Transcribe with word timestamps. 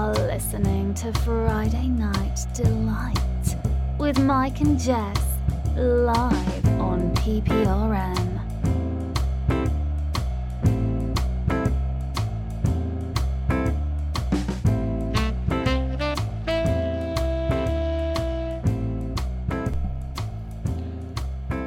are 0.00 0.14
listening 0.14 0.94
to 0.94 1.12
Friday 1.12 1.88
Night 1.88 2.46
Delight 2.54 3.18
with 3.98 4.18
Mike 4.18 4.62
and 4.62 4.80
Jess 4.80 5.22
live 5.76 6.66
on 6.80 7.14
PPRN. 7.16 8.40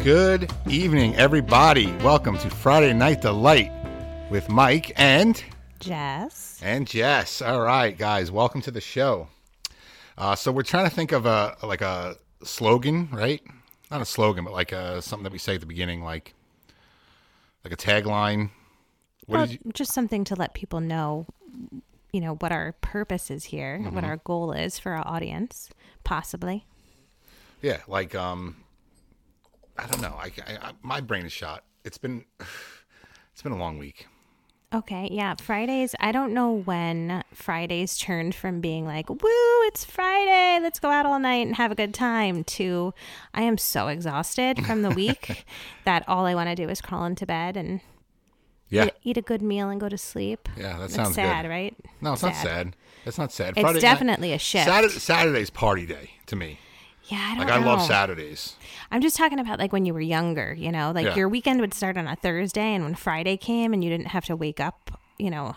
Good 0.04 0.52
evening, 0.68 1.16
everybody. 1.18 1.96
Welcome 1.98 2.40
to 2.40 2.50
Friday 2.50 2.94
Night 2.94 3.22
Delight 3.22 3.72
with 4.32 4.50
Mike 4.50 4.92
and 4.96 5.44
Jess. 5.86 6.60
and 6.62 6.88
Jess. 6.88 7.42
All 7.42 7.62
right, 7.62 7.98
guys, 7.98 8.32
welcome 8.32 8.62
to 8.62 8.72
the 8.72 8.82
show. 8.82 9.28
Uh, 10.18 10.36
so 10.36 10.52
we're 10.52 10.64
trying 10.64 10.90
to 10.90 10.96
think 10.96 11.12
of 11.12 11.26
a 11.26 11.56
like 11.64 11.82
a 11.82 12.16
slogan, 12.44 13.10
right? 13.12 13.42
Not 13.92 14.02
a 14.02 14.06
slogan, 14.06 14.44
but 14.44 14.54
like 14.54 14.72
a, 14.72 15.02
something 15.02 15.24
that 15.24 15.32
we 15.32 15.38
say 15.40 15.56
at 15.56 15.60
the 15.62 15.66
beginning, 15.68 16.04
like 16.04 16.34
like 17.64 17.74
a 17.74 17.78
tagline. 17.78 18.50
What 19.26 19.38
Well, 19.38 19.46
did 19.48 19.60
you? 19.66 19.72
just 19.74 19.94
something 19.94 20.24
to 20.26 20.36
let 20.36 20.54
people 20.54 20.80
know, 20.82 21.26
you 22.12 22.20
know, 22.22 22.36
what 22.36 22.52
our 22.52 22.74
purpose 22.82 23.32
is 23.32 23.46
here, 23.46 23.80
Mm-hmm. 23.80 23.96
what 23.96 24.04
our 24.04 24.18
goal 24.18 24.52
is 24.52 24.78
for 24.80 24.92
our 24.94 25.08
audience, 25.08 25.70
possibly. 26.04 26.66
Yeah, 27.62 27.80
like 27.88 28.14
um, 28.16 28.58
I 29.78 29.88
don't 29.88 30.02
know. 30.02 30.16
I, 30.20 30.32
I, 30.46 30.58
I 30.68 30.72
my 30.82 31.02
brain 31.02 31.26
is 31.26 31.32
shot. 31.32 31.64
It's 31.86 31.98
been 31.98 32.24
it's 33.34 33.42
been 33.42 33.52
a 33.54 33.58
long 33.58 33.78
week. 33.78 34.08
Okay, 34.74 35.08
yeah, 35.12 35.36
Fridays. 35.36 35.94
I 36.00 36.12
don't 36.12 36.34
know 36.34 36.52
when 36.52 37.24
Fridays 37.32 37.96
turned 37.96 38.34
from 38.34 38.60
being 38.60 38.88
like, 38.88 39.08
woo, 39.08 39.18
it's 39.68 39.86
Friday, 39.86 40.60
let's 40.64 40.80
go 40.80 40.90
out 40.90 41.06
all 41.06 41.20
night 41.20 41.46
and 41.46 41.56
have 41.58 41.72
a 41.72 41.76
good 41.76 41.94
time, 41.94 42.44
to 42.46 42.92
I 43.36 43.44
am 43.44 43.60
so 43.60 43.88
exhausted 43.88 44.66
from 44.66 44.82
the 44.82 44.90
week 44.90 45.46
that 45.86 46.04
all 46.10 46.26
I 46.26 46.34
want 46.34 46.50
to 46.50 46.56
do 46.56 46.68
is 46.70 46.82
crawl 46.82 47.06
into 47.06 47.28
bed 47.28 47.56
and 47.56 47.82
Yeah, 48.70 48.86
eat, 48.86 48.94
eat 49.04 49.18
a 49.18 49.22
good 49.22 49.44
meal 49.44 49.70
and 49.70 49.80
go 49.80 49.90
to 49.90 49.98
sleep. 49.98 50.50
yeah, 50.58 50.72
that 50.74 50.80
That's 50.80 50.96
sounds 50.96 51.16
sad, 51.16 51.44
good. 51.44 51.50
right? 51.50 51.76
No, 52.02 52.14
it's 52.14 52.24
not 52.24 52.36
sad. 52.36 52.76
It's 53.06 53.20
not 53.20 53.32
sad. 53.32 53.50
It's 53.50 53.60
Friday 53.62 53.74
night- 53.76 53.82
definitely 53.82 54.34
a 54.34 54.40
shift. 54.40 54.66
Saturday, 54.66 54.94
Saturday's 54.98 55.50
party 55.52 55.86
day 55.86 56.12
to 56.26 56.36
me. 56.36 56.58
Yeah, 57.06 57.18
I 57.20 57.36
don't 57.36 57.48
Like 57.48 57.50
I 57.56 57.64
love. 57.64 57.82
Saturdays. 57.86 58.56
I'm 58.92 59.02
just 59.02 59.18
talking 59.18 59.40
about 59.40 59.60
like 59.60 59.74
when 59.74 59.86
you 59.86 59.94
were 59.94 60.00
younger, 60.02 60.54
you 60.54 60.72
know, 60.72 60.92
like 60.96 61.06
Yeah. 61.06 61.16
your 61.16 61.28
weekend 61.30 61.60
would 61.62 61.74
start 61.74 61.98
on 61.98 62.08
a 62.08 62.16
Thursday 62.16 62.74
and 62.74 62.84
when 62.84 62.96
Friday 62.96 63.36
came 63.38 63.74
and 63.74 63.84
you 63.84 63.90
didn't 63.90 64.08
have 64.08 64.26
to 64.26 64.36
wake 64.36 64.60
up, 64.62 65.00
you 65.18 65.30
know, 65.30 65.56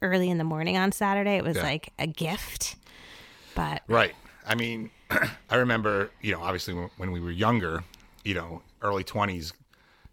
early 0.00 0.30
in 0.30 0.38
the 0.38 0.44
morning 0.44 0.78
on 0.78 0.90
Saturday, 0.92 1.36
it 1.36 1.44
was 1.44 1.56
Yeah. 1.56 1.62
like 1.64 1.92
a 1.98 2.06
gift. 2.06 2.76
But 3.54 3.82
Right. 3.88 4.14
I 4.46 4.54
mean, 4.54 4.90
I 5.50 5.56
remember, 5.56 6.10
you 6.22 6.32
know, 6.32 6.40
obviously 6.40 6.72
when, 6.96 7.12
we 7.12 7.20
were 7.20 7.30
younger, 7.30 7.84
you 8.24 8.32
know, 8.34 8.62
early 8.80 9.04
twenties, 9.04 9.52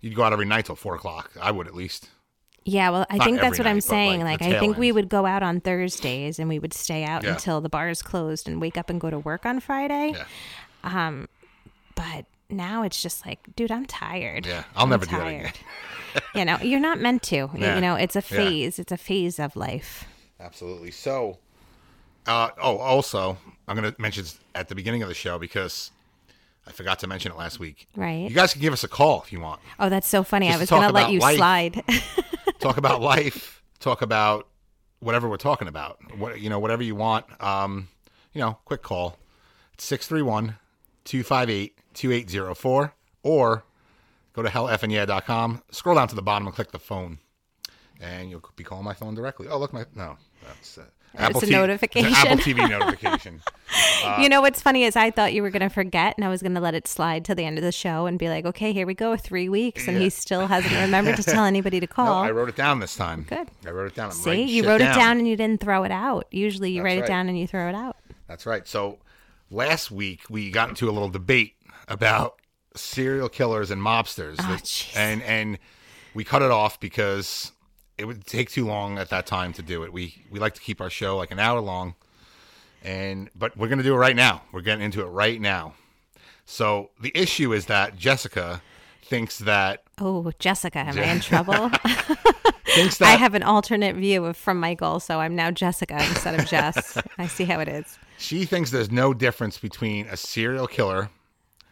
you'd 0.02 0.16
go 0.16 0.23
out 0.23 0.34
every 0.34 0.45
night 0.45 0.66
till 0.66 0.76
four 0.76 0.95
o'clock. 0.95 1.32
I 1.42 1.52
would 1.52 1.68
at 1.68 1.76
least. 1.76 2.10
Yeah, 2.70 2.90
well, 2.90 3.06
I 3.10 3.16
Not 3.18 3.23
think 3.26 3.40
that's 3.40 3.58
what 3.58 3.66
I'm 3.68 3.80
saying. 3.82 4.20
like, 4.22 4.42
Like, 4.42 4.54
I 4.54 4.60
think 4.60 4.78
we 4.78 4.92
would 4.92 5.08
go 5.08 5.26
out 5.26 5.42
on 5.42 5.62
Thursdays 5.62 6.38
and 6.38 6.50
we 6.50 6.60
would 6.60 6.73
stay 6.73 7.04
out 7.06 7.23
Yeah. 7.23 7.32
until 7.32 7.62
the 7.62 7.70
bars 7.70 8.02
closed 8.02 8.48
and 8.48 8.60
wake 8.60 8.78
up 8.78 8.90
and 8.90 9.00
go 9.00 9.10
to 9.10 9.18
work 9.20 9.46
on 9.46 9.60
Friday. 9.62 10.14
Yeah. 10.84 11.26
But 11.95 12.26
now 12.50 12.84
it's 12.84 13.02
just 13.02 13.26
like, 13.26 13.40
dude, 13.56 13.72
I'm 13.72 13.86
tired. 13.86 14.45
Yeah. 14.45 14.64
I'll 14.76 14.84
I'm 14.84 14.90
never 14.90 15.06
do 15.06 15.12
that 15.18 15.28
again. 15.28 15.42
tired. 15.44 16.23
you 16.36 16.45
know, 16.45 16.58
you're 16.62 16.80
not 16.80 17.00
meant 17.00 17.23
to. 17.23 17.50
Yeah. 17.56 17.76
You 17.76 17.82
know, 17.82 17.95
it's 17.95 18.16
a 18.16 18.20
Yeah. 18.20 18.38
phase. 18.38 18.80
It's 18.80 18.92
a 18.92 18.98
phase 18.98 19.40
of 19.40 19.56
life. 19.56 20.06
Absolutely. 20.40 20.92
So, 20.92 21.40
uh, 22.28 22.50
oh, 22.62 22.78
also, 22.78 23.38
I'm 23.68 23.76
going 23.78 23.92
to 23.92 24.00
mention 24.02 24.26
at 24.54 24.68
the 24.68 24.76
beginning 24.76 25.02
of 25.02 25.08
the 25.10 25.16
show 25.16 25.40
because 25.40 25.92
I 26.68 26.72
forgot 26.72 27.00
to 27.00 27.08
mention 27.08 27.32
it 27.32 27.38
last 27.38 27.60
week. 27.60 27.88
Right. 27.95 28.30
You 28.30 28.36
guys 28.36 28.54
can 28.54 28.61
give 28.61 28.73
us 28.73 28.83
a 28.83 28.88
call 28.88 29.22
if 29.23 29.32
you 29.32 29.39
want. 29.39 29.61
Oh, 29.80 29.89
that's 29.89 30.08
so 30.08 30.23
funny. 30.23 30.48
Just 30.48 30.58
I 30.58 30.61
was 30.61 30.70
going 30.70 30.88
to 30.88 30.94
let 30.94 31.11
you 31.11 31.20
life. 31.20 31.38
slide. 31.38 31.83
talk 32.60 32.78
about 32.78 33.02
life, 33.02 33.61
talk 33.80 34.02
about 34.02 34.48
whatever 35.00 35.30
we're 35.30 35.38
talking 35.38 35.67
about. 35.67 36.00
What 36.17 36.42
you 36.42 36.50
know, 36.50 36.60
whatever 36.60 36.83
you 36.83 36.95
want. 36.95 37.26
Um, 37.42 37.88
you 38.33 38.42
know, 38.42 38.58
quick 38.66 38.82
call. 38.83 39.17
It's 39.73 39.89
631-258-2804 39.92 42.92
or 43.23 43.64
go 44.33 44.42
to 44.42 44.50
hellfnya.com, 44.50 45.64
scroll 45.72 45.95
down 45.95 46.08
to 46.10 46.16
the 46.16 46.22
bottom 46.22 46.48
and 46.48 46.56
click 46.56 46.72
the 46.72 46.80
phone. 46.80 47.20
And 48.00 48.30
you'll 48.30 48.44
be 48.56 48.64
calling 48.64 48.86
my 48.86 48.94
phone 48.94 49.16
directly. 49.16 49.48
Oh, 49.48 49.58
look 49.58 49.73
my 49.73 49.86
no. 49.95 50.17
That's 50.45 50.77
uh, 50.77 50.83
Apple 51.16 51.42
a 51.42 51.44
TV 51.44 51.50
notification. 51.52 52.11
It's 52.11 52.20
Apple 52.20 52.38
TV 52.38 52.70
notification. 52.80 53.42
Uh-huh. 54.05 54.21
you 54.21 54.30
know 54.30 54.41
what's 54.41 54.61
funny 54.61 54.83
is 54.83 54.95
I 54.95 55.11
thought 55.11 55.33
you 55.33 55.41
were 55.41 55.49
going 55.49 55.61
to 55.61 55.69
forget 55.69 56.15
and 56.17 56.25
I 56.25 56.30
was 56.30 56.41
going 56.41 56.53
to 56.55 56.59
let 56.61 56.73
it 56.75 56.87
slide 56.87 57.25
till 57.25 57.35
the 57.35 57.43
end 57.45 57.58
of 57.58 57.63
the 57.63 57.71
show 57.71 58.05
and 58.05 58.17
be 58.19 58.30
like, 58.30 58.45
okay, 58.45 58.73
here 58.73 58.85
we 58.87 58.93
go, 58.93 59.15
three 59.17 59.49
weeks. 59.49 59.87
And 59.87 59.97
Yeah. 59.97 60.03
he 60.03 60.09
still 60.09 60.47
hasn't 60.47 60.73
remembered 60.73 61.15
to 61.17 61.23
tell 61.23 61.43
anybody 61.45 61.80
to 61.80 61.85
No, 61.89 61.93
call. 61.93 62.23
I 62.23 62.31
wrote 62.31 62.49
it 62.49 62.55
down 62.55 62.80
this 62.80 62.95
time. 62.95 63.25
Good. 63.30 63.49
I 63.65 63.69
wrote 63.71 63.87
it 63.87 63.95
down. 63.95 64.08
I'm 64.08 64.11
See, 64.11 64.43
you 64.43 64.67
wrote 64.67 64.81
it 64.81 64.93
down 64.93 65.17
and 65.17 65.27
you 65.27 65.35
didn't 65.35 65.61
throw 65.61 65.83
it 65.83 65.91
out. 65.91 66.27
Usually 66.31 66.71
you 66.71 66.81
That's 66.83 66.85
write 66.95 66.99
right. 67.02 67.03
it 67.05 67.08
down 67.08 67.30
and 67.30 67.39
you 67.39 67.47
throw 67.47 67.67
it 67.69 67.75
out. 67.75 67.97
That's 68.27 68.45
right. 68.45 68.67
So 68.67 68.99
last 69.49 69.91
week 69.91 70.21
we 70.29 70.52
got 70.52 70.69
into 70.69 70.89
a 70.89 70.91
little 70.91 71.09
debate 71.09 71.55
about 71.87 72.39
serial 72.75 73.29
killers 73.29 73.71
and 73.71 73.81
mobsters, 73.81 74.35
Oh, 74.39 74.43
That- 74.52 74.87
and 74.95 75.21
and 75.23 75.58
we 76.14 76.23
cut 76.23 76.41
it 76.41 76.52
off 76.52 76.79
because 76.79 77.52
it 77.97 78.05
would 78.05 78.25
take 78.27 78.52
too 78.52 78.65
long 78.67 78.97
at 78.99 79.09
that 79.09 79.25
time 79.25 79.53
to 79.53 79.61
do 79.61 79.83
it. 79.83 79.91
We 79.93 80.25
we 80.29 80.39
like 80.39 80.53
to 80.55 80.61
keep 80.61 80.79
our 80.81 80.89
show 80.89 81.17
like 81.17 81.31
an 81.31 81.39
hour 81.39 81.59
long, 81.59 81.95
and 82.83 83.30
but 83.36 83.55
we're 83.58 83.67
gonna 83.67 83.83
do 83.83 83.93
it 83.93 83.98
right 83.98 84.15
now. 84.15 84.43
We're 84.52 84.61
getting 84.61 84.83
into 84.83 85.02
it 85.02 85.08
right 85.08 85.39
now. 85.39 85.73
So 86.45 86.92
the 86.99 87.11
issue 87.15 87.54
is 87.54 87.65
that 87.65 87.98
Jessica 87.98 88.61
thinks 89.04 89.39
that 89.39 89.83
Oh, 89.99 90.32
Jessica, 90.39 90.80
am 90.80 90.98
I 90.98 91.11
in 91.11 91.20
trouble? 91.20 91.70
thinks 92.65 92.98
that 92.99 93.08
I 93.08 93.15
have 93.17 93.33
an 93.33 93.43
alternate 93.43 93.95
view 93.95 94.26
of 94.26 94.38
from 94.38 94.60
Michael, 94.60 94.99
so 94.99 95.20
I'm 95.20 95.36
now 95.36 95.52
Jessica 95.52 95.95
instead 95.95 96.39
of 96.39 96.45
Jess. 96.45 96.98
I 97.17 97.27
see 97.27 97.45
how 97.45 97.60
it 97.60 97.67
is. 97.67 97.98
she 98.17 98.45
thinks 98.45 98.71
there's 98.71 98.92
no 98.92 99.14
difference 99.14 99.58
between 99.58 100.08
a 100.08 100.17
serial 100.17 100.67
killer 100.67 101.09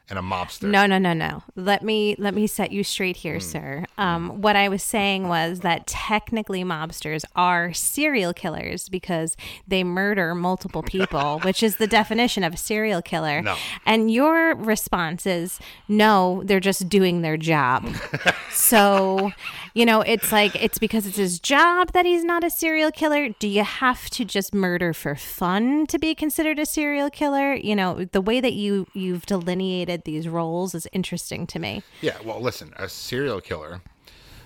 and 0.09 0.19
a 0.19 0.21
mobster. 0.21 0.69
No, 0.69 0.85
no, 0.85 0.97
no, 0.97 1.13
no. 1.13 1.43
Let 1.55 1.83
me 1.83 2.16
let 2.19 2.35
me 2.35 2.45
set 2.45 2.71
you 2.71 2.83
straight 2.83 3.17
here, 3.17 3.39
sir. 3.39 3.85
Um, 3.97 4.41
what 4.41 4.55
I 4.55 4.69
was 4.69 4.83
saying 4.83 5.27
was 5.27 5.61
that 5.61 5.88
technically 5.88 6.63
mobsters 6.63 7.23
are 7.35 7.73
serial 7.73 8.33
killers 8.33 8.88
because 8.88 9.35
they 9.67 9.83
murder 9.83 10.35
multiple 10.35 10.83
people, 10.95 11.39
which 11.39 11.63
is 11.63 11.77
the 11.77 11.88
definition 11.88 12.43
of 12.43 12.53
a 12.53 12.57
serial 12.57 13.01
killer. 13.01 13.41
No. 13.41 13.55
And 13.85 14.11
your 14.11 14.55
response 14.55 15.25
is 15.25 15.59
no, 15.88 16.43
they're 16.45 16.59
just 16.59 16.87
doing 16.87 17.22
their 17.22 17.37
job. 17.37 17.87
so, 18.51 19.31
you 19.73 19.85
know, 19.85 20.01
it's 20.01 20.31
like 20.31 20.55
it's 20.55 20.77
because 20.77 21.07
it's 21.07 21.17
his 21.17 21.39
job 21.39 21.93
that 21.93 22.05
he's 22.05 22.23
not 22.23 22.43
a 22.43 22.51
serial 22.51 22.91
killer. 22.91 23.29
Do 23.39 23.47
you 23.47 23.63
have 23.63 24.09
to 24.11 24.23
just 24.23 24.53
murder 24.53 24.93
for 24.93 25.16
fun 25.16 25.87
to 25.87 25.97
be 25.97 26.13
considered 26.13 26.59
a 26.59 26.66
serial 26.66 27.09
killer? 27.09 27.55
You 27.55 27.75
know, 27.75 28.05
the 28.05 28.22
way 28.22 28.39
that 28.39 28.53
you 28.53 28.85
you've 28.93 29.25
delineated 29.25 29.94
these 30.03 30.28
roles 30.28 30.75
is 30.75 30.88
interesting 30.91 31.47
to 31.47 31.59
me. 31.59 31.83
Yeah, 32.01 32.17
well, 32.25 32.41
listen, 32.41 32.73
a 32.78 32.89
serial 32.89 33.39
killer, 33.39 33.81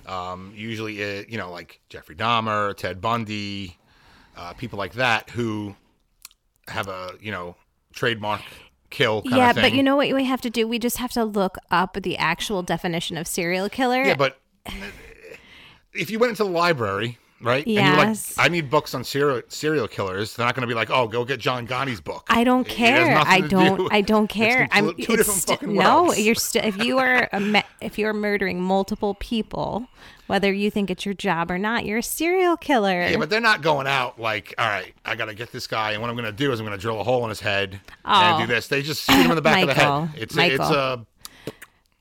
um, 0.05 0.53
usually, 0.55 1.01
uh, 1.03 1.23
you 1.27 1.37
know, 1.37 1.51
like 1.51 1.81
Jeffrey 1.89 2.15
Dahmer, 2.15 2.75
Ted 2.77 3.01
Bundy, 3.01 3.77
uh, 4.37 4.53
people 4.53 4.77
like 4.77 4.93
that 4.93 5.29
who 5.31 5.75
have 6.67 6.87
a, 6.87 7.13
you 7.19 7.31
know, 7.31 7.55
trademark 7.93 8.41
kill 8.89 9.21
kind 9.21 9.35
yeah, 9.35 9.49
of 9.49 9.55
thing. 9.55 9.63
but 9.63 9.73
you 9.73 9.83
know 9.83 9.95
what 9.95 10.11
we 10.13 10.23
have 10.25 10.41
to 10.41 10.49
do? 10.49 10.67
We 10.67 10.79
just 10.79 10.97
have 10.97 11.11
to 11.13 11.23
look 11.23 11.57
up 11.71 11.97
the 12.01 12.17
actual 12.17 12.63
definition 12.63 13.17
of 13.17 13.27
serial 13.27 13.69
killer. 13.69 14.03
Yeah, 14.03 14.15
but 14.15 14.39
uh, 14.65 14.71
if 15.93 16.09
you 16.09 16.19
went 16.19 16.31
into 16.31 16.43
the 16.43 16.49
library, 16.49 17.17
right? 17.41 17.65
And 17.65 17.75
you 17.75 17.81
were 17.81 17.97
like, 17.97 18.07
Yes. 18.07 18.35
I 18.37 18.47
need 18.49 18.69
books 18.69 18.93
on 18.93 19.03
serial 19.03 19.41
serial 19.47 19.87
killers. 19.87 20.35
They're 20.35 20.45
not 20.45 20.55
going 20.55 20.61
to 20.61 20.67
be 20.67 20.73
like, 20.73 20.89
oh, 20.89 21.07
go 21.07 21.23
get 21.25 21.39
John 21.39 21.67
Gotti's 21.67 22.01
book. 22.01 22.25
I 22.29 22.43
don't 22.43 22.67
It- 22.67 22.71
it 22.73 22.77
has 22.77 23.07
care. 23.07 23.17
I 23.25 23.41
don't. 23.41 23.77
do- 23.77 23.89
I 23.91 24.01
don't 24.01 24.25
It's 24.25 24.33
care. 24.33 24.67
compl- 24.67 24.69
I'm 24.71 24.85
two 24.87 24.93
it's 24.97 25.07
different 25.07 25.25
sti- 25.41 25.53
fucking 25.55 25.73
no. 25.75 26.03
worlds. 26.03 26.19
You're 26.19 26.35
still 26.35 26.63
if 26.65 26.77
you 26.83 26.97
are 26.99 27.29
a 27.31 27.39
me- 27.39 27.63
if 27.81 27.97
you're 27.97 28.13
murdering 28.13 28.61
multiple 28.61 29.13
people, 29.15 29.87
whether 30.27 30.51
you 30.53 30.69
think 30.69 30.91
it's 30.91 31.05
your 31.05 31.13
job 31.15 31.49
or 31.49 31.57
not, 31.57 31.85
you're 31.85 31.97
a 31.99 32.03
serial 32.03 32.55
killer. 32.57 33.01
Yeah, 33.07 33.17
but 33.17 33.29
they're 33.29 33.39
not 33.41 33.61
going 33.61 33.87
out 33.87 34.19
like, 34.19 34.53
all 34.57 34.67
right, 34.67 34.93
I 35.05 35.15
got 35.15 35.25
to 35.25 35.33
get 35.33 35.51
this 35.51 35.65
guy, 35.65 35.93
and 35.93 36.01
what 36.01 36.09
I'm 36.09 36.15
going 36.15 36.25
to 36.25 36.31
do 36.31 36.51
is 36.51 36.59
I'm 36.59 36.65
going 36.65 36.77
to 36.77 36.81
drill 36.81 36.99
a 36.99 37.03
hole 37.03 37.23
in 37.23 37.29
his 37.29 37.39
head 37.39 37.79
Oh. 38.05 38.11
and 38.13 38.37
do 38.37 38.43
oh. 38.51 38.55
this. 38.55 38.67
They 38.67 38.81
just 38.83 39.03
shoot 39.05 39.15
him 39.15 39.31
in 39.31 39.35
the 39.35 39.41
back 39.41 39.61
of 39.63 39.67
the 39.69 39.73
head. 39.73 40.09
It's 40.17 40.37
a, 40.37 40.53
it's 40.53 40.59
a 40.69 41.05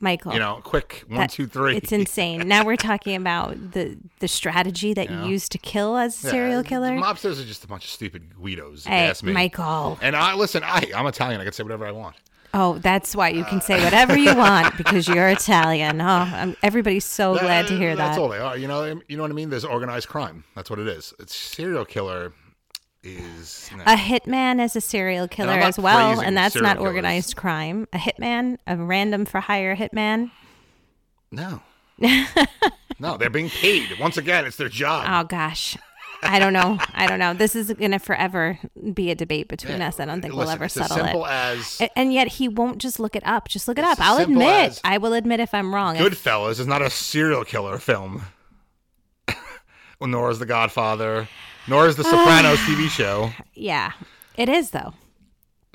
Michael, 0.01 0.33
you 0.33 0.39
know 0.39 0.61
quick 0.63 1.05
one 1.09 1.19
that- 1.21 1.31
two 1.31 1.47
three. 1.47 1.77
It's 1.77 1.91
insane. 1.93 2.47
now 2.47 2.65
we're 2.65 2.77
talking 2.77 3.17
about 3.17 3.73
the 3.73 3.97
the 4.21 4.29
strategy 4.29 4.95
that 4.95 5.11
Yeah. 5.11 5.25
you 5.25 5.31
use 5.31 5.49
to 5.51 5.59
kill 5.59 5.97
as 5.97 6.23
a 6.23 6.27
Yeah, 6.29 6.33
serial 6.33 6.63
killer. 6.63 6.91
Mobsters 6.91 7.41
are 7.43 7.45
just 7.45 7.65
a 7.65 7.67
bunch 7.67 7.85
of 7.85 7.91
stupid 7.91 8.31
Guidos. 8.41 8.81
If 8.81 8.87
you 8.87 8.93
Hey, 8.93 9.09
ask 9.09 9.25
me. 9.25 9.33
Michael. 9.33 9.99
And 10.01 10.15
I 10.15 10.35
listen. 10.35 10.63
I 10.65 10.91
I'm 10.95 11.07
Italian. 11.07 11.41
I 11.41 11.45
can 11.45 11.53
say 11.53 11.63
whatever 11.65 11.85
I 11.87 11.91
want. 11.91 12.15
Oh, 12.55 12.79
that's 12.79 13.15
why 13.15 13.29
you 13.29 13.45
can 13.45 13.61
say 13.61 13.83
whatever 13.85 14.17
you 14.17 14.35
want 14.35 14.75
because 14.79 15.07
you're 15.07 15.29
Italian. 15.29 16.01
Oh, 16.01 16.05
I'm, 16.07 16.57
everybody's 16.63 17.05
so 17.05 17.37
glad 17.39 17.67
to 17.67 17.77
hear 17.77 17.95
That's 17.95 18.17
that. 18.17 18.23
all 18.23 18.29
they 18.31 18.39
are. 18.39 18.57
You 18.57 18.67
know. 18.69 18.85
You 19.09 19.17
know 19.17 19.23
what 19.25 19.31
I 19.31 19.35
mean. 19.35 19.51
There's 19.51 19.65
organized 19.67 20.09
crime. 20.09 20.45
That's 20.55 20.71
what 20.71 20.79
it 20.79 20.89
is. 20.89 21.13
It's 21.19 21.35
serial 21.37 21.85
killer. 21.85 22.33
Is 23.03 23.71
no. 23.77 23.83
A 23.85 23.97
hitman 23.97 24.63
is 24.63 24.75
a 24.77 24.81
serial 24.81 25.29
killer 25.29 25.53
as 25.53 25.79
well, 25.79 26.21
and 26.21 26.37
that's 26.37 26.55
not 26.55 26.77
killers. 26.77 26.89
organized 26.89 27.37
crime. 27.37 27.87
A 27.93 27.99
hitman, 27.99 28.59
a 28.67 28.77
random 28.77 29.25
for 29.25 29.41
hire 29.41 29.77
hitman. 29.77 30.31
no. 31.31 31.63
no, 33.01 33.17
they're 33.17 33.29
being 33.29 33.51
paid. 33.51 33.89
Once 33.99 34.17
again, 34.17 34.45
it's 34.45 34.57
their 34.57 34.69
job. 34.69 35.05
Oh 35.09 35.27
gosh. 35.27 35.77
I 36.23 36.39
don't 36.39 36.53
know. 36.53 36.79
I 36.95 37.07
don't 37.07 37.19
know. 37.19 37.35
This 37.35 37.55
is 37.57 37.73
going 37.73 37.91
to 37.93 37.99
forever 37.99 38.59
be 38.93 39.11
a 39.11 39.15
debate 39.15 39.49
between 39.49 39.81
us. 39.83 39.99
I 40.01 40.05
don't 40.05 40.21
think 40.21 40.35
we'll 40.35 40.45
Listen, 40.47 40.55
ever 40.55 40.65
it's 40.65 40.77
as 40.77 40.89
settle 40.89 41.05
simple 41.05 41.27
it. 41.27 41.31
as 41.31 41.83
And 41.97 42.13
yet 42.13 42.27
he 42.29 42.49
won't 42.49 42.79
just 42.79 42.99
look 42.99 43.15
it 43.17 43.25
up. 43.27 43.49
Just 43.49 43.69
look 43.69 43.79
it 43.79 43.85
up. 43.85 43.99
I'll 44.01 44.19
admit. 44.19 44.81
I 44.85 44.99
will 44.99 45.13
admit 45.13 45.39
if 45.41 45.55
I'm 45.55 45.73
wrong. 45.75 45.97
If- 45.97 46.03
Goodfellas 46.03 46.59
is 46.61 46.67
not 46.67 46.83
a 46.83 46.91
serial 46.91 47.45
killer 47.45 47.79
film. 47.79 48.23
Well, 50.01 50.09
nor 50.09 50.31
is 50.31 50.39
The 50.39 50.47
Godfather, 50.47 51.29
nor 51.67 51.87
is 51.87 51.97
The 51.97 52.05
Sopranos 52.05 52.59
TV 52.67 52.89
show. 52.89 53.31
yeah, 53.55 53.93
it 54.37 54.49
is 54.49 54.71
though. 54.71 54.95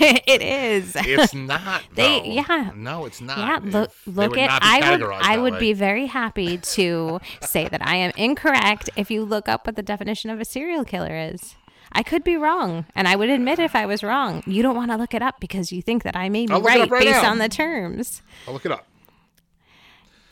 it 0.00 0.42
is. 0.42 0.96
It's 0.96 1.34
not. 1.34 1.82
They- 1.94 2.20
though. 2.20 2.24
yeah. 2.24 2.70
No, 2.74 3.04
it's 3.06 3.20
not. 3.20 3.38
Yeah, 3.38 3.58
look, 3.62 3.90
If- 3.90 4.06
look 4.16 4.36
at. 4.38 4.62
I 4.62 4.90
would, 4.90 5.02
I 5.02 5.38
would 5.38 5.54
way. 5.54 5.60
be 5.60 5.72
very 5.72 6.06
happy 6.06 6.58
to 6.74 7.20
say 7.40 7.68
that 7.68 7.84
I 7.86 7.96
am 7.96 8.12
incorrect 8.16 8.90
if 8.96 9.10
you 9.10 9.24
look 9.24 9.48
up 9.48 9.66
what 9.66 9.76
the 9.76 9.82
definition 9.82 10.30
of 10.30 10.40
a 10.40 10.44
serial 10.44 10.84
killer 10.84 11.16
is. 11.16 11.54
I 11.96 12.02
could 12.02 12.24
be 12.24 12.36
wrong, 12.36 12.86
and 12.96 13.06
I 13.06 13.14
would 13.14 13.28
admit 13.28 13.60
if 13.60 13.76
I 13.76 13.86
was 13.86 14.02
wrong. 14.02 14.42
You 14.46 14.62
don't 14.62 14.74
want 14.74 14.90
to 14.90 14.96
look 14.96 15.14
it 15.14 15.22
up 15.22 15.38
because 15.38 15.70
you 15.70 15.80
think 15.80 16.02
that 16.02 16.16
I 16.16 16.28
may 16.28 16.46
be 16.46 16.52
I'll 16.52 16.60
look 16.60 16.72
it 16.74 16.78
right, 16.80 16.90
right 16.90 17.04
based 17.04 17.22
now. 17.22 17.30
on 17.30 17.38
the 17.38 17.48
terms. 17.48 18.20
I'll 18.48 18.54
look 18.54 18.66
it 18.66 18.72
up. 18.72 18.84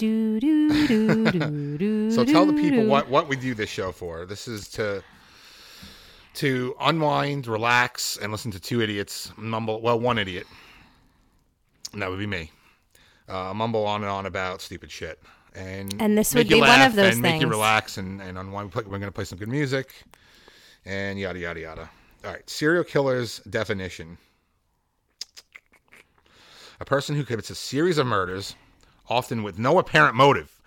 Do 0.02 0.40
do 0.40 0.88
do 0.88 1.30
do 1.30 1.78
do. 1.78 2.10
So 2.10 2.24
tell 2.24 2.44
the 2.44 2.54
people 2.54 2.86
what 2.86 3.08
what 3.08 3.28
we 3.28 3.36
do 3.36 3.54
this 3.54 3.70
show 3.70 3.92
for. 3.92 4.26
This 4.26 4.48
is 4.48 4.66
to 4.70 5.00
to 6.34 6.74
unwind, 6.80 7.46
relax, 7.46 8.16
and 8.16 8.32
listen 8.32 8.50
to 8.50 8.58
two 8.58 8.80
idiots 8.82 9.30
mumble. 9.36 9.80
Well, 9.80 10.00
one 10.00 10.18
idiot, 10.18 10.48
and 11.92 12.02
that 12.02 12.10
would 12.10 12.18
be 12.18 12.26
me. 12.26 12.50
Uh, 13.28 13.54
mumble 13.54 13.86
on 13.86 14.02
and 14.02 14.10
on 14.10 14.26
about 14.26 14.60
stupid 14.60 14.90
shit, 14.90 15.22
and 15.54 15.94
And 16.00 16.18
this 16.18 16.34
would 16.34 16.48
be 16.48 16.58
one 16.58 16.80
of 16.80 16.96
those 16.96 17.04
things. 17.04 17.14
and 17.14 17.22
make 17.22 17.40
you 17.40 17.46
relax 17.46 17.96
and 17.96 18.20
and 18.20 18.36
unwind. 18.36 18.74
We're 18.74 18.82
going 18.82 19.02
to 19.02 19.12
play 19.12 19.22
some 19.24 19.38
good 19.38 19.48
music, 19.48 19.92
and 20.84 21.16
yada 21.16 21.38
yada 21.38 21.60
yada. 21.60 21.90
All 22.24 22.32
right, 22.32 22.50
serial 22.50 22.82
killer's 22.82 23.38
definition: 23.48 24.18
a 26.80 26.84
person 26.84 27.14
who 27.14 27.22
commits 27.22 27.50
a 27.50 27.54
series 27.54 27.98
of 27.98 28.08
murders, 28.08 28.56
often 29.12 29.42
with 29.42 29.58
no 29.58 29.78
apparent 29.78 30.14
motive. 30.14 30.60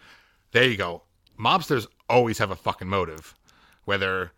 There 0.52 0.64
you 0.64 0.78
go. 0.78 1.02
Mobsters 1.40 1.88
always 2.10 2.38
have 2.38 2.52
a 2.52 2.56
fucking 2.56 2.88
motive, 2.88 3.36
whether 3.86 4.32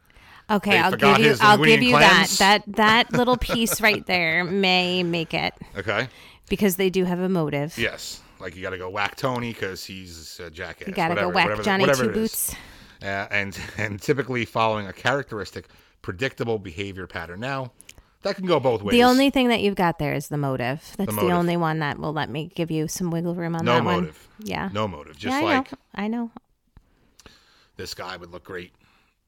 Okay, 0.50 0.80
I'll 0.80 0.96
give 0.96 1.20
you. 1.20 1.36
I'll 1.42 1.58
give 1.64 1.84
you 1.84 1.92
that. 1.94 2.28
clams. 2.28 2.38
That 2.38 2.64
that 2.68 3.12
little 3.20 3.38
piece 3.38 3.82
right 3.82 4.06
there 4.06 4.44
may 4.46 5.04
make 5.04 5.34
it 5.34 5.54
okay, 5.78 6.08
because 6.50 6.78
they 6.78 6.90
do 6.90 7.04
have 7.04 7.20
a 7.20 7.28
motive. 7.30 7.78
yes, 7.78 8.22
like 8.40 8.56
you 8.56 8.62
got 8.62 8.70
to 8.70 8.78
go 8.78 8.90
whack 8.90 9.18
Tony 9.18 9.52
because 9.52 9.84
he's 9.84 10.40
a 10.40 10.50
jackass. 10.50 10.88
You 10.88 10.94
gotta 10.94 11.16
go 11.16 11.28
whack 11.28 11.46
whatever, 11.46 11.64
Johnny 11.64 11.82
whatever 11.82 12.06
Two. 12.06 12.14
Boots. 12.14 12.56
Uh, 13.02 13.28
and 13.30 13.60
and 13.78 14.02
typically 14.02 14.46
following 14.46 14.88
a 14.88 14.94
characteristic, 14.94 15.68
predictable 16.02 16.58
behavior 16.58 17.08
pattern. 17.08 17.42
Now, 17.42 17.74
that 18.24 18.36
can 18.36 18.46
go 18.46 18.60
both 18.60 18.82
ways. 18.82 18.94
The 18.94 19.04
only 19.04 19.30
thing 19.30 19.50
that 19.50 19.62
you've 19.62 19.76
got 19.76 20.00
there 20.00 20.14
is 20.14 20.28
the 20.28 20.38
motive. 20.38 20.94
That's 20.98 21.10
the, 21.10 21.16
motive. 21.16 21.32
only 21.32 21.58
one 21.58 21.80
that 21.80 22.00
will 22.00 22.14
let 22.14 22.30
me 22.30 22.52
give 22.56 22.72
you 22.72 22.88
some 22.88 23.12
wiggle 23.12 23.36
room 23.36 23.56
on 23.56 23.66
that 23.66 23.84
one. 23.84 23.84
no 23.84 23.90
that 23.92 23.98
motive, 24.02 24.28
one. 24.38 24.48
Yeah. 24.48 24.70
no 24.74 24.88
motive. 24.88 25.18
Just 25.18 25.34
yeah, 25.34 25.40
I 25.40 25.44
like 25.44 25.72
know. 25.72 25.78
I 25.96 26.08
know. 26.08 26.32
this 27.76 27.94
guy 27.94 28.18
would 28.18 28.32
look 28.32 28.44
great. 28.44 28.74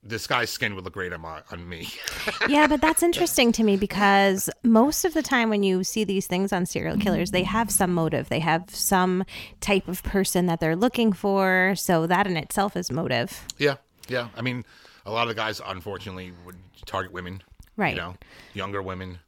This 0.02 0.28
guy's 0.28 0.50
skin 0.50 0.76
would 0.76 0.86
look 0.86 0.94
great 0.94 1.12
on 1.12 1.22
my 1.22 1.42
on 1.52 1.68
me. 1.68 1.90
yeah, 2.48 2.68
but 2.68 2.80
that's 2.80 3.04
interesting 3.04 3.52
to 3.52 3.64
me 3.64 3.76
because 3.76 4.50
most 4.64 5.04
of 5.04 5.14
the 5.14 5.22
time 5.22 5.50
when 5.50 5.62
you 5.62 5.84
see 5.84 6.06
these 6.06 6.26
things 6.26 6.54
on 6.54 6.66
serial 6.66 6.98
killers, 6.98 7.32
they 7.32 7.44
have 7.44 7.70
some 7.70 7.94
motive. 7.94 8.30
They 8.30 8.40
have 8.40 8.70
some 8.70 9.26
type 9.60 9.90
of 9.90 10.02
person 10.04 10.46
that 10.46 10.62
they're 10.62 10.78
looking 10.78 11.12
for. 11.12 11.74
So 11.76 12.08
that 12.08 12.28
in 12.28 12.38
itself 12.38 12.78
is 12.78 12.90
motive. 12.90 13.46
yeah, 13.58 13.76
yeah. 14.08 14.30
I 14.38 14.42
mean, 14.42 14.64
a 15.06 15.12
lot 15.12 15.24
of 15.24 15.30
the 15.30 15.36
guys 15.36 15.62
unfortunately 15.66 16.32
would 16.46 16.56
target 16.86 17.12
women, 17.12 17.42
Right. 17.80 17.96
You 17.96 18.02
know, 18.02 18.16
younger 18.54 18.82
women 18.82 19.20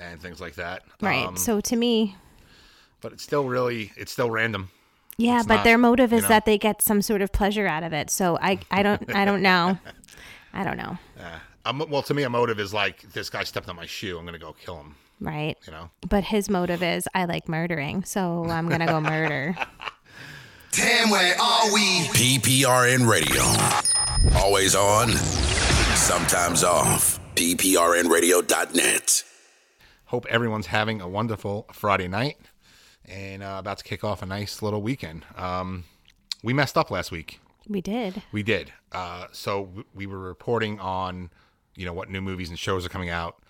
and 0.00 0.20
things 0.20 0.40
like 0.40 0.56
that. 0.56 0.82
Right. 1.00 1.24
Um, 1.24 1.36
so 1.36 1.60
to 1.60 1.76
me, 1.76 2.16
but 3.00 3.12
it's 3.12 3.22
still 3.22 3.44
really 3.44 3.92
it's 3.96 4.10
still 4.10 4.30
random. 4.30 4.70
yeah, 5.16 5.38
it's 5.38 5.46
but 5.46 5.56
not, 5.56 5.64
their 5.64 5.78
motive 5.78 6.10
you 6.10 6.18
is 6.18 6.22
know. 6.24 6.28
that 6.30 6.44
they 6.44 6.58
get 6.58 6.82
some 6.82 7.00
sort 7.02 7.22
of 7.22 7.30
pleasure 7.30 7.68
out 7.68 7.84
of 7.84 7.92
it. 7.92 8.10
So 8.10 8.36
I 8.42 8.58
I 8.70 8.82
don't 8.82 9.14
I 9.14 9.24
don't 9.24 9.42
know. 9.42 9.78
I 10.52 10.64
don't 10.64 10.76
know. 10.76 10.98
Uh, 11.18 11.38
um, 11.66 11.84
well, 11.88 12.02
to 12.02 12.14
me, 12.14 12.24
a 12.24 12.30
motive 12.30 12.58
is 12.58 12.74
like 12.74 13.02
this 13.12 13.30
guy 13.30 13.44
stepped 13.44 13.68
on 13.68 13.76
my 13.76 13.86
shoe. 13.86 14.18
I'm 14.18 14.24
gonna 14.24 14.38
go 14.38 14.54
kill 14.54 14.78
him. 14.80 14.96
Right. 15.20 15.56
You 15.66 15.72
know. 15.72 15.90
But 16.08 16.24
his 16.24 16.50
motive 16.50 16.82
is 16.82 17.08
I 17.14 17.26
like 17.26 17.48
murdering, 17.48 18.04
so 18.04 18.44
I'm 18.46 18.68
gonna 18.68 18.86
go 18.86 19.00
murder. 19.00 19.56
Damn, 20.72 21.08
where 21.10 21.40
are 21.40 21.72
we? 21.72 22.08
PPRN 22.08 23.08
Radio. 23.08 23.42
Always 24.40 24.74
on, 24.74 25.10
sometimes 25.94 26.64
off. 26.64 27.20
PPRNradio.net. 27.34 29.24
Hope 30.06 30.26
everyone's 30.26 30.66
having 30.66 31.00
a 31.00 31.08
wonderful 31.08 31.66
Friday 31.72 32.06
night 32.06 32.36
and 33.06 33.42
uh, 33.42 33.56
about 33.58 33.78
to 33.78 33.84
kick 33.84 34.04
off 34.04 34.22
a 34.22 34.26
nice 34.26 34.62
little 34.62 34.80
weekend. 34.80 35.24
Um, 35.36 35.84
we 36.42 36.52
messed 36.52 36.78
up 36.78 36.90
last 36.90 37.10
week. 37.10 37.40
We 37.68 37.80
did. 37.80 38.22
We 38.30 38.42
did. 38.42 38.72
Uh, 38.92 39.26
so 39.32 39.64
w- 39.64 39.84
we 39.94 40.06
were 40.06 40.18
reporting 40.18 40.78
on, 40.78 41.30
you 41.74 41.84
know, 41.86 41.92
what 41.92 42.08
new 42.08 42.20
movies 42.20 42.50
and 42.50 42.58
shows 42.58 42.86
are 42.86 42.90
coming 42.90 43.10
out. 43.10 43.42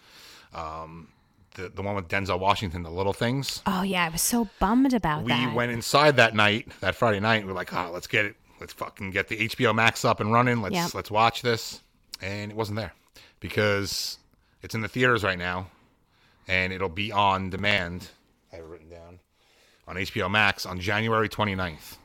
Um, 0.54 1.08
the 1.54 1.68
the 1.68 1.82
one 1.82 1.94
with 1.94 2.08
Denzel 2.08 2.38
Washington, 2.38 2.82
The 2.84 2.90
Little 2.90 3.12
Things. 3.12 3.60
Oh 3.66 3.82
yeah, 3.82 4.04
I 4.04 4.08
was 4.08 4.22
so 4.22 4.48
bummed 4.60 4.94
about 4.94 5.24
we 5.24 5.28
that. 5.28 5.50
We 5.50 5.54
went 5.54 5.72
inside 5.72 6.16
that 6.16 6.34
night, 6.34 6.68
that 6.80 6.94
Friday 6.94 7.20
night. 7.20 7.44
We 7.44 7.50
are 7.50 7.54
like, 7.54 7.74
oh, 7.74 7.90
let's 7.92 8.06
get 8.06 8.24
it. 8.24 8.36
Let's 8.60 8.72
fucking 8.72 9.10
get 9.10 9.28
the 9.28 9.48
HBO 9.48 9.74
Max 9.74 10.04
up 10.04 10.20
and 10.20 10.32
running. 10.32 10.62
Let's 10.62 10.74
Yep. 10.74 10.94
let's 10.94 11.10
watch 11.10 11.42
this. 11.42 11.82
And 12.22 12.50
it 12.50 12.56
wasn't 12.56 12.76
there 12.76 12.92
because 13.44 14.16
it's 14.62 14.74
in 14.74 14.80
the 14.80 14.88
theaters 14.88 15.22
right 15.22 15.36
now, 15.36 15.66
and 16.48 16.72
it'll 16.72 16.88
be 16.88 17.12
on 17.12 17.50
demand. 17.50 18.08
I 18.50 18.56
have 18.56 18.64
it 18.64 18.68
written 18.68 18.88
down 18.88 19.18
on 19.86 19.96
HBO 19.96 20.30
Max 20.30 20.64
on 20.64 20.80
January 20.80 21.28
29th. 21.28 21.98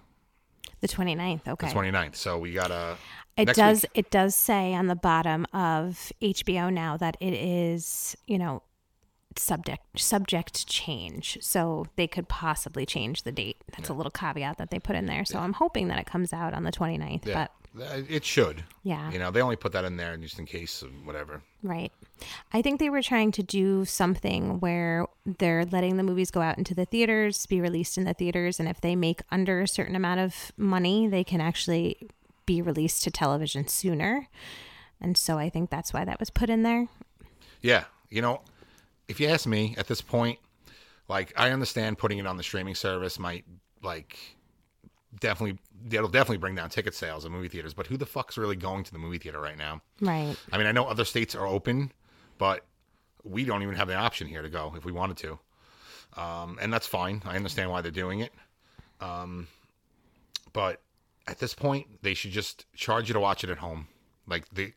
the 0.81 0.87
29th. 0.89 1.47
Okay. 1.47 1.69
The 1.69 1.73
29th. 1.73 2.17
So 2.17 2.37
we 2.37 2.51
got 2.51 2.71
a. 2.71 2.97
It 3.37 3.45
next 3.45 3.57
does. 3.57 3.81
week. 3.83 3.91
It 3.93 4.11
does 4.11 4.35
say 4.35 4.73
on 4.73 4.87
the 4.87 4.97
bottom 4.97 5.45
of 5.53 6.11
HBO 6.21 6.73
now 6.73 6.97
that 6.97 7.15
it 7.21 7.33
is, 7.33 8.17
you 8.27 8.37
know, 8.37 8.61
subject 9.37 9.97
subject 9.97 10.67
change. 10.67 11.37
So 11.39 11.85
they 11.95 12.07
could 12.07 12.27
possibly 12.27 12.85
change 12.85 13.23
the 13.23 13.31
date. 13.31 13.63
That's 13.77 13.87
a 13.87 13.93
little 13.93 14.11
caveat 14.11 14.57
that 14.57 14.71
they 14.71 14.79
put 14.79 14.97
in 14.97 15.05
there. 15.05 15.23
So 15.23 15.39
I'm 15.39 15.53
hoping 15.53 15.87
that 15.87 15.99
it 15.99 16.05
comes 16.05 16.33
out 16.33 16.53
on 16.53 16.63
the 16.63 16.71
29th. 16.73 17.25
Yeah, 17.25 17.33
But 17.33 17.51
it 17.77 18.25
should. 18.25 18.63
Yeah. 18.83 19.11
You 19.11 19.19
know, 19.19 19.31
they 19.31 19.41
only 19.41 19.55
put 19.55 19.71
that 19.73 19.85
in 19.85 19.97
there 19.97 20.15
just 20.17 20.39
in 20.39 20.45
case 20.45 20.81
of 20.81 20.89
whatever. 21.05 21.41
Right. 21.61 21.91
I 22.53 22.61
think 22.61 22.79
they 22.79 22.89
were 22.89 23.01
trying 23.01 23.31
to 23.33 23.43
do 23.43 23.85
something 23.85 24.59
where 24.59 25.05
they're 25.25 25.65
letting 25.65 25.97
the 25.97 26.03
movies 26.03 26.31
go 26.31 26.41
out 26.41 26.57
into 26.57 26.73
the 26.73 26.85
theaters, 26.85 27.45
be 27.45 27.61
released 27.61 27.97
in 27.97 28.05
the 28.05 28.13
theaters, 28.13 28.59
and 28.59 28.67
if 28.67 28.81
they 28.81 28.95
make 28.95 29.21
under 29.31 29.61
a 29.61 29.67
certain 29.67 29.95
amount 29.95 30.19
of 30.19 30.51
money, 30.57 31.07
they 31.07 31.23
can 31.23 31.41
actually 31.41 31.97
be 32.45 32.61
released 32.61 33.03
to 33.03 33.11
television 33.11 33.67
sooner. 33.67 34.27
And 34.99 35.17
so 35.17 35.37
I 35.37 35.49
think 35.49 35.69
that's 35.69 35.93
why 35.93 36.03
that 36.05 36.19
was 36.19 36.29
put 36.29 36.49
in 36.49 36.63
there. 36.63 36.87
Yeah, 37.61 37.85
you 38.09 38.21
know, 38.21 38.41
if 39.07 39.19
you 39.19 39.27
ask 39.27 39.45
me 39.45 39.75
at 39.77 39.87
this 39.87 40.01
point, 40.01 40.39
like 41.07 41.33
I 41.37 41.51
understand 41.51 41.97
putting 41.97 42.17
it 42.17 42.27
on 42.27 42.37
the 42.37 42.43
streaming 42.43 42.75
service 42.75 43.19
might 43.19 43.45
like 43.81 44.17
definitely 45.19 45.59
it'll 45.91 46.09
definitely 46.09 46.37
bring 46.37 46.55
down 46.55 46.69
ticket 46.69 46.93
sales 46.93 47.25
in 47.25 47.31
movie 47.31 47.47
theaters, 47.47 47.73
but 47.73 47.87
who 47.87 47.97
the 47.97 48.05
fuck's 48.05 48.37
really 48.37 48.55
going 48.55 48.83
to 48.83 48.91
the 48.91 48.99
movie 48.99 49.17
theater 49.17 49.39
right 49.39 49.57
now? 49.57 49.81
Right. 50.01 50.35
I 50.51 50.57
mean, 50.57 50.67
I 50.67 50.71
know 50.71 50.85
other 50.85 51.05
states 51.05 51.35
are 51.35 51.47
open, 51.47 51.91
but 52.37 52.65
we 53.23 53.45
don't 53.45 53.63
even 53.63 53.75
have 53.75 53.87
the 53.87 53.95
option 53.95 54.27
here 54.27 54.41
to 54.41 54.49
go 54.49 54.73
if 54.77 54.85
we 54.85 54.91
wanted 54.91 55.17
to. 55.17 55.39
Um, 56.21 56.57
and 56.61 56.71
that's 56.71 56.87
fine. 56.87 57.21
I 57.25 57.35
understand 57.35 57.69
why 57.69 57.81
they're 57.81 57.91
doing 57.91 58.19
it. 58.21 58.33
Um, 58.99 59.47
but 60.53 60.81
at 61.27 61.39
this 61.39 61.53
point, 61.53 61.87
they 62.01 62.13
should 62.13 62.31
just 62.31 62.65
charge 62.73 63.07
you 63.07 63.13
to 63.13 63.19
watch 63.19 63.43
it 63.43 63.49
at 63.49 63.57
home. 63.57 63.87
Like 64.27 64.49
the 64.49 64.73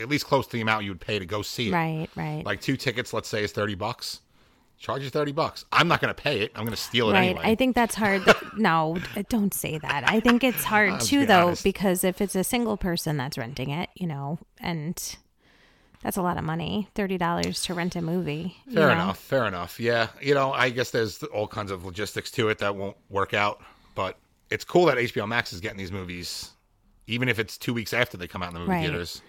at 0.00 0.08
least 0.08 0.26
close 0.26 0.46
to 0.46 0.52
the 0.52 0.60
amount 0.62 0.84
you 0.84 0.90
would 0.90 1.00
pay 1.00 1.18
to 1.18 1.26
go 1.26 1.42
see 1.42 1.68
it. 1.68 1.72
Right, 1.72 2.08
right. 2.16 2.42
Like 2.44 2.60
two 2.60 2.76
tickets, 2.76 3.12
let's 3.12 3.28
say, 3.28 3.44
is 3.44 3.52
thirty 3.52 3.74
bucks. 3.74 4.20
Charge 4.82 5.02
you 5.04 5.10
thirty 5.10 5.30
bucks. 5.30 5.64
I'm 5.70 5.86
not 5.86 6.00
going 6.00 6.12
to 6.12 6.20
pay 6.20 6.40
it. 6.40 6.50
I'm 6.56 6.64
going 6.64 6.74
to 6.74 6.82
steal 6.82 7.08
it 7.10 7.12
Right. 7.12 7.24
anyway. 7.26 7.42
I 7.44 7.54
think 7.54 7.76
that's 7.76 7.94
hard. 7.94 8.22
no, 8.56 8.98
don't 9.28 9.54
say 9.54 9.78
that. 9.78 10.02
I 10.10 10.18
think 10.18 10.42
it's 10.42 10.64
hard 10.64 11.00
too, 11.00 11.24
though, 11.24 11.46
honest. 11.48 11.62
because 11.62 12.02
if 12.02 12.20
it's 12.20 12.34
a 12.34 12.42
single 12.42 12.76
person 12.76 13.16
that's 13.16 13.38
renting 13.38 13.70
it, 13.70 13.90
you 13.94 14.08
know, 14.08 14.40
and 14.60 15.16
that's 16.02 16.16
a 16.16 16.22
lot 16.22 16.36
of 16.36 16.42
money 16.42 16.88
$30 16.96 17.64
to 17.66 17.74
rent 17.74 17.94
a 17.94 18.02
movie. 18.02 18.56
Fair 18.74 18.88
know? 18.88 18.92
enough. 18.92 19.18
Fair 19.20 19.46
enough. 19.46 19.78
Yeah. 19.78 20.08
You 20.20 20.34
know, 20.34 20.52
I 20.52 20.70
guess 20.70 20.90
there's 20.90 21.22
all 21.22 21.46
kinds 21.46 21.70
of 21.70 21.84
logistics 21.84 22.32
to 22.32 22.48
it 22.48 22.58
that 22.58 22.74
won't 22.74 22.96
work 23.08 23.34
out, 23.34 23.60
but 23.94 24.18
it's 24.50 24.64
cool 24.64 24.86
that 24.86 24.98
HBO 24.98 25.28
Max 25.28 25.52
is 25.52 25.60
getting 25.60 25.78
these 25.78 25.92
movies, 25.92 26.50
even 27.06 27.28
if 27.28 27.38
it's 27.38 27.56
two 27.56 27.72
weeks 27.72 27.92
after 27.94 28.16
they 28.16 28.26
come 28.26 28.42
out 28.42 28.48
in 28.48 28.54
the 28.54 28.60
movie 28.60 28.72
Right. 28.72 28.82
theaters. 28.88 29.22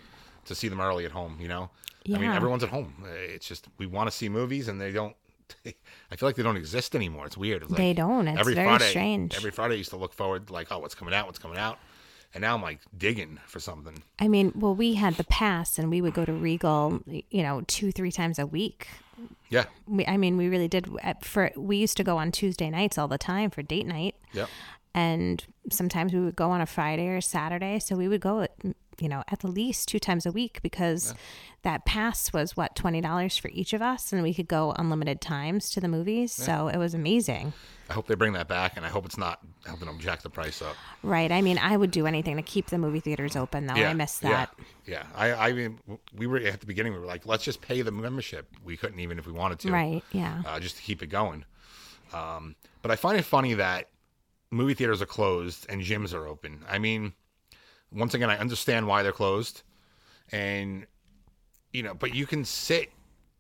to 0.46 0.56
see 0.56 0.68
them 0.68 0.82
early 0.82 1.06
at 1.06 1.12
home. 1.12 1.38
You 1.40 1.48
know, 1.48 1.70
I 2.14 2.18
mean, 2.18 2.32
everyone's 2.32 2.64
at 2.64 2.70
home. 2.70 2.94
It's 3.06 3.48
just 3.48 3.68
we 3.78 3.86
want 3.86 4.10
to 4.10 4.12
see 4.12 4.28
movies, 4.30 4.68
and 4.68 4.82
they 4.82 4.92
don't. 4.92 5.16
I 6.12 6.16
feel 6.16 6.30
like 6.30 6.36
they 6.36 6.44
don't 6.44 6.58
exist 6.58 6.96
anymore. 6.96 7.26
It's 7.26 7.38
weird. 7.38 7.64
It's 7.64 7.72
like 7.72 7.78
They 7.78 7.94
don't. 7.94 8.28
It's 8.28 8.40
every 8.40 8.54
very 8.54 8.68
Friday, 8.68 8.90
strange. 8.90 9.36
Every 9.36 9.52
Friday, 9.52 9.76
I 9.76 9.78
used 9.78 9.90
to 9.92 9.98
look 9.98 10.14
forward 10.14 10.50
like, 10.50 10.68
oh, 10.72 10.80
what's 10.80 10.96
coming 10.96 11.14
out? 11.14 11.26
What's 11.28 11.40
coming 11.40 11.58
out? 11.58 11.78
And 12.36 12.42
now 12.42 12.56
I'm 12.56 12.62
like 12.64 12.80
digging 12.98 13.40
for 13.46 13.60
something. 13.60 14.02
I 14.20 14.28
mean, 14.28 14.54
well, 14.56 14.74
we 14.74 14.96
had 14.96 15.16
the 15.16 15.24
pass, 15.24 15.78
and 15.78 15.90
we 15.92 16.02
would 16.02 16.14
go 16.16 16.26
to 16.26 16.34
Regal, 16.34 17.02
you 17.06 17.44
know, 17.44 17.62
two, 17.68 17.92
three 17.92 18.12
times 18.12 18.40
a 18.40 18.46
week. 18.48 18.88
Yeah. 19.50 19.66
We, 19.88 20.06
I 20.08 20.18
mean, 20.18 20.38
we 20.38 20.50
really 20.50 20.68
did. 20.68 20.90
For 21.22 21.52
we 21.56 21.78
used 21.78 21.96
to 21.98 22.04
go 22.04 22.18
on 22.18 22.32
Tuesday 22.32 22.72
nights 22.72 22.98
all 22.98 23.08
the 23.08 23.20
time 23.20 23.52
for 23.52 23.62
date 23.62 23.86
night, 23.86 24.16
Yep. 24.34 24.50
and 24.96 25.46
sometimes 25.70 26.12
we 26.12 26.20
would 26.22 26.36
go 26.36 26.50
on 26.50 26.60
a 26.60 26.66
Friday 26.66 27.08
or 27.08 27.22
Saturday. 27.22 27.78
So 27.78 27.96
we 27.96 28.08
would 28.08 28.22
go, 28.22 28.42
at, 28.42 28.52
you 29.00 29.10
know, 29.10 29.24
at 29.30 29.40
the 29.40 29.48
least 29.48 29.88
two 29.88 30.00
times 30.00 30.26
a 30.26 30.32
week 30.32 30.60
because 30.62 31.14
that 31.64 31.86
pass 31.86 32.32
was 32.34 32.58
what 32.58 32.76
twenty 32.76 33.02
dollars 33.02 33.38
for 33.38 33.50
each 33.50 33.74
of 33.74 33.82
us, 33.82 34.12
and 34.14 34.22
we 34.24 34.34
could 34.34 34.48
go 34.48 34.74
unlimited 34.78 35.22
times 35.22 35.70
to 35.72 35.82
the 35.82 35.88
movies. 35.88 36.32
So 36.32 36.68
it 36.68 36.78
was 36.78 36.94
amazing. 36.94 37.54
I 37.90 37.94
hope 37.94 38.08
they 38.08 38.16
bring 38.16 38.34
that 38.34 38.48
back, 38.48 38.78
and 38.78 38.86
I 38.86 38.90
hope 38.90 39.06
it's 39.06 39.18
not 39.18 39.40
helping 39.66 39.88
them 39.88 40.00
jack 40.00 40.22
the 40.22 40.30
price 40.30 40.62
up. 40.62 40.76
Right. 41.04 41.32
I 41.32 41.42
mean, 41.42 41.58
I 41.58 41.76
would 41.76 41.92
do 41.92 42.08
anything 42.08 42.38
to 42.38 42.42
keep 42.42 42.68
the 42.68 42.78
movie 42.78 43.02
theaters 43.02 43.36
open, 43.36 43.68
though. 43.68 43.76
Yeah. 43.76 43.90
I 43.90 43.94
miss 43.94 44.20
that. 44.20 44.54
Yeah, 44.86 45.04
yeah. 45.04 45.04
I, 45.16 45.50
I 45.50 45.54
mean, 45.54 45.80
we 46.16 46.26
were 46.26 46.38
at 46.38 46.60
the 46.62 46.66
beginning. 46.66 46.94
We 46.94 47.00
were 47.00 47.06
like, 47.06 47.26
let's 47.26 47.44
just 47.44 47.62
pay 47.62 47.82
the 47.82 47.92
membership. 47.92 48.48
We 48.64 48.78
couldn't 48.78 49.00
even 49.00 49.20
if 49.20 49.28
we 49.28 49.34
wanted 49.34 49.60
to. 49.60 49.72
Right. 49.72 50.02
Yeah. 50.12 50.44
Uh, 50.46 50.60
just 50.60 50.78
to 50.78 50.82
keep 50.82 51.04
it 51.04 51.08
going. 51.08 51.46
Um, 52.14 52.56
but 52.82 52.92
I 52.92 52.96
find 52.96 53.18
it 53.18 53.24
funny 53.24 53.54
that 53.56 53.90
movie 54.50 54.74
theaters 54.74 55.02
are 55.02 55.08
closed 55.08 55.66
and 55.70 55.82
gyms 55.82 56.14
are 56.14 56.26
open. 56.26 56.64
I 56.70 56.78
mean, 56.80 57.14
once 57.94 58.14
again, 58.14 58.30
I 58.30 58.38
understand 58.38 58.88
why 58.88 59.04
they're 59.04 59.12
closed, 59.12 59.62
and 60.32 60.86
you 61.72 61.84
know, 61.84 61.94
but 61.94 62.14
you 62.14 62.26
can 62.26 62.46
sit 62.46 62.92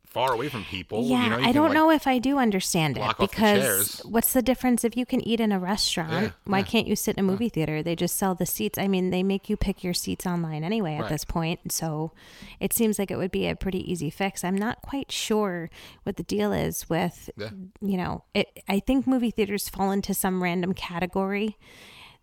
far 0.05 0.31
away 0.33 0.47
from 0.47 0.63
people. 0.65 1.03
Yeah, 1.05 1.23
you 1.23 1.29
know, 1.31 1.37
you 1.37 1.41
I 1.41 1.45
can, 1.47 1.55
don't 1.55 1.63
like- 1.69 1.73
know 1.73 1.89
if 1.89 2.05
I 2.05 2.19
do 2.19 2.37
understand 2.37 2.97
it 2.97 3.01
off 3.01 3.17
the 3.17 3.25
because 3.25 3.99
what's 4.05 4.33
the 4.33 4.43
difference 4.43 4.83
if 4.83 4.95
you 4.95 5.07
can 5.07 5.27
eat 5.27 5.39
in 5.39 5.51
a 5.51 5.57
restaurant? 5.57 6.11
Yeah, 6.25 6.29
why 6.45 6.59
yeah. 6.59 6.65
can't 6.65 6.85
you 6.87 6.95
sit 6.95 7.15
in 7.17 7.21
a 7.21 7.27
movie 7.27 7.49
theater? 7.49 7.81
They 7.81 7.95
just 7.95 8.15
sell 8.15 8.35
the 8.35 8.45
seats. 8.45 8.77
I 8.77 8.87
mean, 8.87 9.09
they 9.09 9.23
make 9.23 9.49
you 9.49 9.57
pick 9.57 9.83
your 9.83 9.95
seats 9.95 10.27
online 10.27 10.63
anyway 10.63 10.95
at 10.97 11.01
Right. 11.01 11.09
this 11.09 11.25
point. 11.25 11.71
So 11.71 12.11
it 12.59 12.73
seems 12.73 12.99
like 12.99 13.09
it 13.09 13.17
would 13.17 13.31
be 13.31 13.47
a 13.47 13.55
pretty 13.55 13.91
easy 13.91 14.11
fix. 14.11 14.43
I'm 14.43 14.55
not 14.57 14.83
quite 14.83 15.11
sure 15.11 15.71
what 16.03 16.17
the 16.17 16.23
deal 16.23 16.53
is 16.53 16.87
with, 16.87 17.31
Yeah. 17.35 17.49
you 17.81 17.97
know, 17.97 18.23
it, 18.35 18.61
I 18.69 18.81
think 18.81 19.07
movie 19.07 19.31
theaters 19.31 19.67
fall 19.67 19.89
into 19.89 20.13
some 20.13 20.43
random 20.43 20.75
category 20.75 21.57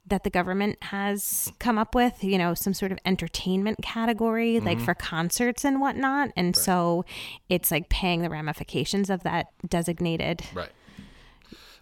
that 0.06 0.24
the 0.24 0.30
government 0.30 0.82
has 0.84 1.52
come 1.58 1.78
up 1.78 1.94
with, 1.94 2.24
you 2.24 2.36
know, 2.38 2.54
some 2.54 2.74
sort 2.74 2.90
of 2.92 2.98
entertainment 3.04 3.78
category, 3.82 4.54
Mm-hmm. 4.56 4.66
like 4.66 4.80
for 4.80 4.94
concerts 4.94 5.64
and 5.64 5.80
whatnot. 5.80 6.30
And 6.36 6.56
so 6.56 7.04
it's 7.48 7.70
like 7.70 7.88
paying 7.90 8.22
the 8.22 8.30
ramifications 8.30 9.10
of 9.10 9.22
that 9.22 9.48
designated. 9.68 10.42
Right. 10.54 10.70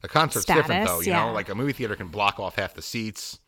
A 0.02 0.08
concert's 0.08 0.44
different 0.44 0.86
though, 0.86 1.00
you 1.00 1.08
yeah. 1.10 1.26
know, 1.26 1.32
like 1.32 1.48
a 1.48 1.54
movie 1.54 1.72
theater 1.72 1.96
can 1.96 2.08
block 2.08 2.38
off 2.38 2.56
half 2.56 2.74
the 2.74 2.82
seats. 2.82 3.38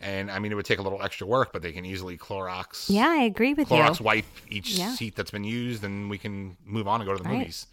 And 0.00 0.30
I 0.30 0.38
mean, 0.38 0.50
it 0.50 0.54
would 0.56 0.64
take 0.64 0.78
a 0.78 0.82
little 0.82 1.02
extra 1.02 1.26
work, 1.26 1.52
but 1.52 1.62
they 1.62 1.70
can 1.72 1.84
easily 1.84 2.16
Clorox. 2.18 2.86
Yeah, 2.88 3.08
I 3.08 3.22
agree 3.22 3.54
with 3.54 3.68
Clorox 3.68 4.00
you. 4.00 4.04
wipe 4.04 4.24
each 4.48 4.70
Yeah. 4.70 4.94
seat 4.94 5.14
that's 5.14 5.30
been 5.30 5.44
used, 5.44 5.84
and 5.84 6.10
we 6.10 6.18
can 6.18 6.56
move 6.64 6.88
on 6.88 7.00
and 7.00 7.08
go 7.08 7.16
to 7.16 7.22
the 7.22 7.28
Right. 7.28 7.38
movies. 7.38 7.66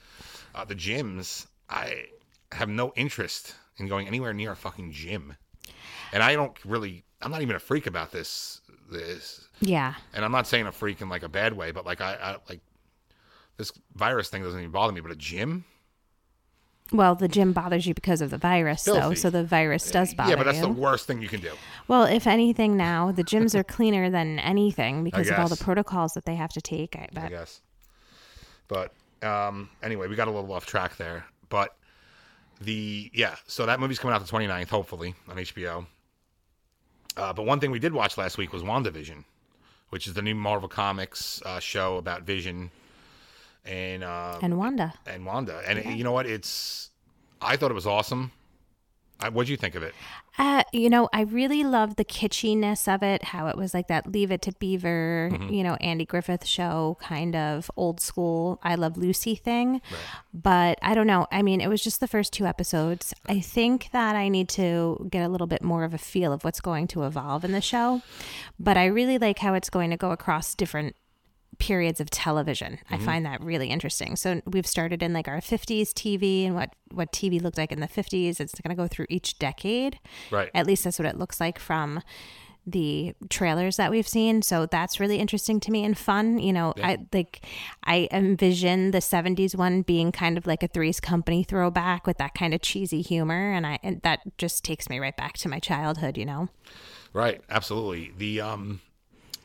Uh, 0.54 0.64
the 0.66 0.76
gyms, 0.76 1.48
I 1.70 2.06
have 2.52 2.70
no 2.70 2.92
interest 2.96 3.56
in 3.78 3.88
going 3.88 4.06
anywhere 4.08 4.34
near 4.34 4.52
a 4.52 4.56
fucking 4.56 4.92
gym, 4.92 5.38
and 6.14 6.24
I 6.24 6.34
don't 6.36 6.54
really. 6.66 7.04
I'm 7.22 7.32
not 7.32 7.42
even 7.42 7.56
a 7.56 7.60
freak 7.60 7.86
about 7.88 8.12
this. 8.12 8.62
This, 8.92 9.48
Yeah. 9.60 9.94
and 10.16 10.26
I'm 10.26 10.32
not 10.32 10.48
saying 10.48 10.66
a 10.66 10.72
freak 10.72 11.00
in 11.02 11.10
like 11.10 11.22
a 11.22 11.30
bad 11.30 11.54
way, 11.54 11.70
but 11.72 11.86
like 11.86 12.02
I, 12.02 12.14
I 12.16 12.38
like 12.50 12.62
this 13.58 13.72
virus 13.94 14.30
thing 14.30 14.42
doesn't 14.42 14.60
even 14.60 14.72
bother 14.72 14.94
me. 14.94 15.02
But 15.02 15.12
a 15.12 15.16
gym, 15.16 15.64
Well, 16.92 17.14
the 17.14 17.28
gym 17.28 17.54
bothers 17.54 17.86
you 17.86 17.94
because 17.94 18.22
of 18.22 18.32
the 18.32 18.40
virus, 18.40 18.84
though. 18.84 19.14
So 19.14 19.30
the 19.30 19.44
virus 19.44 19.92
does 19.92 20.16
bother 20.16 20.30
you. 20.32 20.38
yeah, 20.38 20.44
but 20.44 20.46
that's 20.46 20.58
you. 20.66 20.74
the 20.74 20.82
worst 20.82 21.06
thing 21.06 21.22
you 21.22 21.28
can 21.28 21.40
do. 21.40 21.52
Well, 21.88 22.06
if 22.06 22.26
anything, 22.26 22.78
now 22.78 23.12
the 23.12 23.24
gyms 23.24 23.54
are 23.54 23.64
cleaner 23.76 24.10
than 24.10 24.40
anything 24.40 25.04
because 25.04 25.30
of 25.30 25.38
all 25.38 25.48
the 25.50 25.58
protocols 25.64 26.14
that 26.14 26.26
they 26.26 26.36
have 26.36 26.52
to 26.54 26.62
take. 26.62 26.96
I 26.96 27.08
I 27.16 27.30
guess. 27.30 27.62
But 28.68 28.92
um, 29.22 29.70
anyway, 29.84 30.08
we 30.08 30.16
got 30.16 30.28
a 30.28 30.32
little 30.32 30.52
off 30.52 30.66
track 30.66 30.98
there. 30.98 31.26
But 31.50 31.76
the 32.62 33.12
yeah, 33.14 33.36
so 33.46 33.66
that 33.68 33.80
movie's 33.80 34.00
coming 34.00 34.16
out 34.16 34.26
the 34.26 34.32
29th, 34.32 34.70
hopefully 34.70 35.14
on 35.28 35.36
HBO. 35.36 35.86
Uh, 37.18 37.34
but 37.34 37.44
one 37.46 37.60
thing 37.60 37.72
we 37.72 37.80
did 37.80 37.94
watch 37.94 38.18
last 38.18 38.38
week 38.38 38.54
was 38.54 38.64
WandaVision, 38.64 39.24
which 39.90 40.08
is 40.08 40.14
the 40.14 40.22
new 40.22 40.36
Marvel 40.36 40.70
Comics 40.70 41.42
uh, 41.46 41.60
show 41.60 41.98
about 41.98 42.24
Vision 42.24 42.72
and 43.66 44.04
uh, 44.04 44.40
And 44.42 44.58
Wanda. 44.58 44.94
and 45.06 45.26
Wanda. 45.26 45.62
And 45.68 45.98
you 45.98 46.04
know 46.04 46.12
what? 46.12 46.26
It's 46.26 46.90
I 47.42 47.56
thought 47.58 47.72
it 47.72 47.76
was 47.76 47.88
awesome. 47.88 48.32
I, 49.22 49.30
what'd 49.30 49.50
you 49.50 49.58
think 49.58 49.76
of 49.76 49.84
it? 49.84 49.94
Uh, 50.38 50.64
you 50.72 50.90
know, 50.90 51.10
I 51.12 51.22
really 51.22 51.64
loved 51.66 51.98
the 51.98 52.06
kitschiness 52.06 52.88
of 52.94 53.04
it, 53.04 53.24
how 53.26 53.48
it 53.48 53.58
was 53.58 53.74
like 53.74 53.88
that 53.90 54.10
Leave 54.12 54.32
It 54.32 54.42
to 54.44 54.54
Beaver, 54.54 55.30
Mm-hmm. 55.34 55.54
you 55.54 55.64
know, 55.64 55.76
Andy 55.76 56.06
Griffith 56.06 56.46
show, 56.46 56.98
kind 57.02 57.36
of 57.36 57.70
old 57.76 58.00
school 58.00 58.60
I 58.64 58.76
Love 58.76 58.98
Lucy 58.98 59.36
thing. 59.36 59.82
But 60.34 60.80
I 60.82 60.94
don't 60.96 61.08
know. 61.08 61.28
I 61.32 61.42
mean, 61.42 61.60
it 61.60 61.68
was 61.68 61.84
just 61.84 62.00
the 62.00 62.08
first 62.08 62.32
two 62.32 62.46
episodes. 62.46 63.14
I 63.28 63.42
think 63.42 63.90
that 63.92 64.16
I 64.16 64.30
need 64.30 64.48
to 64.50 65.08
get 65.12 65.24
a 65.26 65.30
little 65.30 65.48
bit 65.48 65.62
more 65.62 65.84
of 65.84 65.94
a 65.94 65.98
feel 65.98 66.32
of 66.32 66.44
what's 66.46 66.62
going 66.62 66.88
to 66.88 67.04
evolve 67.04 67.44
in 67.44 67.52
the 67.52 67.62
show. 67.62 68.02
But 68.58 68.78
I 68.78 68.86
really 68.86 69.18
like 69.18 69.40
how 69.40 69.54
it's 69.54 69.70
going 69.70 69.90
to 69.90 69.98
go 69.98 70.12
across 70.12 70.56
different 70.56 70.96
periods 71.60 72.00
of 72.00 72.10
television. 72.10 72.74
Mm-hmm. 72.74 72.94
I 72.94 72.98
find 73.00 73.26
that 73.26 73.42
really 73.42 73.68
interesting. 73.68 74.16
So 74.16 74.42
we've 74.46 74.68
started 74.68 75.04
in 75.04 75.14
like 75.14 75.28
our 75.28 75.40
50s 75.40 75.90
TV 75.90 76.46
and 76.46 76.56
what 76.56 76.74
what 76.92 77.12
TV 77.12 77.42
looked 77.42 77.58
like 77.58 77.72
in 77.72 77.80
the 77.80 77.88
50s. 77.88 78.40
It's 78.40 78.60
going 78.60 78.76
to 78.76 78.82
go 78.82 78.88
through 78.88 79.06
each 79.10 79.38
decade. 79.38 80.00
Right. 80.32 80.50
At 80.56 80.66
least 80.66 80.84
that's 80.84 80.98
what 80.98 81.08
it 81.08 81.18
looks 81.18 81.40
like 81.40 81.60
from 81.60 82.02
the 82.66 83.14
trailers 83.30 83.78
that 83.78 83.92
we've 83.92 84.08
seen. 84.08 84.42
So 84.42 84.66
that's 84.66 85.00
really 85.00 85.18
interesting 85.18 85.60
to 85.62 85.72
me 85.72 85.84
and 85.84 85.98
fun. 85.98 86.40
You 86.40 86.54
know, 86.54 86.74
I 86.78 87.00
like 87.14 87.46
I 87.84 88.08
envision 88.12 88.92
the 88.92 89.00
70s 89.00 89.56
one 89.56 89.82
being 89.82 90.12
kind 90.12 90.38
of 90.38 90.46
like 90.46 90.64
a 90.64 90.68
Three's 90.68 91.00
Company 91.00 91.44
throwback 91.44 92.06
with 92.06 92.18
that 92.18 92.34
kind 92.34 92.54
of 92.54 92.62
cheesy 92.62 93.02
humor 93.02 93.52
and 93.54 93.66
I 93.66 93.80
and 93.84 94.02
that 94.02 94.20
just 94.38 94.64
takes 94.64 94.90
me 94.90 95.00
right 95.00 95.16
back 95.16 95.38
to 95.40 95.50
my 95.50 95.60
childhood, 95.60 96.18
you 96.18 96.26
know. 96.26 96.50
Right, 97.14 97.42
absolutely. 97.50 98.12
The 98.18 98.42
um 98.42 98.82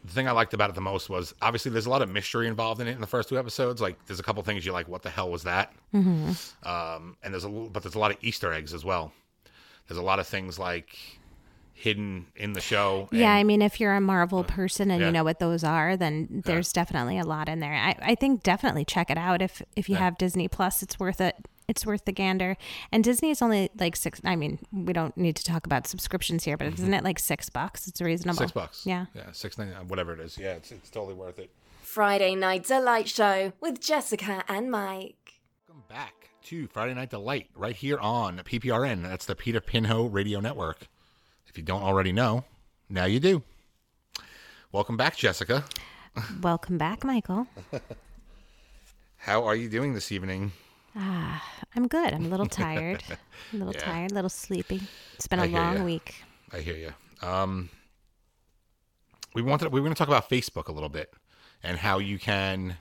the 0.05 0.13
thing 0.13 0.29
I 0.29 0.33
liked 0.33 0.53
about 0.53 0.69
it 0.69 0.75
the 0.75 0.83
most 0.83 1.09
was 1.09 1.35
obviously 1.41 1.71
there's 1.71 1.87
a 1.87 1.91
lot 1.91 2.03
of 2.03 2.11
mystery 2.11 2.47
involved 2.47 2.81
in 2.81 2.87
it 2.87 2.93
in 2.93 3.01
the 3.01 3.07
first 3.07 3.29
two 3.29 3.39
episodes. 3.39 3.81
Like 3.81 4.05
there's 4.07 4.21
a 4.21 4.23
couple 4.23 4.43
things 4.43 4.65
you're 4.65 4.75
like, 4.75 4.87
what 4.87 5.03
the 5.03 5.11
hell 5.11 5.31
was 5.31 5.45
that? 5.45 5.73
Mm-hmm. 5.95 6.33
Um, 6.69 7.17
and 7.23 7.33
there's 7.33 7.45
a 7.45 7.49
little, 7.49 7.71
but 7.71 7.83
there's 7.83 7.95
a 7.95 7.99
lot 7.99 8.11
of 8.11 8.19
Easter 8.21 8.53
eggs 8.53 8.75
as 8.75 8.85
well. 8.85 9.13
There's 9.89 9.99
a 9.99 10.03
lot 10.03 10.19
of 10.19 10.27
things 10.27 10.59
like 10.59 10.97
hidden 11.73 12.27
in 12.37 12.53
the 12.53 12.61
show. 12.61 13.09
Yeah, 13.13 13.33
I 13.33 13.45
mean, 13.45 13.63
if 13.63 13.81
you're 13.81 13.95
a 13.95 14.01
Marvel 14.01 14.45
person 14.45 14.91
and 14.91 15.01
yeah. 15.01 15.07
you 15.07 15.13
know 15.13 15.25
what 15.25 15.39
those 15.39 15.65
are, 15.65 15.97
then 15.97 16.43
there's 16.45 16.73
definitely 16.73 17.19
a 17.19 17.25
lot 17.25 17.49
in 17.49 17.61
there. 17.61 17.75
I, 17.75 17.97
I 18.01 18.15
think 18.15 18.43
definitely 18.43 18.85
check 18.85 19.11
it 19.11 19.19
out 19.19 19.41
if 19.41 19.63
if 19.75 19.89
you 19.89 19.97
have 19.97 20.19
Disney 20.19 20.49
Plus. 20.49 20.83
It's 20.83 21.01
worth 21.01 21.21
it. 21.21 21.35
It's 21.67 21.87
worth 21.87 22.05
the 22.05 22.13
gander. 22.13 22.57
And 22.93 23.03
Disney 23.03 23.31
is 23.31 23.41
only 23.43 23.71
like 23.79 23.97
six. 23.97 24.21
I 24.25 24.37
mean, 24.37 24.59
we 24.73 24.93
don't 24.93 25.17
need 25.17 25.37
to 25.37 25.45
talk 25.45 25.67
about 25.67 25.87
subscriptions 25.87 26.45
here, 26.45 26.57
but 26.57 26.67
isn't 26.69 26.93
it 26.93 27.05
like 27.05 27.19
six 27.19 27.49
bucks? 27.49 27.89
It's 27.89 28.01
reasonable. 28.01 28.35
Mm-hmm. 28.35 28.45
six 28.45 28.53
bucks. 28.53 28.87
Yeah. 28.87 29.07
yeah, 29.15 29.33
six 29.33 29.57
ninety 29.59 29.75
nine, 29.75 29.89
whatever 29.89 30.13
it 30.13 30.21
is. 30.21 30.37
Yeah, 30.39 30.53
it's 30.55 30.71
it's 30.73 30.91
totally 30.91 31.15
worth 31.15 31.39
it. 31.39 31.51
Friday 31.83 32.35
Night 32.35 32.65
Delight 32.67 33.09
Show 33.09 33.53
with 33.61 33.81
Jessica 33.81 34.43
and 34.49 34.71
Mike. 34.71 35.35
Welcome 35.69 35.85
back 35.89 36.31
to 36.45 36.67
Friday 36.67 36.95
Night 36.95 37.11
Delight 37.11 37.49
right 37.55 37.77
here 37.77 37.99
on 37.99 38.39
PPRN. 38.39 39.03
That's 39.03 39.27
the 39.27 39.35
Peter 39.35 39.61
Pinho 39.61 40.13
Radio 40.13 40.41
Network. 40.41 40.89
If 41.47 41.57
you 41.57 41.63
don't 41.65 41.83
already 41.83 42.13
know, 42.13 42.45
now 42.89 43.05
you 43.05 43.21
do. 43.21 43.43
Welcome 44.73 44.97
back, 44.97 45.17
Jessica. 45.17 45.65
Welcome 46.43 46.79
back, 46.79 47.05
Michael. 47.05 47.47
How 49.19 49.45
are 49.45 49.55
you 49.55 49.69
doing 49.69 49.95
this 49.95 50.11
evening? 50.13 50.53
I'm 50.97 51.89
good. 51.89 52.13
I'm 52.13 52.25
a 52.27 52.29
little 52.29 52.47
tired. 52.47 53.03
a 53.53 53.57
little 53.57 53.73
Yeah. 53.75 53.81
tired. 53.81 54.13
A 54.13 54.15
little 54.15 54.31
sleepy. 54.31 54.81
It's 55.15 55.27
been 55.27 55.39
a 55.41 55.47
long 55.47 55.79
ya. 55.79 55.85
week. 55.85 56.15
I 56.53 56.61
hear 56.61 56.77
you. 56.77 56.93
Um, 57.27 57.71
we 59.35 59.43
wanted 59.43 59.73
we 59.73 59.81
were 59.81 59.85
going 59.85 59.95
to 59.95 59.99
talk 59.99 60.09
about 60.09 60.29
Facebook 60.31 60.69
a 60.69 60.73
little 60.73 60.89
bit 60.89 61.13
and 61.63 61.79
how 61.79 61.99
you 61.99 62.19
can 62.19 62.77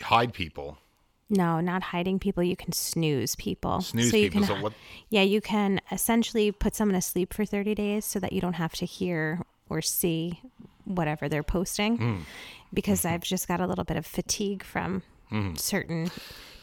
hide 0.00 0.32
people. 0.32 0.78
No, 1.30 1.58
not 1.60 1.82
hiding 1.82 2.18
people. 2.18 2.42
You 2.42 2.54
can 2.54 2.72
snooze 2.72 3.34
people. 3.34 3.80
Snooze 3.80 4.10
so 4.10 4.16
you 4.16 4.30
people. 4.30 4.46
Can, 4.46 4.56
So 4.56 4.62
what- 4.62 4.74
Yeah, 5.08 5.22
you 5.22 5.40
can 5.40 5.80
essentially 5.90 6.52
put 6.52 6.76
someone 6.76 6.94
asleep 6.96 7.32
for 7.32 7.44
30 7.44 7.74
days 7.74 8.04
so 8.04 8.20
that 8.20 8.32
you 8.32 8.40
don't 8.40 8.52
have 8.54 8.74
to 8.74 8.84
hear 8.86 9.40
or 9.68 9.80
see 9.80 10.40
whatever 10.84 11.28
they're 11.28 11.42
posting. 11.42 11.96
Hmm. 11.96 12.16
Because 12.72 13.04
I've 13.04 13.22
just 13.22 13.48
got 13.48 13.60
a 13.60 13.66
little 13.66 13.84
bit 13.84 13.96
of 13.96 14.04
fatigue 14.06 14.62
from 14.62 15.02
Hmm. 15.30 15.54
certain 15.54 16.10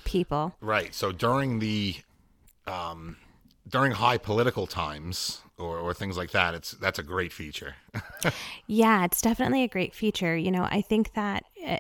people. 0.04 0.56
Right. 0.62 0.94
So 0.94 1.12
during 1.12 1.60
the 1.60 1.96
um, 2.68 3.18
during 3.68 3.94
high 3.94 4.18
political 4.18 4.68
times 4.68 5.42
or, 5.58 5.78
or 5.78 5.94
things 5.94 6.18
like 6.18 6.32
that, 6.32 6.54
it's 6.54 6.72
that's 6.72 7.00
a 7.00 7.04
great 7.04 7.32
feature. 7.34 7.76
Yeah, 8.68 9.04
it's 9.04 9.22
definitely 9.22 9.64
a 9.64 9.68
great 9.68 9.94
feature. 9.94 10.38
You 10.38 10.50
know, 10.50 10.64
I 10.64 10.82
think 10.82 11.14
that 11.14 11.44
uh, 11.68 11.78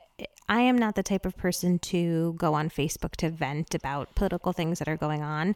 I 0.49 0.59
am 0.61 0.77
not 0.77 0.95
the 0.95 1.03
type 1.03 1.25
of 1.25 1.37
person 1.37 1.79
to 1.79 2.33
go 2.33 2.53
on 2.53 2.69
Facebook 2.69 3.15
to 3.17 3.29
vent 3.29 3.73
about 3.73 4.13
political 4.15 4.51
things 4.51 4.79
that 4.79 4.89
are 4.89 4.97
going 4.97 5.23
on, 5.23 5.55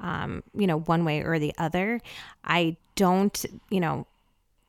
um, 0.00 0.42
you 0.54 0.66
know, 0.66 0.80
one 0.80 1.04
way 1.04 1.22
or 1.22 1.38
the 1.38 1.54
other. 1.56 2.00
I 2.44 2.76
don't, 2.96 3.44
you 3.70 3.78
know, 3.78 4.08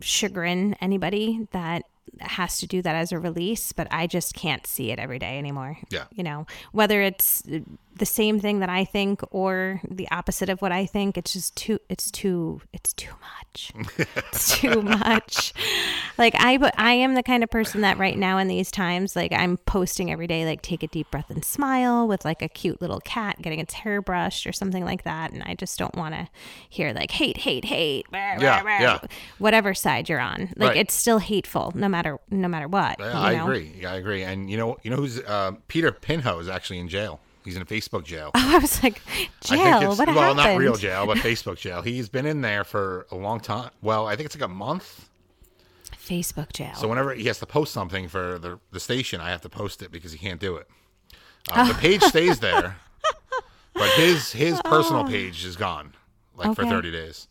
chagrin 0.02 0.76
anybody 0.80 1.48
that 1.52 1.86
has 2.20 2.58
to 2.60 2.68
do 2.68 2.82
that 2.82 2.96
as 2.96 3.12
a 3.12 3.20
release, 3.20 3.72
but 3.72 3.88
I 3.92 4.08
just 4.08 4.34
can't 4.34 4.66
see 4.68 4.92
it 4.92 5.00
every 5.00 5.20
day 5.20 5.38
anymore. 5.38 5.78
Yeah. 5.90 6.06
You 6.12 6.24
know, 6.24 6.46
whether 6.72 7.02
it's 7.02 7.44
the 7.96 8.06
same 8.06 8.40
thing 8.40 8.60
that 8.60 8.70
I 8.70 8.86
think 8.86 9.22
or 9.32 9.82
the 9.90 10.10
opposite 10.12 10.50
of 10.50 10.62
what 10.62 10.72
I 10.72 10.86
think, 10.86 11.18
it's 11.18 11.34
just 11.34 11.56
too 11.56 11.80
it's 11.90 12.12
too 12.12 12.62
it's 12.72 12.94
too 12.94 13.14
much. 13.22 13.74
it's 14.16 14.60
too 14.60 14.82
much. 14.82 15.54
Like 16.18 16.34
I 16.38 16.60
I 16.78 16.94
am 16.94 17.16
the 17.16 17.24
kind 17.24 17.44
of 17.44 17.50
person 17.50 17.82
that 17.82 17.98
right 17.98 18.18
now 18.18 18.38
in 18.38 18.48
these 18.48 18.70
times 18.72 19.16
like 19.16 19.32
I'm 19.34 19.58
posting 19.58 20.12
every 20.12 20.28
day 20.28 20.46
like 20.46 20.62
take 20.62 20.84
a 20.84 20.88
deep 20.88 21.10
breath 21.12 21.30
and 21.30 21.44
smile 21.44 22.08
with 22.08 22.24
like 22.26 22.42
a 22.42 22.48
cute 22.50 22.82
little 22.82 23.00
cat 23.00 23.42
getting 23.42 23.60
its 23.60 23.74
hair 23.74 24.02
brushed 24.02 24.46
or 24.46 24.52
something 24.52 24.86
like 24.86 25.04
that 25.04 25.32
and 25.32 25.42
I 25.44 25.56
just 25.56 25.78
don't 25.80 25.96
want 25.96 26.14
to 26.16 26.28
hear 26.70 26.94
like 26.94 27.12
hate 27.12 27.38
hate 27.38 27.66
hate 27.66 28.06
Yeah, 28.12 28.40
yeah. 28.64 29.00
whatever 29.40 29.74
side 29.74 30.10
you're 30.10 30.20
on. 30.20 30.50
Like 30.56 30.70
Right. 30.70 30.78
it's 30.78 30.94
still 30.94 31.20
hateful 31.20 31.72
no 31.76 31.88
matter 31.90 32.20
no 32.30 32.48
matter 32.48 32.68
what. 32.68 32.98
Yeah, 33.00 33.20
I 33.20 33.36
know? 33.36 33.44
agree. 33.46 33.74
Yeah, 33.80 33.92
I 33.94 33.96
agree. 33.96 34.24
And 34.24 34.50
you 34.50 34.58
know, 34.58 34.78
you 34.84 34.90
know 34.92 34.98
who's 34.98 35.20
uh, 35.20 35.54
Peter 35.68 35.92
Pinho 35.92 36.40
is 36.40 36.48
actually 36.48 36.80
in 36.80 36.88
jail. 36.90 37.20
He's 37.44 37.56
in 37.58 37.62
a 37.62 37.66
Facebook 37.66 38.06
jail. 38.06 38.32
Oh, 38.36 38.52
I 38.56 38.60
was 38.60 38.82
like, 38.84 39.02
I 39.08 39.28
jail. 39.42 39.80
think 39.80 39.92
it's 39.92 40.00
what 40.00 40.08
well, 40.08 40.18
happened? 40.20 40.38
not 40.38 40.58
real 40.58 40.76
jail, 40.76 41.06
but 41.06 41.18
Facebook 41.18 41.58
jail. 41.58 41.82
He's 41.82 42.08
been 42.08 42.26
in 42.26 42.40
there 42.42 42.64
for 42.64 43.06
a 43.12 43.16
long 43.16 43.40
time. 43.42 43.70
Well, 43.82 44.08
I 44.08 44.16
think 44.16 44.28
it's 44.28 44.36
like 44.36 44.50
a 44.50 44.54
month. 44.54 45.10
Facebook 46.06 46.52
jail. 46.54 46.74
So 46.76 46.88
whenever 46.88 47.14
he 47.14 47.26
has 47.26 47.40
to 47.40 47.46
post 47.46 47.74
something 47.74 48.08
for 48.08 48.38
the 48.40 48.60
the 48.72 48.80
station, 48.80 49.22
I 49.22 49.30
have 49.30 49.42
to 49.42 49.50
post 49.50 49.82
it 49.82 49.92
because 49.92 50.12
he 50.12 50.18
can't 50.18 50.40
do 50.40 50.56
it. 50.58 50.68
Uh, 51.50 51.68
the 51.68 51.74
page 51.76 52.02
stays 52.04 52.40
there, 52.40 52.78
but 53.74 53.90
his 53.92 54.32
his 54.32 54.62
personal 54.64 55.04
page 55.06 55.44
is 55.46 55.56
gone, 55.56 55.94
like 56.36 56.56
for 56.56 56.62
Oh. 56.64 56.66
Okay. 56.66 56.70
thirty 56.76 56.92
days. 56.92 57.28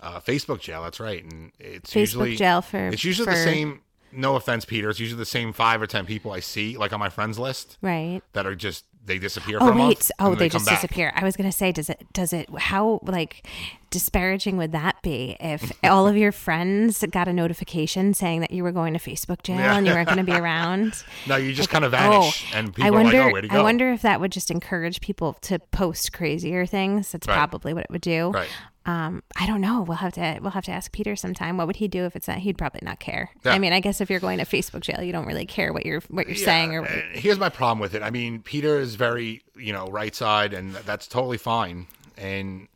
Uh, 0.00 0.18
Facebook 0.20 0.60
jail. 0.60 0.82
That's 0.82 0.98
right, 1.00 1.22
and 1.22 1.52
it's 1.58 1.90
Facebook 1.90 1.96
usually 2.00 2.36
jail 2.36 2.62
for- 2.62 2.88
It's 2.88 3.04
usually 3.04 3.26
the 3.26 3.32
for- 3.32 3.36
same. 3.44 3.80
No 4.12 4.34
offense, 4.34 4.64
Peter. 4.64 4.90
It's 4.90 4.98
usually 4.98 5.18
the 5.20 5.24
same 5.24 5.52
five 5.52 5.80
or 5.80 5.86
ten 5.86 6.04
people 6.04 6.32
I 6.32 6.40
see, 6.40 6.76
like 6.76 6.92
on 6.92 6.98
my 6.98 7.10
friends 7.10 7.38
list, 7.38 7.78
right. 7.80 8.22
that 8.32 8.44
are 8.44 8.56
just 8.56 8.84
they 9.04 9.18
disappear 9.18 9.58
Oh 9.60 9.72
wait. 9.76 10.10
Oh, 10.18 10.32
and 10.32 10.40
they, 10.40 10.48
just 10.48 10.66
back. 10.66 10.76
disappear. 10.80 11.12
I 11.16 11.24
was 11.24 11.36
gonna 11.36 11.50
say, 11.52 11.72
does 11.72 11.88
it? 11.90 12.06
Does 12.12 12.32
it? 12.32 12.48
How 12.58 13.00
like 13.02 13.46
disparaging 13.90 14.56
would 14.56 14.70
that 14.72 15.02
be 15.02 15.36
if 15.40 15.72
all 15.82 16.06
of 16.06 16.16
your 16.16 16.30
friends 16.30 17.04
got 17.10 17.26
a 17.26 17.32
notification 17.32 18.14
saying 18.14 18.40
that 18.40 18.52
you 18.52 18.62
were 18.62 18.70
going 18.70 18.92
to 18.94 19.00
Facebook 19.00 19.42
jail 19.42 19.58
and 19.58 19.84
you 19.86 19.92
weren't 19.92 20.06
going 20.06 20.24
to 20.24 20.24
be 20.24 20.32
around? 20.36 21.02
No, 21.26 21.36
you 21.36 21.52
just 21.52 21.70
kind 21.70 21.84
of 21.84 21.92
Oh, 21.94 21.96
vanish, 21.98 22.54
and 22.54 22.74
people 22.74 22.84
oh, 22.84 22.86
I 22.86 22.88
are 22.88 23.02
wonder. 23.02 23.18
like, 23.18 23.26
"Oh, 23.28 23.32
where'd 23.32 23.50
go?" 23.50 23.60
I 23.60 23.62
wonder 23.62 23.92
if 23.92 24.02
that 24.02 24.20
would 24.20 24.32
just 24.32 24.50
encourage 24.50 25.00
people 25.00 25.34
to 25.42 25.58
post 25.58 26.12
crazier 26.12 26.66
things. 26.66 27.12
That's 27.12 27.26
Right. 27.26 27.34
probably 27.34 27.74
what 27.74 27.84
it 27.84 27.90
would 27.90 28.00
do. 28.00 28.30
Right. 28.30 28.48
Um, 28.90 29.22
I 29.36 29.46
don't 29.46 29.60
know. 29.60 29.82
We'll 29.82 29.98
have 29.98 30.12
to 30.14 30.38
we'll 30.42 30.50
have 30.50 30.64
to 30.64 30.72
ask 30.72 30.90
Peter 30.92 31.14
sometime. 31.16 31.56
What 31.56 31.66
would 31.66 31.76
he 31.76 31.88
do 31.88 32.04
if 32.06 32.16
it's 32.16 32.26
not? 32.28 32.38
He'd 32.38 32.58
probably 32.58 32.80
not 32.82 32.98
care. 32.98 33.30
Yeah. 33.44 33.52
I 33.52 33.58
mean, 33.58 33.72
I 33.72 33.80
guess 33.80 34.00
if 34.00 34.10
you're 34.10 34.20
going 34.20 34.38
to 34.38 34.44
Facebook 34.44 34.80
jail, 34.80 35.02
you 35.02 35.12
don't 35.12 35.26
really 35.26 35.46
care 35.46 35.72
what 35.72 35.86
you're 35.86 36.00
what 36.08 36.26
you're 36.26 36.36
saying 36.36 36.74
or. 36.74 36.84
and 36.84 37.16
here's 37.16 37.38
my 37.38 37.48
problem 37.48 37.78
with 37.78 37.94
it. 37.94 38.02
I 38.02 38.10
mean, 38.10 38.42
Peter 38.42 38.78
is 38.78 38.94
very, 38.96 39.42
you 39.56 39.72
know, 39.72 39.86
right 39.86 40.14
side, 40.14 40.52
and 40.52 40.74
that's 40.74 41.06
totally 41.06 41.38
fine. 41.38 41.86
And 42.16 42.68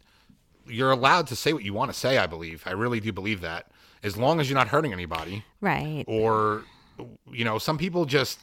you're 0.66 0.90
allowed 0.92 1.26
to 1.28 1.36
say 1.36 1.52
what 1.52 1.64
you 1.64 1.74
want 1.74 1.92
to 1.92 1.98
say. 1.98 2.18
I 2.18 2.26
believe. 2.26 2.62
I 2.66 2.72
really 2.72 3.00
do 3.00 3.12
believe 3.12 3.40
that, 3.40 3.66
as 4.02 4.16
long 4.16 4.40
as 4.40 4.48
you're 4.48 4.58
not 4.58 4.68
hurting 4.68 4.92
anybody, 4.92 5.44
Right. 5.60 6.04
or, 6.06 6.64
you 7.30 7.44
know, 7.44 7.58
some 7.58 7.76
people 7.78 8.04
just 8.04 8.38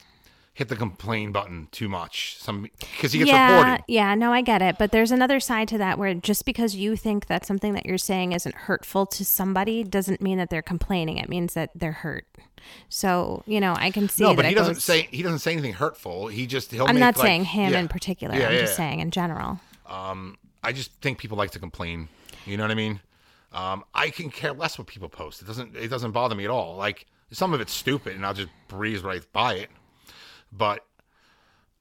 hit 0.54 0.68
the 0.68 0.76
complain 0.76 1.32
button 1.32 1.68
too 1.72 1.88
much. 1.88 2.38
Some 2.38 2.64
because 2.80 3.14
he 3.14 3.20
gets 3.20 3.32
yeah, 3.32 3.58
reported. 3.60 3.84
yeah, 3.88 4.16
no, 4.16 4.34
I 4.34 4.42
get 4.42 4.62
it. 4.62 4.78
But 4.78 4.92
there's 4.92 5.12
another 5.12 5.40
side 5.40 5.68
to 5.70 5.78
that 5.78 5.98
where 5.98 6.14
just 6.14 6.46
because 6.46 6.76
you 6.76 6.96
think 6.96 7.28
that 7.28 7.46
something 7.46 7.74
that 7.74 7.86
you're 7.86 7.98
saying 7.98 8.34
isn't 8.34 8.56
hurtful 8.56 9.06
to 9.08 9.24
somebody 9.26 9.84
doesn't 9.84 10.22
mean 10.22 10.38
that 10.38 10.50
they're 10.50 10.62
complaining. 10.62 11.18
It 11.18 11.30
means 11.30 11.54
that 11.54 11.70
they're 11.76 11.92
hurt. 11.92 12.26
So 12.90 13.44
you 13.48 13.60
know, 13.60 13.74
I 13.78 13.92
can 13.92 14.08
see 14.10 14.24
No, 14.24 14.30
that 14.30 14.36
but 14.36 14.46
he 14.46 14.54
doesn't 14.54 14.76
goes- 14.76 14.84
say 14.84 15.08
he 15.12 15.24
doesn't 15.24 15.40
say 15.40 15.54
anything 15.54 15.74
hurtful. 15.74 16.28
He 16.28 16.46
just 16.48 16.72
he'll. 16.72 16.88
I'm 16.88 17.00
not 17.00 17.18
like- 17.18 17.26
saying 17.26 17.46
him 17.46 17.74
yeah. 17.74 17.80
in 17.80 17.88
particular. 17.88 18.36
Yeah, 18.36 18.50
I'm 18.50 18.58
just 18.60 18.76
saying 18.76 19.00
in 19.00 19.12
general. 19.12 19.60
Um, 19.88 20.38
I 20.64 20.72
just 20.74 20.92
think 21.02 21.18
people 21.18 21.38
like 21.38 21.52
to 21.52 21.60
complain. 21.60 22.08
You 22.46 22.58
know 22.58 22.64
what 22.64 22.72
I 22.72 22.76
mean? 22.76 23.00
Um, 23.54 23.84
I 23.94 24.10
can 24.10 24.30
care 24.30 24.54
less 24.54 24.78
what 24.78 24.88
people 24.88 25.10
post. 25.10 25.42
It 25.42 25.46
doesn't. 25.46 25.76
It 25.76 25.88
doesn't 25.90 26.12
bother 26.12 26.36
me 26.36 26.44
at 26.46 26.50
all. 26.52 26.76
Like 26.76 27.08
some 27.32 27.54
of 27.54 27.62
it's 27.62 27.74
stupid, 27.74 28.16
and 28.16 28.26
I'll 28.26 28.34
just 28.34 28.50
breeze 28.68 29.02
right 29.02 29.24
by 29.34 29.56
it. 29.56 29.70
But 30.52 30.86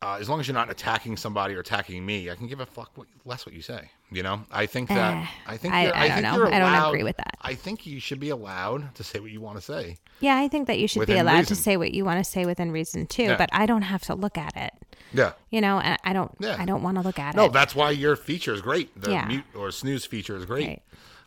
uh, 0.03 0.17
as 0.21 0.29
long 0.29 0.41
as 0.41 0.47
you're 0.49 0.55
not 0.55 0.71
attacking 0.71 1.17
somebody 1.17 1.55
or 1.55 1.61
attacking 1.61 2.05
me, 2.07 2.31
I 2.31 2.35
can 2.35 2.47
give 2.47 2.61
a 2.61 2.67
fuck 2.67 2.91
what, 2.97 3.07
less 3.25 3.45
what 3.45 3.55
you 3.55 3.61
say. 3.63 3.91
You 4.11 4.23
know, 4.23 4.41
I 4.51 4.67
think 4.67 4.89
that 4.89 5.15
Eh, 5.15 5.27
I 5.47 5.57
think 5.57 5.75
I- 5.75 5.81
I 5.81 5.85
don't 6.09 6.11
think 6.15 6.23
know. 6.23 6.37
you're 6.37 6.47
I 6.55 6.59
don't 6.59 6.89
agree 6.89 7.03
with 7.05 7.17
that. 7.19 7.37
I 7.43 7.55
think 7.55 7.87
you 7.87 8.01
should 8.01 8.19
be 8.19 8.31
allowed 8.31 8.95
to 8.97 9.05
say 9.05 9.21
what 9.21 9.31
you 9.31 9.41
want 9.41 9.57
to 9.59 9.63
say. 9.63 9.99
Yeah, 10.21 10.37
I 10.37 10.49
think 10.49 10.67
that 10.69 10.79
you 10.79 10.89
should 10.89 11.07
be 11.07 11.19
allowed 11.19 11.47
to 11.49 11.55
say 11.55 11.77
what 11.77 11.93
you 11.93 12.05
want 12.05 12.25
to 12.25 12.29
say 12.29 12.47
within 12.47 12.73
reason 12.73 13.07
too. 13.07 13.25
Yeah. 13.25 13.37
But 13.37 13.51
I 13.53 13.67
don't 13.67 13.83
have 13.83 14.03
to 14.05 14.15
look 14.15 14.37
at 14.39 14.57
it. 14.57 14.73
Yeah. 15.13 15.33
You 15.51 15.61
know, 15.61 15.81
and 15.81 15.99
I 16.05 16.13
don't. 16.13 16.33
Yeah. 16.41 16.57
I 16.59 16.65
don't 16.65 16.83
want 16.83 16.97
to 16.97 17.03
look 17.03 17.19
at 17.19 17.35
No, 17.37 17.45
it. 17.45 17.47
No, 17.49 17.53
that's 17.53 17.75
why 17.75 17.91
your 17.91 18.17
feature 18.17 18.55
is 18.55 18.63
great. 18.63 18.99
The 19.01 19.11
Yeah. 19.13 19.27
mute 19.27 19.45
or 19.55 19.71
snooze 19.71 20.05
feature 20.07 20.37
is 20.37 20.45
great. 20.47 20.67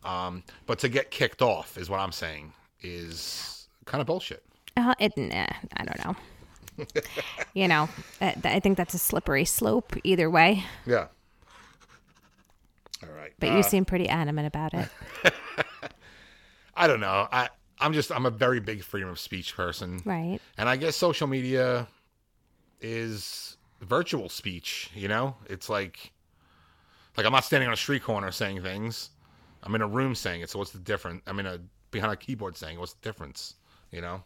Right. 0.04 0.26
Um, 0.28 0.44
but 0.66 0.80
to 0.80 0.90
get 0.90 1.12
kicked 1.12 1.42
off 1.42 1.78
is 1.78 1.90
what 1.90 2.00
I'm 2.00 2.12
saying 2.12 2.54
is 2.82 3.68
kind 3.86 4.02
of 4.02 4.08
bullshit. 4.08 4.44
Uh, 4.76 4.94
it, 5.00 5.16
nah, 5.18 5.46
I 5.78 5.86
don't 5.86 6.04
know. 6.06 6.16
you 7.54 7.68
know, 7.68 7.90
I, 8.22 8.36
I 8.44 8.60
think 8.60 8.78
that's 8.78 8.94
a 8.94 9.00
slippery 9.00 9.46
slope 9.46 9.96
either 10.04 10.30
way. 10.30 10.64
Yeah. 10.86 11.08
All 13.04 13.10
right. 13.16 13.34
But 13.40 13.50
Uh, 13.50 13.58
you 13.58 13.64
seem 13.64 13.86
pretty 13.86 14.08
adamant 14.10 14.48
about 14.48 14.74
it. 14.74 14.90
I 16.76 16.88
don't 16.88 17.00
know. 17.00 17.28
I 17.32 17.50
I'm 17.80 17.94
just 17.94 18.12
I'm 18.12 18.26
a 18.26 18.32
very 18.32 18.60
big 18.60 18.84
freedom 18.84 19.10
of 19.10 19.20
speech 19.20 19.56
person. 19.56 20.02
Right. 20.06 20.40
And 20.58 20.70
I 20.70 20.78
guess 20.78 20.96
social 20.96 21.28
media 21.28 21.88
is 22.82 23.58
virtual 23.82 24.30
speech, 24.30 24.90
you 24.96 25.08
know? 25.08 25.36
It's 25.48 25.70
like 25.70 26.12
like 27.18 27.26
I'm 27.26 27.32
not 27.32 27.44
standing 27.44 27.68
on 27.68 27.74
a 27.74 27.78
street 27.78 28.04
corner 28.04 28.32
saying 28.32 28.62
things. 28.62 29.10
I'm 29.62 29.76
in 29.76 29.82
a 29.82 29.88
room 29.88 30.16
saying 30.16 30.42
it. 30.42 30.50
So 30.50 30.60
what's 30.60 30.72
the 30.72 30.80
difference? 30.80 31.22
I'm 31.28 31.40
in 31.40 31.46
a 31.46 31.60
behind 31.92 32.12
a 32.12 32.16
keyboard 32.18 32.58
saying 32.58 32.78
it. 32.78 32.80
What's 32.80 32.94
the 32.94 33.02
difference? 33.02 33.56
You 33.92 34.02
know? 34.02 34.24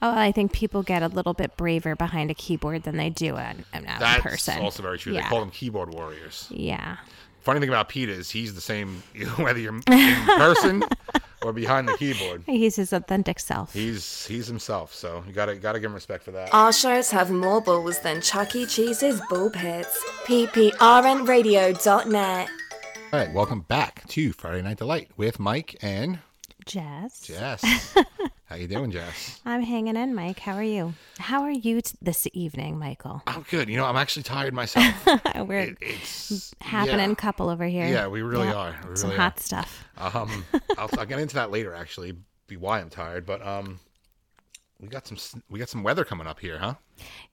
Oh, 0.00 0.16
I 0.16 0.30
think 0.30 0.52
people 0.52 0.84
get 0.84 1.02
a 1.02 1.08
little 1.08 1.34
bit 1.34 1.56
braver 1.56 1.96
behind 1.96 2.30
a 2.30 2.34
keyboard 2.34 2.84
than 2.84 2.96
they 2.96 3.10
do 3.10 3.36
in, 3.36 3.64
in 3.74 3.84
out 3.86 3.94
in 3.94 3.98
That's 3.98 4.22
person. 4.22 4.60
also 4.60 4.80
very 4.82 4.96
true. 4.98 5.12
They 5.12 5.20
call 5.22 5.40
them 5.40 5.50
keyboard 5.50 5.92
warriors. 5.92 6.46
Yeah. 6.50 6.98
Funny 7.40 7.58
thing 7.60 7.68
about 7.68 7.88
Pete 7.88 8.08
is 8.08 8.30
he's 8.30 8.54
the 8.54 8.60
same 8.60 9.02
whether 9.36 9.58
you're 9.58 9.74
in 9.74 9.82
person 9.82 10.84
or 11.42 11.52
behind 11.52 11.88
the 11.88 11.96
keyboard. 11.96 12.44
He's 12.46 12.76
his 12.76 12.92
authentic 12.92 13.40
self. 13.40 13.72
He's 13.72 14.26
he's 14.26 14.46
himself, 14.46 14.94
so 14.94 15.24
you 15.26 15.32
gotta 15.32 15.56
gotta 15.56 15.80
give 15.80 15.90
him 15.90 15.94
respect 15.94 16.22
for 16.24 16.30
that. 16.32 16.52
Our 16.52 16.72
shows 16.72 17.10
have 17.10 17.30
more 17.30 17.60
balls 17.60 18.00
than 18.00 18.20
Chuck 18.20 18.54
E. 18.54 18.66
Cheese's 18.66 19.20
ball 19.30 19.50
pits. 19.50 20.04
PPRNradio.net. 20.24 22.48
All 23.10 23.18
right, 23.18 23.32
welcome 23.32 23.62
back 23.62 24.06
to 24.08 24.32
Friday 24.32 24.60
Night 24.62 24.76
Delight 24.76 25.10
with 25.16 25.40
Mike 25.40 25.76
and 25.80 26.18
Jess. 26.68 27.22
Jess. 27.22 27.94
How 28.44 28.56
you 28.56 28.68
doing, 28.68 28.90
Jess? 28.90 29.40
I'm 29.46 29.62
hanging 29.62 29.96
in, 29.96 30.14
Mike. 30.14 30.38
How 30.38 30.52
are 30.52 30.62
you? 30.62 30.92
How 31.18 31.42
are 31.42 31.50
you 31.50 31.80
t- 31.80 31.96
this 32.02 32.28
evening, 32.34 32.78
Michael? 32.78 33.22
I'm 33.26 33.44
good. 33.50 33.68
You 33.70 33.76
know, 33.78 33.86
I'm 33.86 33.96
actually 33.96 34.22
tired 34.24 34.52
myself. 34.54 34.86
We're 35.36 35.60
It, 35.60 35.78
it's 35.80 36.54
happening 36.60 37.08
yeah. 37.10 37.14
couple 37.14 37.48
over 37.48 37.64
here. 37.64 37.86
Yeah, 37.86 38.06
we 38.08 38.20
really 38.22 38.48
Yeah. 38.48 38.54
are. 38.54 38.80
We 38.88 38.96
Some 38.96 39.10
really 39.10 39.18
hot 39.20 39.40
stuff. 39.40 39.84
Um, 39.96 40.44
I'll, 40.76 40.90
I'll 40.98 41.06
get 41.06 41.18
into 41.18 41.34
that 41.36 41.50
later. 41.50 41.74
Actually, 41.74 42.14
be 42.46 42.56
why 42.58 42.80
I'm 42.80 42.90
tired. 42.90 43.24
But 43.24 43.44
um, 43.46 43.80
we 44.78 44.88
got 44.88 45.06
some 45.06 45.16
we 45.48 45.58
got 45.58 45.70
some 45.70 45.82
weather 45.82 46.04
coming 46.04 46.26
up 46.26 46.38
here, 46.38 46.58
huh? 46.58 46.74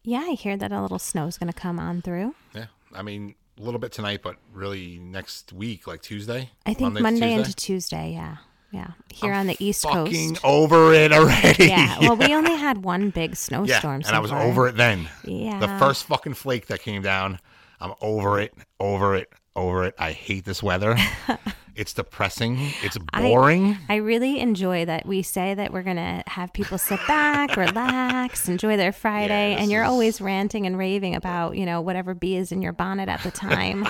Yeah, 0.04 0.19
I 0.21 0.32
hear 0.32 0.56
that 0.56 0.71
a 0.71 0.82
little 0.82 1.00
snow's 1.00 1.38
going 1.38 1.52
to 1.52 1.60
come 1.60 1.78
on 1.80 2.02
through. 2.02 2.36
Yeah. 2.54 2.67
I 2.93 3.02
mean, 3.02 3.36
a 3.60 3.62
little 3.62 3.80
bit 3.80 3.91
tonight, 3.91 4.21
but 4.24 4.38
really 4.54 4.98
next 5.00 5.52
week, 5.52 5.88
like 5.88 6.02
Tuesday. 6.02 6.52
I 6.65 6.74
think 6.74 6.95
to 6.95 7.02
Monday, 7.02 7.19
Tuesday? 7.19 7.34
into 7.36 7.56
Tuesday. 7.56 8.12
Yeah. 8.13 8.38
Yeah. 8.71 8.88
Here 9.13 9.32
on 9.34 9.47
the 9.47 9.56
East 9.60 9.84
Fucking 9.84 10.32
Coast. 10.36 10.45
over 10.45 10.93
it 10.93 11.13
already. 11.13 11.67
Yeah. 11.67 11.97
Well, 11.99 12.17
we 12.17 12.25
only 12.36 12.56
had 12.56 12.84
one 12.84 13.10
big 13.10 13.36
snowstorm. 13.36 13.67
Yeah, 13.67 13.93
and 13.95 14.06
so 14.06 14.13
I 14.13 14.19
was 14.19 14.32
far. 14.32 14.41
over 14.41 14.67
it 14.67 14.75
then. 14.75 15.08
Yeah. 15.23 15.60
The 15.60 15.67
first 15.80 16.06
fucking 16.06 16.34
flake 16.34 16.67
that 16.67 16.82
came 16.82 17.01
down, 17.01 17.39
I'm 17.80 17.93
over 18.01 18.39
it, 18.39 18.54
over 18.80 19.15
it, 19.15 19.32
over 19.56 19.86
it. 19.86 19.95
I 19.97 20.12
hate 20.12 20.43
this 20.43 20.62
weather. 20.62 20.97
it's 21.75 21.93
depressing. 21.93 22.58
It's 22.84 22.97
boring. 22.97 23.78
I 23.88 23.95
really 23.97 24.39
enjoy 24.41 24.84
that 24.86 25.06
we 25.06 25.21
say 25.21 25.54
that 25.54 25.71
we're 25.71 25.84
going 25.84 25.95
to 25.95 26.23
have 26.28 26.51
people 26.51 26.78
sit 26.78 26.99
back, 27.08 27.56
relax, 27.58 28.49
enjoy 28.49 28.75
their 28.75 28.91
Friday, 28.91 29.54
this 29.54 29.62
and 29.62 29.71
you're 29.71 29.84
is- 29.84 29.89
always 29.89 30.19
ranting 30.19 30.65
and 30.65 30.78
raving 30.78 31.15
about, 31.15 31.56
you 31.56 31.65
know, 31.65 31.80
whatever 31.80 32.13
bee 32.13 32.36
is 32.36 32.51
in 32.51 32.62
your 32.62 32.73
bonnet 32.73 33.08
at 33.08 33.21
the 33.23 33.32
time. 33.32 33.88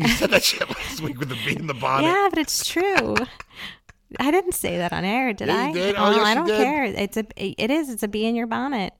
You 0.00 0.08
said 0.08 0.30
that 0.30 0.42
shit 0.50 0.68
last 0.68 1.00
week 1.00 1.18
with 1.18 1.28
the 1.28 1.36
bee 1.46 1.56
in 1.56 1.66
the 1.66 1.74
bonnet. 1.74 2.06
Yeah, 2.06 2.28
but 2.30 2.38
it's 2.38 2.66
true. 2.66 3.14
I 4.20 4.30
didn't 4.30 4.52
say 4.54 4.76
that 4.78 4.92
on 4.92 5.04
air, 5.04 5.32
did 5.32 5.48
Yeah, 5.48 5.56
I? 5.66 5.72
did. 5.72 5.96
Oh, 5.96 6.02
Well, 6.02 6.16
yes, 6.16 6.26
I 6.26 6.34
don't 6.34 6.46
did. 6.46 6.56
care. 6.62 6.84
It's 6.84 7.16
a 7.16 7.24
it 7.36 7.70
is. 7.70 7.88
It's 7.90 8.02
a 8.02 8.08
bee 8.08 8.26
in 8.26 8.34
your 8.36 8.46
bonnet. 8.46 8.92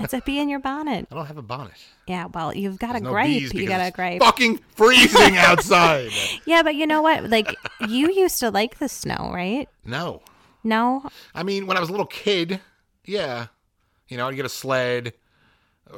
It's 0.00 0.12
a 0.12 0.20
bee 0.20 0.40
in 0.40 0.48
your 0.48 0.58
bonnet. 0.58 1.06
I 1.12 1.14
don't 1.14 1.26
have 1.26 1.36
a 1.36 1.42
bonnet. 1.42 1.74
Yeah, 2.08 2.26
well, 2.26 2.52
you've 2.54 2.78
got 2.80 2.88
There's 2.90 3.02
a 3.02 3.04
no 3.04 3.10
gripe. 3.10 3.54
You 3.54 3.68
got 3.68 3.80
a 3.80 3.86
it's 3.86 3.96
gripe. 3.96 4.20
Fucking 4.20 4.58
freezing 4.74 5.36
outside. 5.36 6.10
Yeah, 6.46 6.62
but 6.64 6.74
you 6.74 6.86
know 6.86 7.00
what? 7.00 7.30
Like 7.30 7.54
you 7.88 8.12
used 8.12 8.40
to 8.40 8.50
like 8.50 8.78
the 8.78 8.88
snow, 8.88 9.30
right? 9.32 9.68
no. 9.84 10.22
No, 10.66 11.06
I 11.34 11.42
mean, 11.42 11.66
when 11.66 11.76
I 11.76 11.80
was 11.80 11.90
a 11.90 11.92
little 11.92 12.06
kid, 12.06 12.58
yeah. 13.04 13.48
You 14.08 14.16
know, 14.16 14.26
I'd 14.26 14.34
get 14.34 14.46
a 14.46 14.48
sled 14.48 15.12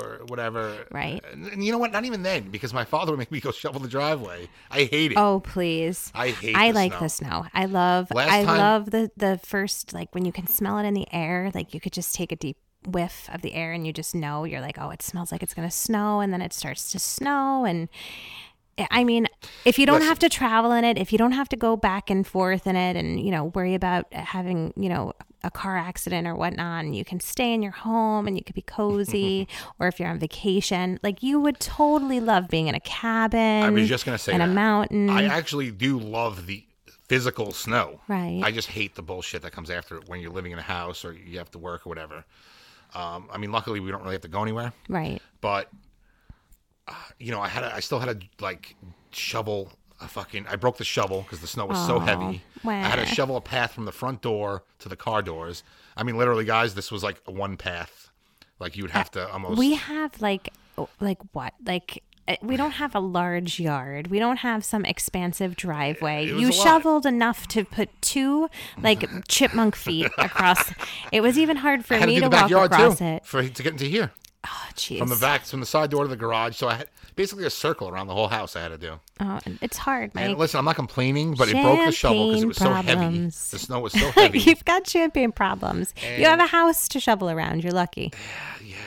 or 0.00 0.20
whatever. 0.26 0.86
Right. 0.90 1.24
And, 1.32 1.64
you 1.64 1.72
know 1.72 1.78
what? 1.78 1.92
Not 1.92 2.04
even 2.04 2.22
then, 2.22 2.50
because 2.50 2.72
my 2.74 2.84
father 2.84 3.12
would 3.12 3.18
make 3.18 3.32
me 3.32 3.40
go 3.40 3.50
shovel 3.50 3.80
the 3.80 3.88
driveway. 3.88 4.48
I 4.70 4.84
hate 4.84 5.12
it. 5.12 5.18
Oh 5.18 5.40
please! 5.40 6.10
I 6.14 6.30
hate 6.30 6.50
it. 6.50 6.56
I 6.56 6.68
the 6.68 6.74
like 6.74 6.92
snow. 6.92 7.00
the 7.00 7.08
snow. 7.08 7.46
I 7.54 7.64
love. 7.66 8.10
Last 8.12 8.30
I 8.32 8.44
time- 8.44 8.58
love 8.58 8.90
the 8.90 9.10
the 9.16 9.40
first 9.44 9.92
like 9.92 10.14
when 10.14 10.24
you 10.24 10.32
can 10.32 10.46
smell 10.46 10.78
it 10.78 10.84
in 10.84 10.94
the 10.94 11.06
air. 11.12 11.50
Like 11.54 11.74
you 11.74 11.80
could 11.80 11.92
just 11.92 12.14
take 12.14 12.32
a 12.32 12.36
deep 12.36 12.56
whiff 12.86 13.28
of 13.32 13.42
the 13.42 13.52
air 13.54 13.72
and 13.72 13.84
you 13.84 13.92
just 13.92 14.14
know 14.14 14.44
you're 14.44 14.60
like, 14.60 14.78
oh, 14.78 14.90
it 14.90 15.02
smells 15.02 15.32
like 15.32 15.42
it's 15.42 15.54
gonna 15.54 15.70
snow, 15.70 16.20
and 16.20 16.32
then 16.32 16.40
it 16.42 16.52
starts 16.52 16.92
to 16.92 16.98
snow. 16.98 17.64
And 17.64 17.88
I 18.90 19.04
mean, 19.04 19.26
if 19.64 19.78
you 19.78 19.86
don't 19.86 19.96
Listen. 19.96 20.08
have 20.08 20.18
to 20.20 20.28
travel 20.28 20.72
in 20.72 20.84
it, 20.84 20.98
if 20.98 21.12
you 21.12 21.18
don't 21.18 21.32
have 21.32 21.48
to 21.50 21.56
go 21.56 21.76
back 21.76 22.10
and 22.10 22.26
forth 22.26 22.66
in 22.66 22.76
it, 22.76 22.96
and 22.96 23.20
you 23.20 23.30
know 23.30 23.46
worry 23.46 23.74
about 23.74 24.12
having 24.12 24.72
you 24.76 24.88
know 24.88 25.12
a 25.42 25.50
car 25.50 25.76
accident 25.76 26.26
or 26.26 26.34
whatnot, 26.34 26.84
and 26.84 26.94
you 26.94 27.04
can 27.04 27.20
stay 27.20 27.54
in 27.54 27.62
your 27.62 27.72
home 27.72 28.26
and 28.26 28.36
you 28.36 28.44
could 28.44 28.54
be 28.54 28.62
cozy, 28.62 29.48
or 29.78 29.88
if 29.88 29.98
you're 29.98 30.08
on 30.08 30.18
vacation, 30.18 30.98
like 31.02 31.22
you 31.22 31.40
would 31.40 31.58
totally 31.58 32.20
love 32.20 32.48
being 32.48 32.68
in 32.68 32.74
a 32.74 32.80
cabin. 32.80 33.62
I 33.64 33.70
was 33.70 33.88
just 33.88 34.04
gonna 34.04 34.18
say 34.18 34.34
in 34.34 34.40
a 34.40 34.46
mountain. 34.46 35.08
I 35.08 35.24
actually 35.24 35.70
do 35.70 35.98
love 35.98 36.46
the 36.46 36.66
physical 37.08 37.52
snow. 37.52 38.00
Right. 38.08 38.42
I 38.44 38.50
just 38.50 38.68
hate 38.68 38.94
the 38.94 39.02
bullshit 39.02 39.42
that 39.42 39.52
comes 39.52 39.70
after 39.70 39.96
it 39.96 40.08
when 40.08 40.20
you're 40.20 40.32
living 40.32 40.52
in 40.52 40.58
a 40.58 40.62
house 40.62 41.04
or 41.04 41.12
you 41.12 41.38
have 41.38 41.50
to 41.52 41.58
work 41.58 41.86
or 41.86 41.88
whatever. 41.88 42.24
Um, 42.94 43.28
I 43.32 43.38
mean, 43.38 43.52
luckily 43.52 43.80
we 43.80 43.90
don't 43.90 44.02
really 44.02 44.14
have 44.14 44.22
to 44.22 44.28
go 44.28 44.42
anywhere, 44.42 44.72
right. 44.88 45.20
but 45.40 45.68
you 47.18 47.32
know, 47.32 47.40
I 47.40 47.48
had, 47.48 47.64
a, 47.64 47.74
I 47.74 47.80
still 47.80 47.98
had 47.98 48.20
to 48.20 48.26
like 48.40 48.76
shovel 49.10 49.72
a 50.00 50.08
fucking. 50.08 50.46
I 50.46 50.56
broke 50.56 50.76
the 50.78 50.84
shovel 50.84 51.22
because 51.22 51.40
the 51.40 51.46
snow 51.46 51.66
was 51.66 51.84
so 51.86 51.98
heavy. 51.98 52.42
I 52.64 52.74
had 52.74 52.96
to 52.96 53.06
shovel 53.06 53.36
a 53.36 53.40
path 53.40 53.72
from 53.72 53.84
the 53.84 53.92
front 53.92 54.22
door 54.22 54.64
to 54.80 54.88
the 54.88 54.96
car 54.96 55.22
doors. 55.22 55.62
I 55.96 56.02
mean, 56.02 56.16
literally, 56.16 56.44
guys, 56.44 56.74
this 56.74 56.90
was 56.92 57.02
like 57.02 57.20
one 57.26 57.56
path. 57.56 58.10
Like 58.58 58.76
you 58.76 58.84
would 58.84 58.90
have 58.92 59.10
to 59.12 59.28
almost. 59.30 59.58
We 59.58 59.74
have 59.74 60.20
like 60.20 60.52
like 61.00 61.18
what? 61.32 61.54
Like 61.64 62.02
uh, 62.28 62.36
we 62.42 62.56
don't 62.56 62.72
have 62.72 62.94
a 62.94 63.00
large 63.00 63.60
yard. 63.60 64.08
We 64.08 64.18
don't 64.18 64.38
have 64.38 64.64
some 64.64 64.84
expansive 64.84 65.56
driveway. 65.56 66.26
You 66.26 66.46
a 66.46 66.50
lot. 66.50 66.54
shoveled 66.54 67.06
enough 67.06 67.46
to 67.48 67.64
put 67.64 67.90
two 68.02 68.48
like 68.82 69.08
chipmunk 69.28 69.76
feet 69.76 70.10
across. 70.18 70.72
It 71.12 71.20
was 71.20 71.38
even 71.38 71.58
hard 71.58 71.84
for 71.84 71.94
had 71.94 72.00
to 72.00 72.06
me 72.06 72.20
to 72.20 72.28
walk 72.28 72.50
across 72.50 72.98
too 72.98 73.04
it. 73.04 73.24
for 73.24 73.46
to 73.46 73.62
get 73.62 73.72
into 73.72 73.84
here. 73.84 74.10
Oh, 74.46 74.68
jeez. 74.74 74.98
from 74.98 75.08
the 75.08 75.16
back 75.16 75.44
from 75.44 75.60
the 75.60 75.66
side 75.66 75.90
door 75.90 76.04
to 76.04 76.08
the 76.08 76.16
garage. 76.16 76.56
So 76.56 76.68
I 76.68 76.74
had 76.74 76.88
basically 77.16 77.44
a 77.46 77.50
circle 77.50 77.88
around 77.88 78.06
the 78.06 78.14
whole 78.14 78.28
house. 78.28 78.54
I 78.56 78.60
had 78.62 78.68
to 78.68 78.78
do. 78.78 79.00
Oh, 79.20 79.40
it's 79.62 79.76
hard, 79.78 80.12
And 80.14 80.32
Mike. 80.32 80.38
listen, 80.38 80.58
I'm 80.58 80.64
not 80.64 80.76
complaining, 80.76 81.34
but 81.34 81.48
it 81.48 81.54
broke 81.62 81.84
the 81.86 81.92
shovel 81.92 82.28
because 82.28 82.42
it 82.42 82.46
was 82.46 82.56
so 82.58 82.72
heavy. 82.72 82.92
problems. 82.92 83.50
The 83.50 83.58
snow 83.58 83.80
was 83.80 83.92
so 83.92 84.10
heavy. 84.12 84.38
You've 84.46 84.64
got 84.64 84.86
champagne 84.86 85.32
problems. 85.32 85.94
you 86.18 86.24
have 86.26 86.40
a 86.40 86.46
house 86.46 86.88
to 86.88 87.00
shovel 87.00 87.30
around. 87.30 87.64
You're 87.64 87.72
lucky. 87.72 88.12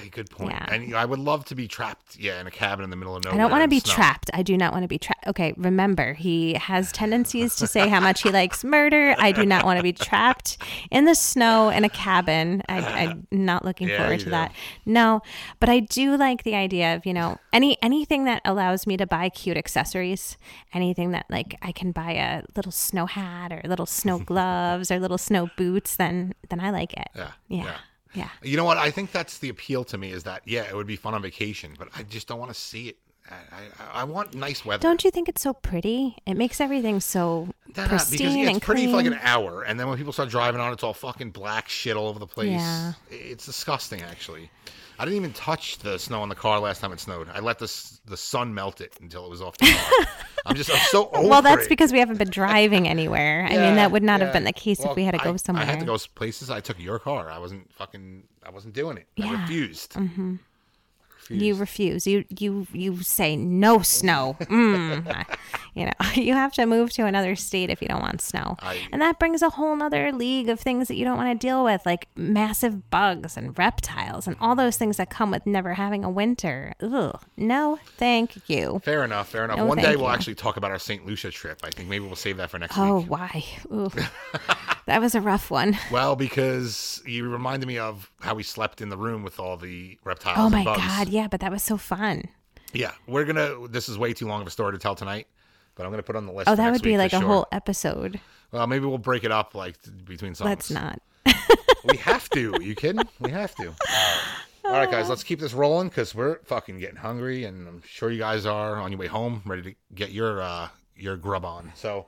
Good 0.09 0.29
point. 0.29 0.51
Yeah. 0.51 0.73
And 0.73 0.95
I 0.95 1.05
would 1.05 1.19
love 1.19 1.45
to 1.45 1.55
be 1.55 1.67
trapped, 1.67 2.17
yeah, 2.17 2.39
in 2.41 2.47
a 2.47 2.51
cabin 2.51 2.83
in 2.83 2.89
the 2.89 2.95
middle 2.95 3.15
of 3.15 3.23
nowhere. 3.23 3.35
I 3.39 3.41
don't 3.41 3.51
want 3.51 3.63
to 3.63 3.67
be 3.67 3.79
snow. 3.79 3.93
trapped. 3.93 4.29
I 4.33 4.41
do 4.43 4.57
not 4.57 4.71
want 4.73 4.83
to 4.83 4.87
be 4.87 4.97
trapped. 4.99 5.27
Okay, 5.27 5.53
remember, 5.57 6.13
he 6.13 6.53
has 6.55 6.91
tendencies 6.91 7.55
to 7.57 7.67
say 7.67 7.87
how 7.87 7.99
much 7.99 8.21
he 8.23 8.31
likes 8.31 8.63
murder. 8.63 9.15
I 9.17 9.31
do 9.31 9.45
not 9.45 9.65
want 9.65 9.77
to 9.77 9.83
be 9.83 9.93
trapped 9.93 10.57
in 10.91 11.05
the 11.05 11.15
snow 11.15 11.69
in 11.69 11.83
a 11.83 11.89
cabin. 11.89 12.61
I, 12.69 12.79
I'm 12.79 13.27
not 13.31 13.63
looking 13.65 13.87
Yeah, 13.89 13.97
forward 13.97 14.19
to 14.19 14.25
do. 14.25 14.31
that. 14.31 14.53
No, 14.85 15.21
but 15.59 15.69
I 15.69 15.79
do 15.79 16.17
like 16.17 16.43
the 16.43 16.55
idea 16.55 16.95
of 16.95 17.05
you 17.05 17.13
know 17.13 17.37
any 17.53 17.77
anything 17.81 18.25
that 18.25 18.41
allows 18.45 18.85
me 18.87 18.97
to 18.97 19.05
buy 19.07 19.29
cute 19.29 19.57
accessories. 19.57 20.37
Anything 20.73 21.11
that 21.11 21.25
like 21.29 21.55
I 21.61 21.71
can 21.71 21.91
buy 21.91 22.11
a 22.13 22.43
little 22.55 22.71
snow 22.71 23.05
hat 23.05 23.51
or 23.51 23.61
little 23.67 23.85
snow 23.85 24.19
gloves 24.25 24.91
or 24.91 24.99
little 24.99 25.17
snow 25.17 25.49
boots. 25.57 25.95
Then 25.95 26.33
then 26.49 26.59
I 26.59 26.69
like 26.71 26.93
it. 26.93 27.07
Yeah, 27.15 27.31
Yeah. 27.47 27.63
yeah. 27.63 27.77
Yeah. 28.13 28.29
You 28.41 28.57
know 28.57 28.63
what? 28.65 28.77
I 28.77 28.91
think 28.91 29.11
that's 29.11 29.37
the 29.37 29.49
appeal 29.49 29.83
to 29.85 29.97
me 29.97 30.11
is 30.11 30.23
that 30.23 30.41
yeah, 30.45 30.63
it 30.63 30.75
would 30.75 30.87
be 30.87 30.95
fun 30.95 31.13
on 31.13 31.21
vacation, 31.21 31.73
but 31.77 31.89
I 31.95 32.03
just 32.03 32.27
don't 32.27 32.39
want 32.39 32.51
to 32.53 32.59
see 32.59 32.89
it. 32.89 32.97
I, 33.29 33.35
I, 33.35 34.01
I 34.01 34.03
want 34.05 34.33
nice 34.33 34.65
weather. 34.65 34.81
Don't 34.81 35.03
you 35.03 35.11
think 35.11 35.29
it's 35.29 35.43
so 35.43 35.53
pretty? 35.53 36.15
It 36.25 36.33
makes 36.33 36.59
everything 36.59 36.99
so 36.99 37.49
Nah, 37.77 37.87
pristine 37.87 38.39
because 38.39 38.57
it's 38.57 38.65
pretty 38.65 38.81
clean. 38.83 38.89
for 38.89 38.95
like 38.97 39.05
an 39.05 39.19
hour, 39.21 39.61
and 39.61 39.79
then 39.79 39.87
when 39.87 39.97
people 39.99 40.13
start 40.13 40.29
driving 40.29 40.59
on, 40.59 40.73
it's 40.73 40.81
all 40.83 40.95
fucking 40.95 41.29
black 41.29 41.69
shit 41.69 41.95
all 41.95 42.07
over 42.07 42.17
the 42.17 42.25
place. 42.25 42.49
Yeah. 42.49 42.93
It's 43.11 43.45
disgusting, 43.45 44.01
actually. 44.01 44.49
I 44.99 45.05
didn't 45.05 45.17
even 45.17 45.33
touch 45.33 45.79
the 45.79 45.97
snow 45.97 46.21
on 46.21 46.27
the 46.29 46.35
car 46.35 46.59
last 46.59 46.81
time 46.81 46.91
it 46.91 46.99
snowed. 46.99 47.29
I 47.33 47.39
let 47.39 47.57
the 47.57 47.73
the 48.05 48.17
sun 48.17 48.53
melt 48.53 48.81
it 48.81 48.93
until 49.01 49.25
it 49.25 49.29
was 49.29 49.41
off 49.41 49.57
the 49.57 49.67
car. 49.67 50.05
I'm 50.45 50.55
just 50.55 50.69
I'm 50.71 50.77
so 50.89 51.09
over 51.11 51.27
well, 51.27 51.41
that's 51.41 51.65
it. 51.65 51.69
because 51.69 51.91
we 51.93 51.99
haven't 51.99 52.17
been 52.17 52.29
driving 52.29 52.87
anywhere. 52.87 53.45
I 53.45 53.51
mean, 53.57 53.75
that 53.75 53.91
would 53.91 54.03
not 54.03 54.19
have 54.21 54.33
been 54.33 54.43
the 54.43 54.53
case 54.53 54.79
Well, 54.79 54.91
if 54.91 54.95
we 54.97 55.03
had 55.05 55.13
to 55.13 55.19
go 55.23 55.33
I- 55.33 55.35
somewhere. 55.37 55.63
I 55.63 55.65
had 55.65 55.79
to 55.79 55.85
go 55.85 55.97
places. 56.15 56.49
I 56.49 56.59
took 56.59 56.79
your 56.79 56.99
car. 56.99 57.29
I 57.31 57.39
wasn't 57.39 57.71
fucking. 57.73 58.23
I 58.45 58.49
wasn't 58.51 58.73
doing 58.73 58.97
it. 58.97 59.07
I 59.19 59.23
Yeah. 59.23 59.25
Mm-hmm. 59.31 59.41
refused. 59.41 59.93
I 59.97 59.99
refused. 61.29 61.43
You 61.45 61.55
refuse. 61.55 62.07
You 62.07 62.25
you 62.29 62.67
you 62.73 63.01
say 63.03 63.35
no 63.35 63.81
snow. 63.81 64.35
Mm. 64.41 65.25
you 65.75 65.85
know, 65.85 65.91
you 66.15 66.33
have 66.33 66.53
to 66.53 66.65
move 66.65 66.91
to 66.93 67.05
another 67.05 67.35
state 67.35 67.69
if 67.69 67.81
you 67.81 67.87
don't 67.87 68.01
want 68.01 68.21
snow, 68.21 68.55
I- 68.61 68.79
and 68.91 69.01
that 69.01 69.19
brings 69.19 69.41
a 69.41 69.49
whole 69.49 69.75
nother 69.75 70.11
league 70.11 70.49
of 70.49 70.59
things 70.59 70.87
that 70.87 70.95
you 70.95 71.05
don't 71.05 71.17
want 71.17 71.39
to 71.39 71.47
deal 71.47 71.63
with, 71.63 71.85
like 71.85 72.07
massive 72.15 72.89
bugs 72.89 73.37
and 73.37 73.57
reptiles 73.57 74.27
and 74.27 74.35
all 74.41 74.55
those 74.55 74.77
things 74.77 74.97
that 74.97 75.09
come 75.09 75.31
with 75.31 75.45
never 75.45 75.73
having 75.75 76.03
a 76.03 76.09
winter. 76.09 76.73
Ugh. 76.81 77.19
No, 77.37 77.79
thank 77.97 78.49
you. 78.49 78.81
Fair 78.83 79.03
enough. 79.03 79.29
Fair 79.29 79.45
enough. 79.45 79.57
No, 79.57 79.65
One 79.65 79.77
day 79.77 79.95
we'll 79.95 80.05
you. 80.07 80.11
actually 80.13 80.35
talk 80.35 80.57
about 80.57 80.71
our 80.71 80.79
St. 80.79 81.05
Lucia 81.05 81.31
trip. 81.31 81.61
I 81.63 81.69
think 81.69 81.89
maybe 81.89 82.05
we'll 82.05 82.15
save 82.15 82.37
that 82.37 82.49
for 82.49 82.59
next 82.59 82.75
week. 82.75 82.85
Oh, 82.85 82.99
week. 82.99 83.09
why? 83.09 83.45
That 84.85 85.01
was 85.01 85.13
a 85.13 85.21
rough 85.21 85.51
one. 85.51 85.77
Well, 85.91 86.15
because 86.15 87.03
you 87.05 87.29
reminded 87.29 87.67
me 87.67 87.77
of 87.77 88.09
how 88.21 88.33
we 88.33 88.41
slept 88.41 88.81
in 88.81 88.89
the 88.89 88.97
room 88.97 89.21
with 89.21 89.39
all 89.39 89.55
the 89.55 89.99
reptiles. 90.03 90.37
Oh 90.39 90.49
my 90.49 90.63
god, 90.63 91.09
yeah, 91.09 91.18
but 91.27 91.39
that 91.41 91.51
was 91.51 91.63
so 91.63 91.77
fun. 91.77 92.23
Yeah, 92.73 92.91
we're 93.07 93.25
gonna. 93.25 93.67
This 93.67 93.89
is 93.89 93.97
way 93.97 94.13
too 94.13 94.27
long 94.27 94.41
of 94.41 94.47
a 94.47 94.51
story 94.51 94.73
to 94.73 94.77
tell 94.77 94.95
tonight, 94.95 95.27
but 95.75 95.85
I'm 95.85 95.91
gonna 95.91 96.03
put 96.03 96.15
on 96.15 96.25
the 96.25 96.33
list. 96.33 96.49
Oh, 96.49 96.55
that 96.55 96.71
would 96.71 96.81
be 96.81 96.97
like 96.97 97.13
a 97.13 97.19
sure. 97.19 97.27
whole 97.27 97.47
episode. 97.51 98.19
Well, 98.51 98.67
maybe 98.67 98.85
we'll 98.85 98.97
break 98.97 99.23
it 99.23 99.31
up 99.31 99.55
like 99.55 99.75
between 100.05 100.35
songs. 100.35 100.47
Let's 100.47 100.71
not. 100.71 101.01
We 101.85 101.97
have 101.97 102.29
to. 102.31 102.55
you 102.61 102.75
kidding? 102.75 103.07
We 103.19 103.31
have 103.31 103.55
to. 103.55 103.73
All 104.65 104.71
right, 104.71 104.91
guys, 104.91 105.09
let's 105.09 105.23
keep 105.23 105.39
this 105.39 105.53
rolling 105.53 105.87
because 105.87 106.13
we're 106.13 106.39
fucking 106.43 106.79
getting 106.79 106.97
hungry, 106.97 107.45
and 107.45 107.67
I'm 107.67 107.81
sure 107.87 108.11
you 108.11 108.19
guys 108.19 108.45
are 108.45 108.75
on 108.75 108.91
your 108.91 108.99
way 108.99 109.07
home, 109.07 109.41
ready 109.45 109.61
to 109.61 109.75
get 109.95 110.11
your 110.11 110.41
uh 110.41 110.67
your 110.95 111.15
grub 111.15 111.45
on. 111.45 111.71
So 111.75 112.07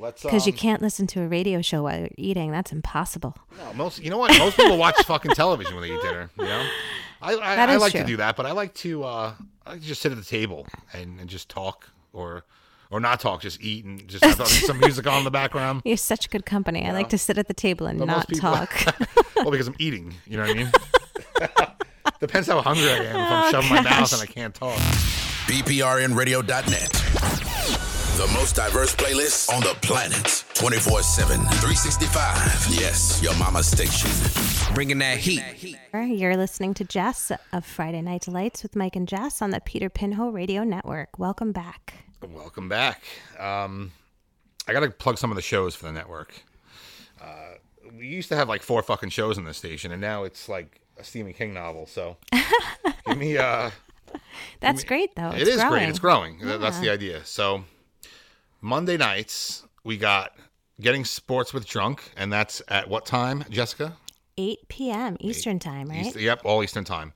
let's. 0.00 0.22
Because 0.22 0.46
you 0.46 0.52
um, 0.52 0.58
can't 0.58 0.82
listen 0.82 1.06
to 1.08 1.22
a 1.22 1.28
radio 1.28 1.60
show 1.62 1.82
while 1.84 1.98
you're 1.98 2.08
eating. 2.16 2.50
That's 2.50 2.72
impossible. 2.72 3.36
No, 3.58 3.72
most 3.74 4.02
you 4.02 4.10
know 4.10 4.18
what? 4.18 4.36
Most 4.38 4.56
people 4.56 4.76
watch 4.78 4.96
fucking 5.04 5.32
television 5.32 5.74
when 5.76 5.86
they 5.88 5.94
eat 5.94 6.02
dinner. 6.02 6.30
You 6.38 6.44
know, 6.44 6.66
I 7.22 7.34
I, 7.34 7.56
That 7.56 7.70
I 7.70 7.76
like 7.76 7.92
true. 7.92 8.00
to 8.00 8.06
do 8.06 8.16
that, 8.18 8.36
but 8.36 8.46
I 8.46 8.52
like 8.52 8.74
to 8.74 9.04
uh 9.04 9.32
I 9.66 9.72
like 9.72 9.80
to 9.82 9.86
just 9.86 10.00
sit 10.02 10.10
at 10.12 10.18
the 10.18 10.24
table 10.24 10.66
and, 10.92 11.20
and 11.20 11.28
just 11.28 11.48
talk 11.48 11.88
or 12.12 12.44
or 12.90 12.98
not 12.98 13.20
talk, 13.20 13.40
just 13.42 13.60
eat 13.62 13.84
and 13.84 14.08
just 14.08 14.24
have 14.24 14.44
some 14.48 14.80
music 14.80 15.06
on 15.06 15.18
in 15.18 15.24
the 15.24 15.30
background. 15.30 15.82
You're 15.84 15.96
such 15.96 16.28
good 16.30 16.44
company. 16.44 16.84
I 16.86 16.90
like 16.92 17.08
to 17.10 17.18
sit 17.18 17.38
at 17.38 17.46
the 17.46 17.54
table 17.54 17.86
and 17.86 17.98
But 18.00 18.06
not 18.06 18.26
people- 18.28 18.50
talk. 18.50 18.72
well, 19.36 19.50
because 19.52 19.68
I'm 19.68 19.76
eating. 19.78 20.14
You 20.26 20.38
know 20.38 20.42
what 20.42 20.50
I 20.50 20.54
mean? 20.54 20.72
Depends 22.18 22.48
how 22.48 22.60
hungry 22.60 22.90
I 22.90 22.96
am. 22.96 23.02
If 23.06 23.14
I'm 23.16 23.44
Oh, 23.44 23.50
shoving 23.50 23.70
my 23.70 23.80
mouth 23.82 24.10
gosh. 24.10 24.12
and 24.14 24.22
I 24.22 24.26
can't 24.26 24.54
talk. 24.54 24.76
PPRNradio.net. 25.46 27.49
The 28.16 28.26
most 28.34 28.54
diverse 28.56 28.94
playlist 28.94 29.50
on 29.52 29.60
the 29.62 29.74
planet. 29.80 30.44
24 30.54 31.02
7, 31.02 31.36
365. 31.38 32.66
Yes, 32.68 33.20
your 33.22 33.34
mama's 33.36 33.66
station. 33.66 34.10
Bringing 34.74 34.98
that 34.98 35.16
heat. 35.18 35.42
You're 35.94 36.36
listening 36.36 36.74
to 36.74 36.84
Jess 36.84 37.32
of 37.52 37.64
Friday 37.64 38.02
Night 38.02 38.22
Delights 38.22 38.62
with 38.62 38.76
Mike 38.76 38.94
and 38.96 39.08
Jess 39.08 39.40
on 39.40 39.50
the 39.50 39.60
Peter 39.60 39.88
Pinhole 39.88 40.32
Radio 40.32 40.64
Network. 40.64 41.18
Welcome 41.18 41.52
back. 41.52 41.94
Welcome 42.28 42.68
back. 42.68 43.02
Um, 43.38 43.92
I 44.68 44.72
got 44.74 44.80
to 44.80 44.90
plug 44.90 45.16
some 45.16 45.30
of 45.30 45.36
the 45.36 45.42
shows 45.42 45.74
for 45.74 45.86
the 45.86 45.92
network. 45.92 46.34
Uh, 47.22 47.54
we 47.96 48.06
used 48.06 48.28
to 48.28 48.36
have 48.36 48.48
like 48.48 48.62
four 48.62 48.82
fucking 48.82 49.10
shows 49.10 49.38
on 49.38 49.44
this 49.44 49.56
station, 49.56 49.92
and 49.92 50.00
now 50.00 50.24
it's 50.24 50.48
like 50.48 50.80
a 50.98 51.04
Stephen 51.04 51.32
King 51.32 51.54
novel. 51.54 51.86
So 51.86 52.18
give 53.06 53.16
me 53.18 53.38
uh 53.38 53.70
That's 54.60 54.84
great, 54.84 55.14
though. 55.16 55.30
It 55.30 55.42
It's 55.42 55.50
is 55.50 55.64
great. 55.64 55.88
It's 55.88 55.98
growing. 55.98 56.38
Th- 56.38 56.60
That's 56.60 56.80
the 56.80 56.90
idea. 56.90 57.24
So 57.24 57.64
Monday 58.60 58.96
nights 58.96 59.64
we 59.84 59.96
got 59.96 60.32
getting 60.80 61.04
sports 61.04 61.52
with 61.52 61.66
drunk, 61.66 62.10
and 62.16 62.32
that's 62.32 62.62
at 62.68 62.88
what 62.88 63.06
time, 63.06 63.44
Jessica? 63.50 63.96
8 64.38 64.58
p.m. 64.68 65.16
Eastern 65.20 65.58
Time, 65.58 65.88
right? 65.88 66.06
East- 66.06 66.16
yep, 66.16 66.40
all 66.44 66.62
Eastern 66.62 66.84
time. 66.84 67.12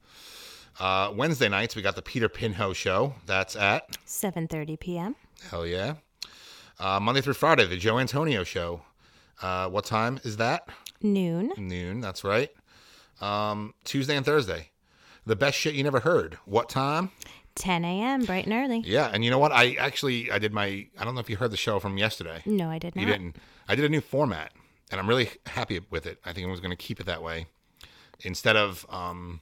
Uh, 0.79 1.13
Wednesday 1.15 1.49
nights 1.49 1.77
we 1.77 1.83
got 1.83 1.95
the 1.97 2.03
Peter 2.03 2.29
Pinho 2.29 2.75
show. 2.75 3.15
That's 3.27 3.55
at 3.57 3.97
7:30 4.07 4.79
p.m. 4.81 5.17
hell 5.51 5.67
yeah. 5.67 5.95
Uh, 6.81 6.99
Monday 7.01 7.21
through 7.21 7.35
Friday, 7.35 7.67
the 7.67 7.77
Joe 7.77 7.99
Antonio 7.99 8.43
show. 8.43 8.83
Uh, 9.41 9.69
what 9.69 9.85
time 9.85 10.19
is 10.25 10.37
that? 10.39 10.69
Noon. 11.01 11.53
Noon. 11.57 12.01
That's 12.01 12.25
right. 12.25 12.51
Um, 13.21 13.75
Tuesday 13.85 14.17
and 14.17 14.27
Thursday, 14.27 14.71
the 15.25 15.37
best 15.37 15.57
shit 15.57 15.75
you 15.75 15.85
never 15.85 16.01
heard. 16.01 16.35
What 16.45 16.69
time? 16.69 17.13
10 17.57 17.85
a.m. 17.85 18.25
bright 18.25 18.47
and 18.47 18.53
early. 18.55 18.81
Yeah, 18.85 19.11
and 19.13 19.25
you 19.25 19.31
know 19.31 19.39
what? 19.39 19.53
I 19.53 19.75
actually 19.75 20.31
I 20.31 20.39
did 20.39 20.53
my 20.53 20.87
I 20.99 21.05
don't 21.05 21.15
know 21.15 21.21
if 21.21 21.31
you 21.31 21.37
heard 21.37 21.51
the 21.51 21.57
show 21.57 21.79
from 21.79 21.99
yesterday. 21.99 22.43
No, 22.47 22.69
I 22.71 22.79
did 22.79 22.95
not. 22.97 23.03
You 23.03 23.07
didn't. 23.07 23.37
I 23.69 23.75
did 23.75 23.85
a 23.85 23.89
new 23.89 24.01
format, 24.01 24.53
and 24.91 25.01
I'm 25.01 25.09
really 25.09 25.31
happy 25.47 25.81
with 25.91 26.07
it. 26.07 26.19
I 26.25 26.33
think 26.33 26.47
I 26.47 26.51
was 26.51 26.61
going 26.61 26.71
to 26.71 26.77
keep 26.77 27.01
it 27.01 27.07
that 27.07 27.23
way. 27.23 27.47
Instead 28.21 28.57
of 28.57 28.87
um, 28.91 29.41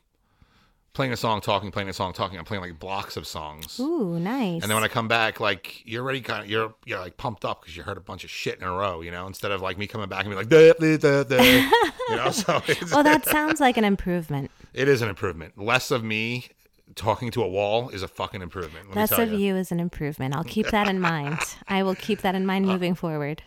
playing 0.93 1.13
a 1.13 1.17
song, 1.17 1.41
talking, 1.41 1.71
playing 1.71 1.89
a 1.89 1.93
song, 1.93 2.13
talking, 2.13 2.39
I'm 2.39 2.45
playing 2.45 2.63
like 2.63 2.79
blocks 2.79 3.17
of 3.17 3.27
songs. 3.27 3.79
Ooh, 3.81 4.19
nice. 4.19 4.63
And 4.63 4.71
then 4.71 4.75
when 4.75 4.85
I 4.85 4.89
come 4.89 5.09
back, 5.09 5.41
like 5.41 5.83
you're 5.87 6.03
already 6.03 6.21
kind 6.21 6.45
of 6.45 6.51
you're 6.51 6.75
you're 6.85 7.01
like 7.01 7.17
pumped 7.17 7.45
up 7.45 7.63
because 7.63 7.77
you 7.77 7.83
heard 7.83 7.97
a 7.97 8.01
bunch 8.03 8.25
of 8.25 8.31
shit 8.31 8.59
in 8.59 8.65
a 8.65 8.71
row, 8.73 9.01
you 9.01 9.11
know. 9.11 9.27
Instead 9.27 9.53
of 9.53 9.61
like 9.61 9.79
me 9.79 9.87
coming 9.87 10.09
back 10.09 10.25
and 10.25 10.31
be 10.31 10.37
like, 10.37 10.49
duh, 10.49 10.73
duh, 10.75 11.25
duh, 11.25 11.43
you 12.09 12.17
know. 12.17 12.31
So 12.31 12.61
well, 12.93 13.03
that 13.03 13.25
sounds 13.29 13.61
like 13.61 13.77
an 13.77 13.85
improvement. 13.85 14.51
it 14.75 14.89
is 14.89 15.03
an 15.03 15.09
improvement. 15.09 15.59
Less 15.59 15.91
of 15.91 16.03
me 16.05 16.49
talking 16.95 17.31
to 17.33 17.43
a 17.43 17.49
wall 17.49 17.89
is 17.89 18.03
a 18.03 18.09
fucking 18.09 18.43
improvement. 18.43 18.95
Let 18.95 19.09
tell 19.11 19.21
of 19.21 19.33
you. 19.33 19.39
you 19.39 19.57
is 19.57 19.73
an 19.73 19.81
improvement. 19.81 20.35
I'll 20.37 20.45
keep 20.45 20.69
that 20.69 20.89
in 20.89 21.01
mind. 21.13 21.39
I 21.69 21.83
will 21.83 21.95
keep 21.95 22.21
that 22.23 22.35
in 22.35 22.43
Uh, 22.43 22.47
mind 22.47 22.67
moving 22.67 22.95
forward. 22.95 23.43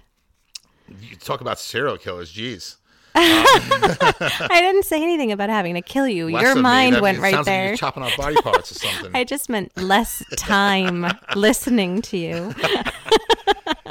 You 1.01 1.15
talk 1.15 1.41
about 1.41 1.59
serial 1.59 1.97
killers, 1.97 2.31
jeez. 2.33 2.75
I 3.17 4.47
didn't 4.51 4.83
say 4.83 5.01
anything 5.01 5.31
about 5.31 5.49
having 5.49 5.75
to 5.75 5.81
kill 5.81 6.07
you. 6.07 6.29
Less 6.29 6.41
Your 6.41 6.51
of 6.51 6.57
me. 6.57 6.63
mind 6.63 7.01
went 7.01 7.19
right 7.19 7.33
Like 7.33 7.45
there. 7.45 7.67
you're 7.69 7.77
chopping 7.77 8.03
off 8.03 8.15
body 8.17 8.35
parts 8.41 8.71
or 8.71 8.75
something. 8.75 9.11
I 9.15 9.23
just 9.23 9.49
meant 9.49 9.75
less 9.77 10.21
time 10.35 11.05
listening 11.35 12.01
to 12.03 12.17
you. 12.17 12.53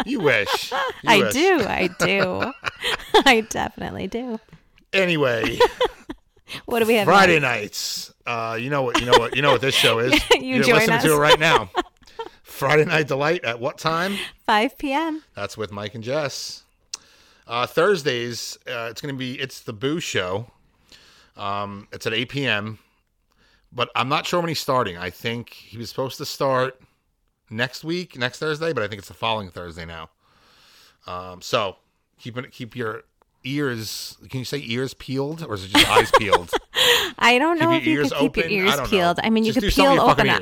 you 0.04 0.20
wish. 0.20 0.70
You 0.72 0.78
I 1.06 1.18
wish. 1.20 1.32
do. 1.32 1.58
I 1.66 1.88
do. 1.98 2.52
I 3.24 3.40
definitely 3.48 4.08
do. 4.08 4.38
Anyway, 4.92 5.58
What 6.66 6.80
do 6.80 6.86
we 6.86 6.94
have? 6.94 7.06
Friday 7.06 7.40
nights. 7.40 8.12
Uh, 8.26 8.58
you 8.60 8.70
know 8.70 8.82
what? 8.82 9.00
You 9.00 9.06
know 9.06 9.18
what? 9.18 9.34
You 9.34 9.42
know 9.42 9.52
what 9.52 9.60
this 9.60 9.74
show 9.74 9.98
is. 9.98 10.12
You 10.40 10.62
join 10.62 10.76
listening 10.76 11.00
to 11.00 11.14
it 11.14 11.18
right 11.18 11.40
now. 11.40 11.70
Friday 12.42 12.84
Night 12.84 13.08
Delight 13.08 13.44
at 13.44 13.58
what 13.58 13.78
time? 13.78 14.16
5 14.46 14.78
p.m. 14.78 15.24
That's 15.34 15.56
with 15.56 15.72
Mike 15.72 15.94
and 15.94 16.04
Jess. 16.04 16.62
Uh, 17.46 17.66
Thursdays, 17.66 18.58
uh, 18.68 18.88
it's 18.90 19.00
going 19.00 19.12
to 19.12 19.18
be 19.18 19.40
it's 19.40 19.60
the 19.60 19.72
Boo 19.72 20.00
Show. 20.00 20.50
Um, 21.36 21.88
it's 21.92 22.06
at 22.06 22.12
8 22.12 22.28
p.m. 22.28 22.78
But 23.72 23.90
I'm 23.96 24.08
not 24.08 24.24
sure 24.26 24.40
when 24.40 24.48
he's 24.48 24.60
starting. 24.60 24.96
I 24.96 25.10
think 25.10 25.50
he 25.50 25.76
was 25.76 25.88
supposed 25.88 26.16
to 26.18 26.24
start 26.24 26.80
next 27.50 27.82
week, 27.82 28.16
next 28.16 28.38
Thursday, 28.38 28.72
but 28.72 28.82
I 28.82 28.88
think 28.88 29.00
it's 29.00 29.08
the 29.08 29.14
following 29.14 29.50
Thursday 29.50 29.84
now. 29.84 30.10
Um, 31.06 31.42
so 31.42 31.76
keep 32.18 32.36
it, 32.36 32.52
keep 32.52 32.76
your 32.76 33.02
ears. 33.44 34.16
Can 34.30 34.38
you 34.40 34.44
say 34.44 34.62
ears 34.66 34.94
peeled, 34.94 35.42
or 35.42 35.54
is 35.54 35.64
it 35.64 35.68
just 35.70 35.88
eyes 35.88 36.10
peeled? 36.18 36.50
I 37.18 37.38
don't 37.38 37.58
know 37.58 37.70
Keep 37.70 37.82
if 37.82 37.86
you 37.86 38.02
could 38.02 38.12
keep 38.12 38.36
your 38.36 38.48
ears 38.48 38.78
I 38.78 38.86
peeled. 38.86 39.20
I 39.22 39.30
mean, 39.30 39.44
you 39.44 39.52
could 39.52 39.64
peel 39.72 40.00
open. 40.00 40.28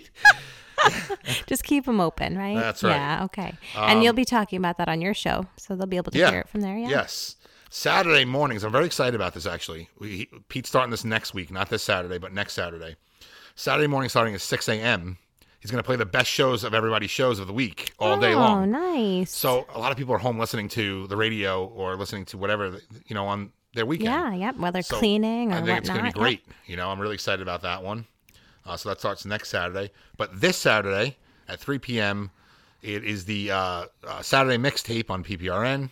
Just 1.46 1.64
keep 1.64 1.84
them 1.86 2.00
open, 2.00 2.36
right? 2.38 2.56
That's 2.56 2.82
right. 2.84 2.92
Um, 2.94 2.98
Yeah, 3.00 3.24
okay. 3.24 3.54
and 3.76 4.02
you'll 4.02 4.12
be 4.12 4.24
talking 4.24 4.58
about 4.58 4.78
that 4.78 4.88
on 4.88 5.00
your 5.00 5.14
show, 5.14 5.46
so 5.56 5.74
they'll 5.74 5.86
be 5.86 5.96
able 5.96 6.12
to 6.12 6.18
Yeah. 6.18 6.30
hear 6.30 6.40
it 6.40 6.48
from 6.48 6.60
there. 6.60 6.76
Yeah. 6.76 6.88
Yes. 6.88 7.36
Saturday 7.70 8.24
mornings. 8.24 8.64
I'm 8.64 8.72
very 8.72 8.86
excited 8.86 9.14
about 9.14 9.34
this 9.34 9.44
actually. 9.46 9.88
We 9.98 10.28
Pete's 10.48 10.68
starting 10.68 10.90
this 10.90 11.04
next 11.04 11.34
week, 11.34 11.50
not 11.50 11.68
this 11.68 11.82
Saturday, 11.82 12.18
but 12.18 12.32
next 12.32 12.54
Saturday. 12.54 12.96
Saturday 13.56 13.88
morning 13.88 14.08
starting 14.08 14.34
at 14.34 14.40
6 14.40 14.68
a.m. 14.68 15.18
He's 15.60 15.70
going 15.70 15.82
to 15.82 15.86
play 15.86 15.96
the 15.96 16.06
best 16.06 16.30
shows 16.30 16.62
of 16.62 16.72
everybody's 16.72 17.10
shows 17.10 17.38
of 17.40 17.46
the 17.48 17.52
week 17.52 17.92
all 17.98 18.18
day 18.18 18.34
long. 18.34 18.62
Oh, 18.62 18.64
nice. 18.64 19.30
So 19.34 19.66
a 19.74 19.78
lot 19.78 19.90
of 19.90 19.98
people 19.98 20.14
are 20.14 20.18
home 20.18 20.38
listening 20.38 20.68
to 20.70 21.06
the 21.08 21.16
radio 21.16 21.66
or 21.66 21.96
listening 21.96 22.24
to 22.26 22.38
whatever 22.38 22.78
you 23.06 23.14
know 23.14 23.26
on 23.26 23.50
their 23.74 23.84
weekend. 23.84 24.06
yeah, 24.10 24.34
yep. 24.34 24.56
Whether 24.56 24.82
So 24.82 24.98
cleaning 24.98 25.50
or 25.52 25.56
I 25.56 25.56
think 25.56 25.68
whatnot. 25.68 25.78
it's 25.78 25.88
going 25.88 25.98
to 25.98 26.02
be 26.04 26.08
yep. 26.08 26.14
great. 26.14 26.44
You 26.66 26.76
know, 26.76 26.88
I'm 26.90 27.00
really 27.00 27.14
excited 27.14 27.42
about 27.42 27.62
that 27.62 27.82
one. 27.82 28.06
Uh, 28.64 28.76
so 28.76 28.88
that 28.88 29.00
starts 29.00 29.24
next 29.24 29.48
Saturday. 29.48 29.90
But 30.16 30.40
this 30.40 30.56
Saturday 30.56 31.16
at 31.48 31.58
3 31.58 31.78
p.m., 31.78 32.30
it 32.82 33.02
is 33.04 33.24
the 33.24 33.50
uh, 33.50 33.84
uh, 34.06 34.22
Saturday 34.22 34.58
mixtape 34.58 35.10
on 35.10 35.24
PPRN. 35.24 35.90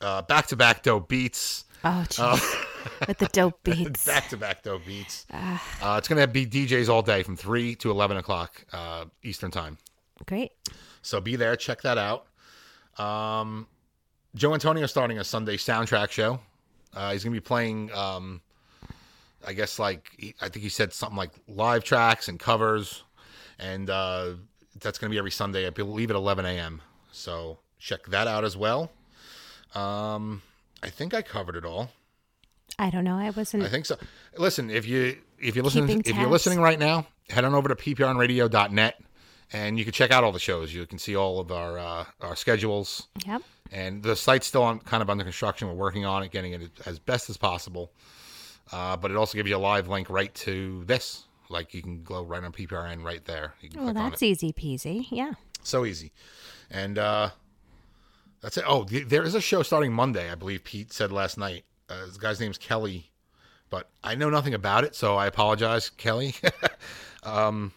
Back 0.00 0.46
to 0.48 0.56
back 0.56 0.82
dope 0.82 1.08
beats. 1.08 1.64
Oh, 1.84 2.04
jeez. 2.08 2.64
With 3.06 3.18
the 3.18 3.26
dope 3.26 3.60
beats. 3.64 4.06
Back 4.06 4.28
to 4.30 4.36
back 4.36 4.62
dope 4.62 4.86
beats. 4.86 5.26
Uh, 5.32 5.58
it's 5.98 6.08
going 6.08 6.20
to 6.20 6.26
be 6.26 6.46
DJs 6.46 6.88
all 6.88 7.02
day 7.02 7.22
from 7.22 7.36
3 7.36 7.74
to 7.76 7.90
11 7.90 8.16
o'clock 8.16 8.64
uh, 8.72 9.06
Eastern 9.22 9.50
Time. 9.50 9.78
Great. 10.26 10.52
So 11.02 11.20
be 11.20 11.36
there. 11.36 11.56
Check 11.56 11.82
that 11.82 11.98
out. 11.98 12.26
Um, 12.98 13.66
Joe 14.34 14.54
Antonio 14.54 14.86
starting 14.86 15.18
a 15.18 15.24
Sunday 15.24 15.56
soundtrack 15.56 16.10
show. 16.10 16.40
Uh, 16.94 17.12
he's 17.12 17.22
going 17.22 17.34
to 17.34 17.40
be 17.40 17.44
playing, 17.44 17.92
um, 17.92 18.40
I 19.46 19.52
guess, 19.52 19.78
like, 19.78 20.10
he, 20.18 20.34
I 20.40 20.48
think 20.48 20.62
he 20.62 20.68
said 20.68 20.92
something 20.92 21.16
like 21.16 21.30
live 21.46 21.84
tracks 21.84 22.28
and 22.28 22.38
covers. 22.38 23.02
And 23.58 23.90
uh, 23.90 24.34
that's 24.80 24.98
going 24.98 25.10
to 25.10 25.14
be 25.14 25.18
every 25.18 25.30
Sunday, 25.30 25.66
I 25.66 25.70
believe, 25.70 26.10
at 26.10 26.16
11 26.16 26.44
a.m. 26.46 26.82
So 27.12 27.58
check 27.78 28.06
that 28.06 28.26
out 28.26 28.44
as 28.44 28.56
well. 28.56 28.90
Um, 29.74 30.42
I 30.82 30.88
think 30.88 31.14
I 31.14 31.22
covered 31.22 31.56
it 31.56 31.64
all. 31.64 31.90
I 32.78 32.90
don't 32.90 33.04
know. 33.04 33.16
I 33.16 33.30
wasn't. 33.30 33.62
I 33.62 33.68
think 33.68 33.86
so. 33.86 33.96
Listen, 34.36 34.70
if 34.70 34.86
you 34.86 35.18
if 35.38 35.56
you 35.56 35.62
listen 35.62 35.88
if 35.88 36.16
you're 36.16 36.28
listening 36.28 36.60
right 36.60 36.78
now, 36.78 37.06
head 37.30 37.44
on 37.44 37.54
over 37.54 37.68
to 37.68 37.74
pprnradio.net 37.74 39.00
and 39.52 39.78
you 39.78 39.84
can 39.84 39.92
check 39.92 40.10
out 40.10 40.24
all 40.24 40.32
the 40.32 40.38
shows. 40.38 40.74
You 40.74 40.86
can 40.86 40.98
see 40.98 41.16
all 41.16 41.40
of 41.40 41.50
our 41.52 41.78
uh, 41.78 42.04
our 42.20 42.36
schedules. 42.36 43.08
Yep. 43.26 43.42
And 43.72 44.02
the 44.02 44.14
site's 44.14 44.46
still 44.46 44.62
on, 44.62 44.78
kind 44.80 45.02
of 45.02 45.10
under 45.10 45.24
construction. 45.24 45.68
We're 45.68 45.74
working 45.74 46.04
on 46.04 46.22
it, 46.22 46.30
getting 46.30 46.52
it 46.52 46.70
as 46.86 46.98
best 46.98 47.28
as 47.30 47.36
possible. 47.36 47.92
Uh, 48.72 48.96
but 48.96 49.10
it 49.10 49.16
also 49.16 49.36
gives 49.36 49.48
you 49.48 49.56
a 49.56 49.58
live 49.58 49.88
link 49.88 50.08
right 50.08 50.32
to 50.34 50.84
this. 50.84 51.24
Like 51.48 51.74
you 51.74 51.82
can 51.82 52.02
go 52.02 52.22
right 52.22 52.42
on 52.42 52.52
PPRN 52.52 53.04
right 53.04 53.24
there. 53.24 53.54
Well, 53.76 53.94
that's 53.94 54.22
easy 54.22 54.52
peasy. 54.52 55.06
Yeah. 55.10 55.32
So 55.62 55.84
easy. 55.84 56.12
And 56.70 56.98
uh, 56.98 57.30
that's 58.40 58.56
it. 58.56 58.64
Oh, 58.66 58.84
th- 58.84 59.06
there 59.08 59.22
is 59.22 59.34
a 59.34 59.40
show 59.40 59.62
starting 59.62 59.92
Monday, 59.92 60.30
I 60.30 60.34
believe 60.34 60.64
Pete 60.64 60.92
said 60.92 61.12
last 61.12 61.38
night. 61.38 61.64
Uh, 61.88 62.06
the 62.12 62.18
guy's 62.18 62.40
name's 62.40 62.58
Kelly, 62.58 63.10
but 63.70 63.88
I 64.02 64.14
know 64.14 64.30
nothing 64.30 64.54
about 64.54 64.84
it, 64.84 64.94
so 64.94 65.16
I 65.16 65.26
apologize, 65.26 65.90
Kelly. 65.90 66.34
um, 67.22 67.72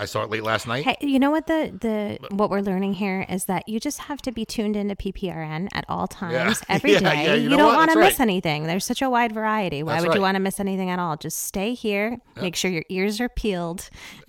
I 0.00 0.06
saw 0.06 0.22
it 0.22 0.30
late 0.30 0.42
last 0.42 0.66
night. 0.66 0.84
Hey, 0.84 0.96
you 1.02 1.18
know 1.18 1.30
what 1.30 1.46
the 1.46 1.70
the 1.78 2.18
what 2.34 2.48
we're 2.48 2.62
learning 2.62 2.94
here 2.94 3.26
is 3.28 3.44
that 3.44 3.68
you 3.68 3.78
just 3.78 3.98
have 3.98 4.22
to 4.22 4.32
be 4.32 4.46
tuned 4.46 4.74
into 4.74 4.96
PPRN 4.96 5.68
at 5.74 5.84
all 5.90 6.06
times, 6.06 6.62
every 6.70 6.94
day. 6.94 7.00
Yeah, 7.00 7.12
yeah, 7.12 7.34
you 7.34 7.42
you 7.42 7.48
know 7.50 7.58
don't 7.58 7.74
want 7.74 7.90
to 7.92 7.98
miss 7.98 8.18
right. 8.18 8.20
anything. 8.20 8.64
There's 8.64 8.86
such 8.86 9.02
a 9.02 9.10
wide 9.10 9.32
variety. 9.32 9.82
Why 9.82 9.92
That's 9.92 10.04
would 10.04 10.08
right. 10.08 10.14
you 10.16 10.22
want 10.22 10.36
to 10.36 10.40
miss 10.40 10.58
anything 10.58 10.88
at 10.88 10.98
all? 10.98 11.18
Just 11.18 11.40
stay 11.40 11.74
here. 11.74 12.16
Make 12.40 12.56
sure 12.56 12.70
your 12.70 12.84
ears 12.88 13.20
are 13.20 13.28
peeled. 13.28 13.90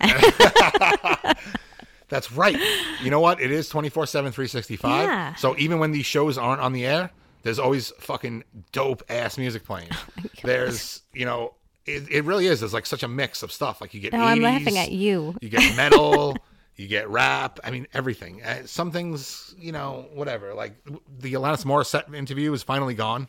That's 2.10 2.30
right. 2.30 2.58
You 3.02 3.10
know 3.10 3.20
what? 3.20 3.40
It 3.40 3.50
is 3.50 3.70
24 3.70 4.04
7, 4.04 4.30
365. 4.30 5.04
Yeah. 5.04 5.34
So 5.36 5.56
even 5.56 5.78
when 5.78 5.92
these 5.92 6.04
shows 6.04 6.36
aren't 6.36 6.60
on 6.60 6.74
the 6.74 6.84
air, 6.84 7.10
there's 7.42 7.58
always 7.58 7.90
fucking 7.98 8.44
dope 8.72 9.02
ass 9.08 9.38
music 9.38 9.64
playing. 9.64 9.90
Oh 10.44 10.48
there's, 10.48 11.02
you 11.12 11.24
know, 11.24 11.54
it, 11.86 12.10
it 12.10 12.24
really 12.24 12.46
is. 12.48 12.60
There's 12.60 12.74
like 12.74 12.86
such 12.86 13.04
a 13.04 13.08
mix 13.08 13.44
of 13.44 13.52
stuff. 13.52 13.80
Like 13.80 13.94
you 13.94 14.00
get 14.00 14.12
No, 14.12 14.20
I'm 14.24 14.40
laughing 14.40 14.76
at 14.76 14.90
you. 14.90 15.36
You 15.40 15.48
get 15.48 15.76
metal, 15.76 16.36
you 16.74 16.88
get 16.88 17.08
rap. 17.08 17.60
I 17.62 17.70
mean, 17.70 17.86
everything. 17.94 18.42
Uh, 18.42 18.62
some 18.66 18.90
things, 18.90 19.54
you 19.56 19.70
know, 19.70 20.06
whatever. 20.14 20.52
Like 20.54 20.74
the 21.18 21.34
Alanis 21.34 21.64
Morissette 21.64 22.12
interview 22.12 22.52
is 22.52 22.62
finally 22.64 22.94
gone. 22.94 23.28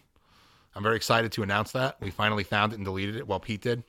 I'm 0.76 0.82
very 0.82 0.96
excited 0.96 1.32
to 1.34 1.44
announce 1.44 1.72
that. 1.74 1.98
We 2.02 2.10
finally 2.10 2.44
found 2.44 2.74
it 2.74 2.78
and 2.78 2.86
deleted 2.86 3.16
it. 3.16 3.28
Well, 3.28 3.40
Pete 3.40 3.62
did. 3.62 3.84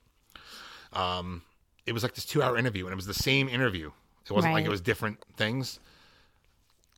Um, 0.93 1.43
it 1.87 1.93
was 1.93 2.03
like 2.03 2.15
this 2.15 2.25
two 2.27 2.43
hour 2.43 2.59
interview, 2.59 2.85
and 2.85 2.93
it 2.93 2.97
was 2.97 3.07
the 3.07 3.15
same 3.15 3.49
interview. 3.49 3.91
It 4.25 4.33
wasn't 4.33 4.55
like 4.55 4.65
it 4.65 4.71
was 4.71 4.81
different 4.81 5.19
things. 5.37 5.81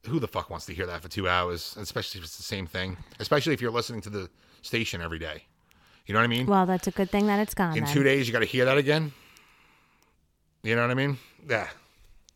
Who 0.07 0.21
the 0.21 0.29
fuck 0.29 0.51
wants 0.51 0.66
to 0.66 0.75
hear 0.75 0.87
that 0.87 1.03
for 1.03 1.09
two 1.09 1.29
hours? 1.29 1.77
Especially 1.79 2.19
if 2.21 2.25
it's 2.25 2.37
the 2.37 2.42
same 2.42 2.66
thing. 2.66 2.97
Especially 3.19 3.55
if 3.55 3.61
you're 3.61 3.71
listening 3.71 4.01
to 4.03 4.11
the 4.11 4.31
station 4.62 5.01
every 5.01 5.19
day. 5.19 5.45
You 6.07 6.14
know 6.14 6.21
what 6.21 6.25
I 6.25 6.29
mean? 6.29 6.47
Well, 6.47 6.66
that's 6.66 6.87
a 6.87 6.92
good 6.92 7.11
thing 7.11 7.27
that 7.27 7.40
it's 7.40 7.55
gone. 7.55 7.77
In 7.77 7.85
then. 7.85 7.92
two 7.92 8.03
days, 8.05 8.27
you 8.29 8.33
got 8.33 8.38
to 8.40 8.45
hear 8.47 8.64
that 8.64 8.79
again. 8.79 9.12
You 10.62 10.77
know 10.77 10.83
what 10.83 10.90
I 10.90 10.95
mean? 10.95 11.19
Yeah. 11.49 11.69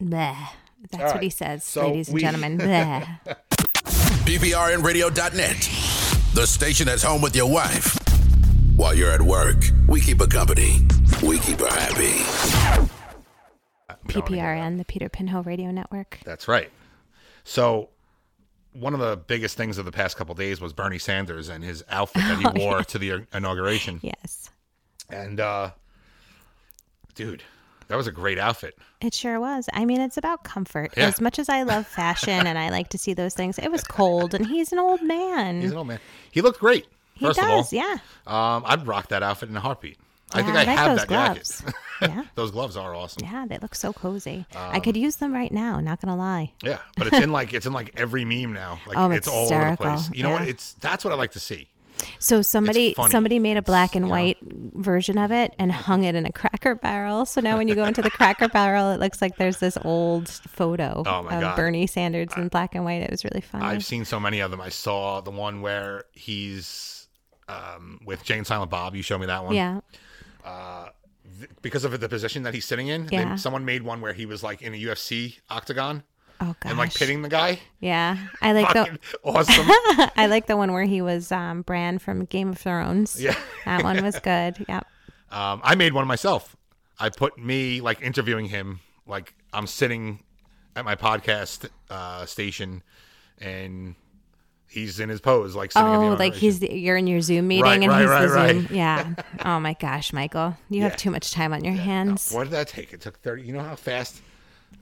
Bleh. 0.03 0.37
That's 0.91 0.95
All 0.95 1.01
what 1.09 1.15
right. 1.15 1.23
he 1.23 1.31
says, 1.31 1.63
So 1.65 1.87
ladies 1.89 2.09
and 2.09 2.15
we- 2.15 2.21
gentlemen. 2.21 2.59
Bleh. 2.59 3.19
PPRNradio.net, 4.31 5.57
the 6.35 6.47
station 6.47 6.87
that's 6.87 7.03
home 7.03 7.21
with 7.23 7.35
your 7.35 7.51
wife. 7.51 7.99
While 8.77 8.95
you're 8.95 9.11
at 9.11 9.23
work, 9.23 9.65
we 9.89 10.01
keep 10.01 10.21
her 10.21 10.27
company. 10.27 10.87
We 11.23 11.39
keep 11.39 11.61
her 11.61 11.67
happy. 11.67 12.89
PPRN, 14.09 14.79
the 14.79 14.85
Peter 14.85 15.09
Pinhole 15.09 15.43
Radio 15.43 15.71
Network. 15.71 16.19
That's 16.25 16.49
right. 16.49 16.71
So, 17.45 17.89
one 18.73 18.95
of 18.95 19.01
the 19.01 19.17
biggest 19.17 19.57
things 19.57 19.79
of 19.79 19.85
the 19.85 19.93
past 19.93 20.17
couple 20.17 20.35
days 20.35 20.61
was 20.61 20.73
Bernie 20.73 20.99
Sanders 20.99 21.49
and 21.49 21.65
his 21.65 21.85
outfit 21.89 22.23
that 22.23 22.55
he 22.55 22.61
wore 22.65 22.85
to 22.85 22.99
the 22.99 23.27
inauguration. 23.35 24.01
Yes. 24.03 24.51
And 25.09 25.41
uh 25.41 25.71
dude, 27.15 27.43
that 27.89 27.97
was 27.97 28.07
a 28.07 28.13
great 28.13 28.39
outfit. 28.39 28.79
It 29.01 29.15
sure 29.15 29.41
was. 29.41 29.69
I 29.73 29.85
mean, 29.85 30.01
it's 30.01 30.17
about 30.17 30.45
comfort. 30.45 30.93
Yeah. 30.97 31.07
As 31.07 31.21
much 31.21 31.39
as 31.39 31.49
I 31.49 31.63
love 31.65 31.87
fashion 31.87 32.47
and 32.47 32.57
I 32.59 32.69
like 32.71 32.89
to 32.91 32.99
see 32.99 33.15
those 33.15 33.35
things, 33.35 33.59
it 33.59 33.71
was 33.71 33.83
cold 33.83 34.35
and 34.35 34.47
he's 34.47 34.73
an 34.73 34.79
old 34.79 35.03
man. 35.03 35.61
He's 35.63 35.73
an 35.73 35.79
old 35.79 35.89
man. 35.89 36.01
He 36.31 36.41
looked 36.41 36.61
great. 36.61 36.87
he 37.15 37.25
First 37.27 37.41
does, 37.41 37.67
of 37.69 37.73
yeah. 37.73 37.97
um, 38.27 38.63
I'd 38.67 38.87
rock 38.87 39.09
that 39.09 39.23
outfit 39.23 39.49
in 39.49 39.57
a 39.57 39.61
heartbeat. 39.61 39.99
I 40.33 40.43
think 40.43 40.49
I, 40.57 40.65
like 40.65 40.69
have 40.69 40.97
that 40.99 41.09
gloves. 41.09 41.61
jacket. 41.61 41.75
yeah. 42.03 42.25
Those 42.35 42.51
gloves 42.51 42.77
are 42.77 42.95
awesome. 42.95 43.25
Yeah, 43.25 43.47
they 43.49 43.59
look 43.59 43.75
so 43.75 43.93
cozy. 43.93 44.47
I 44.55 44.77
Um, 44.77 44.81
could 44.83 44.97
use 44.97 45.17
them 45.17 45.33
right 45.33 45.53
now, 45.53 45.81
not 45.81 46.01
gonna 46.01 46.17
lie. 46.17 46.53
Yeah, 46.63 46.79
but 46.97 47.09
it's 47.09 47.19
in 47.19 47.33
like 47.33 47.53
it's 47.53 47.67
in 47.67 47.73
like 47.73 47.93
every 47.97 48.25
meme 48.25 48.53
now. 48.53 48.79
Like 48.87 48.97
Oh, 48.97 49.11
it's 49.11 49.27
it's 49.27 49.29
all 49.29 49.47
over 49.47 49.49
the 49.55 49.71
hysterical. 49.71 49.87
place. 49.87 50.11
You 50.15 50.23
know 50.23 50.31
what? 50.31 50.43
It's 50.49 50.75
that's 50.75 51.05
what 51.05 51.13
I 51.13 51.17
like 51.17 51.33
to 51.33 51.41
see. 51.41 51.69
So 52.19 52.41
somebody 52.41 52.95
somebody 53.11 53.39
made 53.39 53.59
a 53.59 53.63
black 53.63 53.95
and 53.95 54.09
white 54.09 54.39
version 54.43 55.19
of 55.19 55.31
it 55.33 55.55
and 55.59 55.71
hung 55.71 56.05
it 56.05 56.15
in 56.15 56.25
a 56.25 56.33
cracker 56.33 56.75
barrel. 56.75 57.27
So 57.27 57.43
now 57.43 57.59
when 57.59 57.69
you 57.69 57.75
go 57.75 57.85
into 57.85 58.01
the 58.01 58.11
cracker 58.11 58.49
barrel, 58.59 58.91
it 58.93 59.01
looks 59.01 59.21
like 59.21 59.37
there's 59.37 59.59
this 59.59 59.77
old 59.85 60.27
photo 60.31 61.03
Oh, 61.05 61.27
of 61.27 61.29
God. 61.29 61.57
Bernie 61.57 61.87
Sanders 61.87 62.29
in 62.39 62.49
black 62.49 62.75
and 62.75 62.87
white. 62.87 63.03
It 63.03 63.11
was 63.11 63.23
really 63.23 63.43
funny. 63.43 63.67
I've 63.67 63.85
seen 63.85 64.07
so 64.07 64.19
many 64.19 64.41
of 64.41 64.51
them. 64.51 64.63
I 64.63 64.71
saw 64.71 65.21
the 65.21 65.31
one 65.31 65.61
where 65.61 66.05
he's 66.13 67.07
um, 67.49 68.01
with 68.07 68.25
Jay 68.25 68.39
and 68.39 68.47
Silent 68.47 68.71
Bob. 68.71 68.95
You 68.95 69.03
showed 69.03 69.19
me 69.21 69.27
that 69.27 69.45
one. 69.45 69.55
yeah. 69.55 69.81
Th- 70.45 71.51
Because 71.63 71.85
of 71.85 71.99
the 72.01 72.09
position 72.09 72.43
that 72.43 72.55
he's 72.55 72.65
sitting 72.65 72.89
in, 72.89 73.07
they- 73.07 73.17
Yeah. 73.17 73.37
someone 73.37 73.65
made 73.65 73.83
one 73.83 74.01
where 74.01 74.13
he 74.13 74.27
was 74.27 74.43
like 74.43 74.63
in 74.63 74.75
a 74.75 74.77
UFC 74.77 75.39
octagon 75.49 76.03
Oh 76.41 76.55
gosh. 76.61 76.71
and 76.71 76.79
like 76.79 76.95
pitting 76.95 77.23
the 77.23 77.29
guy. 77.29 77.61
Yeah. 77.81 78.17
I 78.43 78.53
like 78.53 78.73
the 78.73 78.87
Fucking 78.87 78.99
awesome. 79.25 79.67
I 80.17 80.27
like 80.29 80.47
the 80.47 80.57
one 80.57 80.73
where 80.73 80.85
he 80.85 81.03
was 81.03 81.31
um 81.33 81.63
Bran 81.63 81.99
from 81.99 82.25
Game 82.25 82.51
of 82.51 82.59
Thrones. 82.59 83.21
Yeah. 83.21 83.37
That 83.65 83.83
one 83.85 84.03
was 84.03 84.19
good. 84.21 84.65
Yep. 84.69 84.87
Um, 85.31 85.61
I 85.63 85.75
made 85.77 85.93
one 85.93 86.07
myself. 86.09 86.57
I 86.99 87.09
put 87.11 87.39
me 87.39 87.81
like 87.81 88.03
interviewing 88.03 88.47
him, 88.47 88.81
like 89.07 89.35
I'm 89.53 89.67
sitting 89.67 90.21
at 90.75 90.85
my 90.85 90.97
podcast 90.97 91.69
uh, 91.89 92.27
station, 92.27 92.83
and 93.39 93.95
he's 94.71 95.01
in 95.01 95.09
his 95.09 95.21
pose, 95.21 95.55
like 95.57 95.73
sitting. 95.73 95.93
in 95.93 96.01
the 96.01 96.07
Oh, 96.07 96.15
like 96.15 96.35
he's 96.35 96.61
the, 96.61 96.73
you're 96.73 96.97
in 96.97 97.07
your 97.07 97.21
Zoom 97.21 97.49
meeting 97.49 97.65
Right, 97.65 97.81
and 97.83 97.89
right, 97.89 98.01
he's 98.23 98.31
right, 98.33 98.53
the. 98.55 98.63
Zoom. 98.63 98.69
Yeah. 98.77 99.15
Oh 99.45 99.59
my 99.61 99.75
gosh, 99.75 100.13
Michael, 100.13 100.57
you 100.69 100.79
Yeah. 100.79 100.89
have 100.89 100.97
too 100.97 101.11
much 101.11 101.31
time 101.33 101.53
on 101.53 101.65
your 101.65 101.75
hands. 101.75 102.31
What 102.33 102.45
did 102.45 102.53
that 102.53 102.69
take? 102.69 102.93
It 102.93 103.01
took 103.01 103.19
thirty. 103.21 103.43
You 103.43 103.53
know 103.53 103.63
how 103.63 103.75
fast 103.77 104.23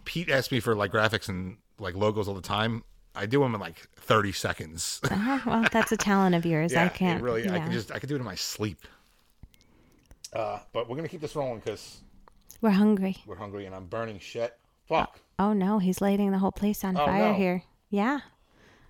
Pete 0.05 0.31
asked 0.31 0.53
me 0.53 0.61
for 0.61 0.75
like 0.75 0.93
graphics 0.93 1.29
and 1.29 1.57
like 1.79 1.95
logos 1.95 2.29
all 2.29 2.35
the 2.35 2.41
time. 2.41 2.85
I 3.15 3.27
do 3.27 3.41
them 3.41 3.55
in 3.55 3.61
like 3.61 3.77
thirty 3.97 4.33
seconds. 4.33 5.01
Oh, 5.11 5.43
well, 5.47 5.67
that's 5.73 5.91
a 5.93 5.97
talent 5.97 6.35
of 6.35 6.45
yours. 6.47 6.73
yeah, 6.73 6.85
I 6.85 6.89
can't. 6.89 7.23
really. 7.23 7.49
I 7.49 7.59
can 7.59 7.73
just 7.73 7.91
I 7.93 7.99
can 7.99 8.09
do 8.09 8.15
it 8.15 8.19
in 8.19 8.25
my 8.25 8.35
sleep. 8.37 8.79
Uh, 10.33 10.59
but 10.73 10.89
we're 10.89 10.97
gonna 10.97 11.09
keep 11.09 11.21
this 11.21 11.35
rolling 11.35 11.59
because 11.61 11.99
We're 12.61 12.71
hungry. 12.71 13.17
we're 13.27 13.37
hungry 13.37 13.65
and 13.67 13.75
I'm 13.75 13.87
burning 13.87 14.19
shit. 14.19 14.57
Fuck. 14.89 15.21
Oh 15.39 15.53
no, 15.53 15.79
he's 15.79 16.01
lighting 16.01 16.31
the 16.33 16.39
whole 16.39 16.53
place 16.53 16.85
on 16.85 16.97
Oh, 16.97 17.07
fire 17.07 17.33
no. 17.33 17.35
here. 17.35 17.63
Yeah. 17.91 18.21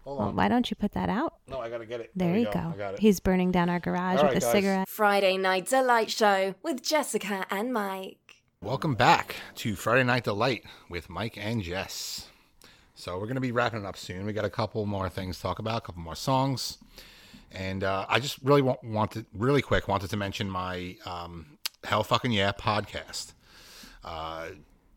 Hold 0.08 0.20
Well, 0.20 0.28
on. 0.28 0.36
why 0.36 0.48
don't 0.48 0.70
you 0.70 0.74
put 0.74 0.92
that 0.92 1.10
out? 1.10 1.34
No, 1.48 1.60
I 1.60 1.68
gotta 1.68 1.84
get 1.84 2.00
it. 2.00 2.10
There, 2.16 2.32
we 2.32 2.38
you 2.40 2.44
go. 2.46 2.52
go. 2.52 2.72
I 2.74 2.76
got 2.78 2.94
it. 2.94 3.00
He's 3.00 3.20
burning 3.20 3.50
down 3.52 3.68
our 3.68 3.78
garage 3.78 4.16
All 4.20 4.24
with 4.24 4.32
right, 4.32 4.36
a 4.38 4.40
guys. 4.40 4.52
cigarette. 4.52 4.88
Friday 4.88 5.36
Night 5.36 5.66
Delight 5.66 6.10
Show 6.10 6.54
with 6.62 6.82
Jessica 6.82 7.44
and 7.50 7.74
Mike. 7.74 8.36
Welcome 8.62 8.94
back 8.94 9.36
to 9.56 9.76
Friday 9.76 10.04
Night 10.04 10.24
Delight 10.24 10.64
with 10.88 11.10
Mike 11.10 11.36
and 11.36 11.62
Jess. 11.62 12.26
So 12.94 13.16
we're 13.18 13.26
going 13.26 13.34
to 13.34 13.42
be 13.42 13.52
wrapping 13.52 13.80
it 13.80 13.84
up 13.86 13.98
soon. 13.98 14.24
We 14.24 14.32
got 14.32 14.46
a 14.46 14.50
couple 14.50 14.86
more 14.86 15.10
things 15.10 15.36
to 15.36 15.42
talk 15.42 15.58
about, 15.58 15.76
a 15.76 15.80
couple 15.82 16.00
more 16.00 16.16
songs, 16.16 16.78
and 17.52 17.84
uh, 17.84 18.06
I 18.08 18.18
just 18.18 18.38
really 18.42 18.62
want, 18.62 18.82
wanted, 18.82 19.26
really 19.34 19.60
quick, 19.60 19.88
wanted 19.88 20.08
to 20.08 20.16
mention 20.16 20.48
my 20.48 20.96
um, 21.04 21.58
Hell 21.84 22.02
Fucking 22.02 22.32
Yeah 22.32 22.52
podcast. 22.52 23.34
Uh, 24.02 24.48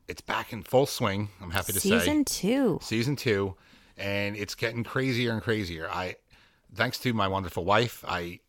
it's 0.08 0.22
back 0.22 0.54
in 0.54 0.64
full 0.64 0.86
swing. 0.86 1.28
I'm 1.42 1.52
happy 1.52 1.74
to 1.74 1.80
say 1.82 1.90
Season 2.00 2.24
two. 2.24 2.80
season 2.82 3.16
two, 3.18 3.56
and 3.98 4.36
it's 4.36 4.56
getting 4.56 4.84
crazier 4.84 5.32
and 5.32 5.42
crazier. 5.42 5.90
I, 5.90 6.16
thanks 6.74 6.98
to 7.00 7.14
my 7.14 7.28
wonderful 7.28 7.66
wife, 7.66 8.04
I 8.08 8.40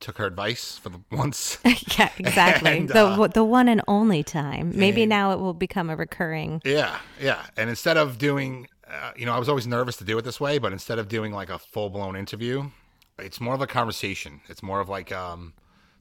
took 0.00 0.18
her 0.18 0.26
advice 0.26 0.78
for 0.78 0.88
the 0.88 1.00
once. 1.10 1.58
yeah, 1.98 2.10
exactly. 2.18 2.78
And, 2.78 2.88
the 2.88 3.06
uh, 3.06 3.26
the 3.28 3.44
one 3.44 3.68
and 3.68 3.82
only 3.86 4.22
time. 4.22 4.72
Maybe 4.74 5.02
and- 5.02 5.10
now 5.10 5.32
it 5.32 5.38
will 5.38 5.54
become 5.54 5.90
a 5.90 5.96
recurring. 5.96 6.62
Yeah, 6.64 6.98
yeah. 7.20 7.44
And 7.56 7.70
instead 7.70 7.96
of 7.96 8.18
doing, 8.18 8.66
uh, 8.88 9.12
you 9.16 9.26
know, 9.26 9.34
I 9.34 9.38
was 9.38 9.48
always 9.48 9.66
nervous 9.66 9.96
to 9.98 10.04
do 10.04 10.18
it 10.18 10.22
this 10.22 10.40
way, 10.40 10.58
but 10.58 10.72
instead 10.72 10.98
of 10.98 11.08
doing 11.08 11.32
like 11.32 11.50
a 11.50 11.58
full 11.58 11.90
blown 11.90 12.16
interview, 12.16 12.70
it's 13.18 13.40
more 13.40 13.54
of 13.54 13.60
a 13.60 13.66
conversation. 13.66 14.40
It's 14.48 14.62
more 14.62 14.80
of 14.80 14.88
like 14.88 15.12
um, 15.12 15.52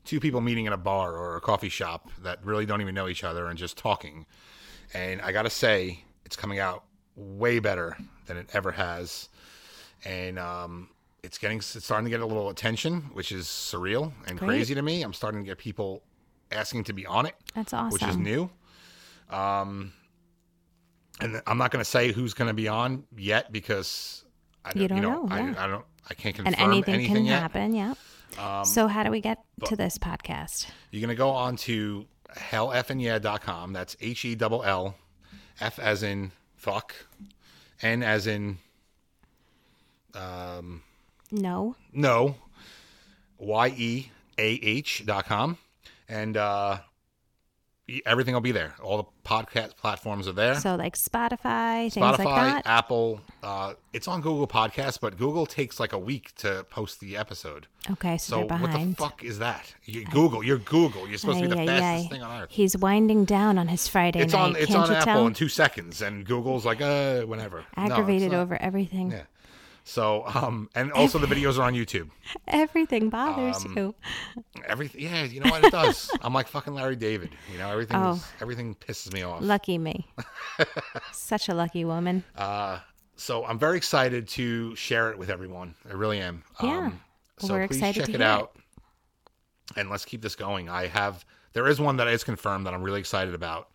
two 0.05 0.19
people 0.19 0.41
meeting 0.41 0.65
in 0.65 0.73
a 0.73 0.77
bar 0.77 1.15
or 1.15 1.35
a 1.35 1.41
coffee 1.41 1.69
shop 1.69 2.09
that 2.23 2.43
really 2.43 2.65
don't 2.65 2.81
even 2.81 2.95
know 2.95 3.07
each 3.07 3.23
other 3.23 3.47
and 3.47 3.57
just 3.57 3.77
talking. 3.77 4.25
And 4.93 5.21
I 5.21 5.31
got 5.31 5.43
to 5.43 5.49
say, 5.49 6.03
it's 6.25 6.35
coming 6.35 6.59
out 6.59 6.83
way 7.19 7.59
better 7.59 7.97
than 8.27 8.37
it 8.37 8.49
ever 8.53 8.71
has. 8.71 9.29
And 10.05 10.39
um, 10.39 10.89
it's 11.23 11.37
getting, 11.37 11.57
it's 11.57 11.83
starting 11.83 12.05
to 12.05 12.09
get 12.09 12.21
a 12.21 12.25
little 12.25 12.49
attention, 12.49 13.01
which 13.13 13.31
is 13.31 13.45
surreal 13.45 14.13
and 14.27 14.37
Great. 14.39 14.47
crazy 14.47 14.75
to 14.75 14.81
me. 14.81 15.03
I'm 15.03 15.13
starting 15.13 15.41
to 15.43 15.45
get 15.45 15.57
people 15.57 16.03
asking 16.51 16.85
to 16.85 16.93
be 16.93 17.05
on 17.05 17.25
it 17.25 17.35
That's 17.53 17.73
awesome. 17.73 17.89
which 17.91 18.03
is 18.03 18.17
new. 18.17 18.49
Um, 19.29 19.93
and 21.21 21.41
I'm 21.45 21.57
not 21.57 21.71
going 21.71 21.83
to 21.83 21.89
say 21.89 22.11
who's 22.11 22.33
going 22.33 22.47
to 22.47 22.53
be 22.53 22.67
on 22.67 23.03
yet 23.15 23.51
because 23.51 24.23
I 24.65 24.71
You 24.73 24.87
don't 24.87 25.01
know, 25.01 25.23
know, 25.23 25.27
I, 25.29 25.39
yeah. 25.41 25.55
I 25.63 25.67
don't 25.67 25.85
I 26.09 26.13
can't 26.15 26.33
confirm 26.35 26.53
and 26.57 26.71
anything, 26.73 27.05
can 27.05 27.25
yet. 27.25 27.35
Um, 27.35 27.41
happen. 27.41 27.75
Yeah. 27.75 28.63
so 28.63 28.87
how 28.87 29.03
do 29.03 29.11
we 29.11 29.21
get 29.21 29.43
to 29.65 29.75
this 29.75 29.97
podcast? 29.99 30.67
You're 30.91 31.01
going 31.01 31.09
to 31.09 31.15
go 31.15 31.29
on 31.29 31.55
to 31.57 32.07
hellfnyeah.com. 32.35 33.73
That's 33.73 33.95
H 34.01 34.25
E 34.25 34.35
double 34.35 34.63
L 34.63 34.95
F 35.59 35.77
as 35.77 36.01
in 36.03 36.31
fuck, 36.59 36.93
N 37.81 38.03
as 38.03 38.27
in 38.27 38.57
No. 41.31 41.75
no, 41.93 42.35
Y 43.37 43.67
E 43.77 44.11
A 44.37 44.59
H 44.61 45.03
dot 45.05 45.25
com. 45.25 45.57
And 46.07 46.35
uh, 46.35 46.79
everything 48.05 48.33
will 48.33 48.41
be 48.41 48.51
there. 48.51 48.75
All 48.83 48.97
the 48.97 49.03
podcast 49.29 49.75
platforms 49.75 50.27
are 50.27 50.31
there. 50.33 50.55
So 50.55 50.75
like 50.75 50.95
Spotify, 50.95 51.91
things 51.91 51.97
like 51.97 52.17
that. 52.17 52.63
Apple. 52.65 53.21
Uh, 53.43 53.73
it's 53.93 54.07
on 54.07 54.21
Google 54.21 54.47
Podcasts, 54.47 54.99
but 54.99 55.17
Google 55.17 55.45
takes 55.45 55.79
like 55.79 55.93
a 55.93 55.97
week 55.99 56.33
to 56.37 56.65
post 56.69 56.99
the 56.99 57.15
episode. 57.17 57.67
Okay, 57.91 58.17
so, 58.17 58.47
So 58.47 58.55
what 58.55 58.71
the 58.71 58.95
fuck 58.97 59.23
is 59.23 59.39
that? 59.39 59.73
You, 59.85 60.05
Google. 60.05 60.43
You're 60.43 60.57
Google. 60.57 61.07
You're 61.07 61.17
supposed 61.17 61.39
to 61.41 61.47
be 61.49 61.55
the 61.55 61.59
Ay, 61.61 61.63
ay, 61.63 61.67
fastest 61.79 62.05
ay. 62.05 62.09
thing 62.15 62.23
on 62.23 62.41
earth. 62.43 62.49
He's 62.51 62.77
winding 62.77 63.25
down 63.25 63.57
on 63.57 63.67
his 63.67 63.87
Friday 63.87 64.19
It's 64.21 64.33
night. 64.33 64.39
on. 64.41 64.55
It's 64.55 64.67
Can't 64.67 64.89
on 64.89 64.95
Apple 64.95 65.05
tell? 65.13 65.27
in 65.27 65.33
two 65.33 65.49
seconds, 65.49 66.01
and 66.01 66.25
Google's 66.25 66.65
like, 66.65 66.81
uh, 66.81 67.21
whenever. 67.21 67.65
Aggravated 67.75 68.31
not. 68.33 68.41
over 68.41 68.61
everything. 68.61 69.11
Yeah. 69.11 69.23
So, 69.89 70.23
um, 70.27 70.69
and 70.75 70.91
also 70.91 71.17
the 71.17 71.25
videos 71.25 71.57
are 71.57 71.63
on 71.63 71.73
YouTube. 71.73 72.11
Everything 72.47 73.09
bothers 73.09 73.65
Um, 73.65 73.73
you. 73.75 73.95
Everything. 74.67 75.01
Yeah, 75.01 75.23
you 75.23 75.39
know 75.39 75.49
what 75.49 75.63
it 75.63 75.71
does. 75.71 76.11
I'm 76.21 76.31
like 76.31 76.47
fucking 76.47 76.75
Larry 76.75 76.95
David. 76.95 77.31
You 77.51 77.57
know, 77.57 77.71
everything. 77.71 77.97
Oh. 77.97 78.23
Everything 78.39 78.75
pisses 78.75 79.11
me 79.11 79.23
off. 79.23 79.41
Lucky 79.41 79.79
me. 79.79 80.07
Such 81.11 81.49
a 81.49 81.55
lucky 81.55 81.85
woman. 81.85 82.23
Uh, 82.37 82.77
so 83.15 83.43
I'm 83.45 83.57
very 83.57 83.77
excited 83.77 84.27
to 84.29 84.75
share 84.75 85.09
it 85.09 85.17
with 85.17 85.31
everyone. 85.31 85.73
I 85.89 85.93
really 85.93 86.19
am. 86.19 86.43
Yeah. 86.61 86.77
Um, 86.77 87.01
so 87.39 87.55
We're 87.55 87.67
please 87.67 87.77
excited 87.77 87.95
check 88.01 88.05
to 88.05 88.11
it 88.11 88.17
hear 88.19 88.27
it. 88.27 88.31
out, 88.31 88.55
and 89.75 89.89
let's 89.89 90.05
keep 90.05 90.21
this 90.21 90.35
going. 90.35 90.69
I 90.69 90.85
have 90.85 91.25
there 91.53 91.67
is 91.67 91.79
one 91.79 91.97
that 91.97 92.07
is 92.07 92.23
confirmed 92.23 92.67
that 92.67 92.75
I'm 92.75 92.83
really 92.83 92.99
excited 92.99 93.33
about. 93.33 93.69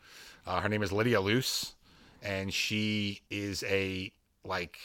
Uh, 0.47 0.61
her 0.61 0.69
name 0.69 0.85
is 0.85 0.93
Lydia 0.93 1.21
Luce, 1.21 1.75
and 2.23 2.55
she 2.55 3.23
is 3.31 3.65
a 3.65 4.13
like 4.45 4.79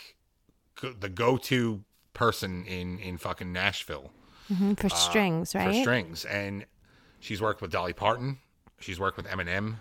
go- 0.82 0.94
the 0.94 1.10
go-to 1.10 1.84
person 2.14 2.66
in 2.66 3.00
in 3.00 3.18
fucking 3.18 3.52
Nashville 3.54 4.12
Mhm, 4.52 4.80
For 4.80 4.90
strings, 4.90 5.54
right? 5.56 5.68
uh, 5.68 5.72
for 5.74 5.80
strings, 5.82 6.26
and 6.26 6.66
she's 7.20 7.42
worked 7.42 7.62
with 7.62 7.72
Dolly 7.72 7.94
Parton. 7.94 8.40
She's 8.80 9.00
worked 9.00 9.18
with 9.18 9.28
Eminem, 9.28 9.76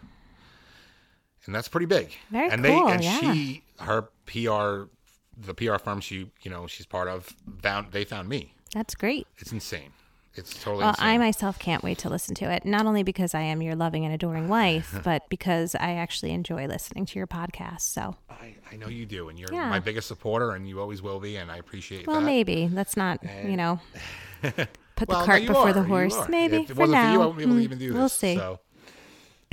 and 1.46 1.54
that's 1.54 1.68
pretty 1.68 1.86
big. 1.86 2.12
Very 2.30 2.50
and 2.50 2.62
cool, 2.64 2.86
They, 2.86 2.92
and 2.94 3.02
yeah. 3.04 3.20
she, 3.20 3.62
her 3.80 4.02
PR, 4.26 4.88
the 5.36 5.54
PR 5.54 5.78
firm 5.78 6.00
she, 6.00 6.30
you 6.42 6.50
know, 6.50 6.66
she's 6.66 6.84
part 6.86 7.08
of, 7.08 7.34
found 7.62 7.92
they 7.92 8.04
found 8.04 8.28
me. 8.28 8.52
That's 8.74 8.94
great. 8.94 9.26
It's 9.38 9.52
insane. 9.52 9.92
It's 10.38 10.54
totally 10.54 10.78
Well, 10.84 10.90
insane. 10.90 11.06
I 11.08 11.18
myself 11.18 11.58
can't 11.58 11.82
wait 11.82 11.98
to 11.98 12.08
listen 12.08 12.34
to 12.36 12.50
it. 12.50 12.64
Not 12.64 12.86
only 12.86 13.02
because 13.02 13.34
I 13.34 13.40
am 13.40 13.60
your 13.60 13.74
loving 13.74 14.04
and 14.04 14.14
adoring 14.14 14.48
wife, 14.48 14.98
but 15.04 15.28
because 15.28 15.74
I 15.74 15.92
actually 15.94 16.30
enjoy 16.30 16.66
listening 16.66 17.06
to 17.06 17.18
your 17.18 17.26
podcast. 17.26 17.80
So, 17.80 18.14
I, 18.30 18.54
I 18.72 18.76
know 18.76 18.86
you 18.88 19.04
do, 19.04 19.28
and 19.28 19.38
you're 19.38 19.52
Yeah. 19.52 19.68
my 19.68 19.80
biggest 19.80 20.06
supporter, 20.08 20.52
and 20.52 20.68
you 20.68 20.80
always 20.80 21.02
will 21.02 21.18
be, 21.20 21.36
and 21.36 21.50
I 21.50 21.56
appreciate 21.56 22.06
well, 22.06 22.20
that. 22.20 22.26
maybe 22.26 22.68
let's 22.72 22.96
not, 22.96 23.20
you 23.44 23.56
know, 23.56 23.80
put 24.42 25.08
Well, 25.08 25.20
the 25.20 25.26
cart 25.26 25.46
before 25.46 25.70
are, 25.70 25.72
the 25.72 25.82
horse. 25.82 26.28
Maybe 26.28 26.56
if 26.58 26.70
it 26.70 26.74
for 26.74 26.80
wasn't 26.80 26.92
now. 27.02 27.06
for 27.06 27.12
you, 27.12 27.22
I 27.22 27.26
wouldn't 27.26 27.36
be 27.38 27.42
able 27.42 27.54
to 27.54 27.60
Mm, 27.60 27.64
even 27.64 27.78
do 27.78 27.88
this. 27.88 27.94
We'll 27.98 28.08
see. 28.08 28.34
So, 28.36 28.60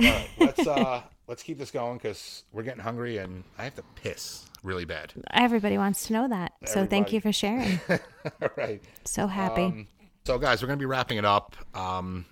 right, 0.00 0.30
let's 0.38 0.66
uh, 0.66 1.02
let's 1.26 1.42
keep 1.42 1.58
this 1.58 1.72
going 1.72 1.98
because 1.98 2.44
we're 2.52 2.62
getting 2.62 2.82
hungry, 2.82 3.18
and 3.18 3.42
I 3.58 3.64
have 3.64 3.74
to 3.74 3.82
piss 3.96 4.46
really 4.62 4.84
bad. 4.84 5.12
Everybody 5.32 5.78
wants 5.78 6.06
to 6.06 6.12
know 6.12 6.28
that. 6.28 6.52
So, 6.66 6.86
thank 6.86 7.12
you 7.12 7.20
for 7.20 7.32
sharing. 7.32 7.80
all 7.88 8.50
right. 8.56 8.80
So 9.04 9.26
happy. 9.26 9.62
Um, 9.64 9.86
so, 10.26 10.38
guys, 10.38 10.60
we're 10.62 10.66
going 10.66 10.78
to 10.78 10.82
be 10.82 10.86
wrapping 10.86 11.18
it 11.18 11.24
up. 11.24 11.54
Um, 11.74 12.26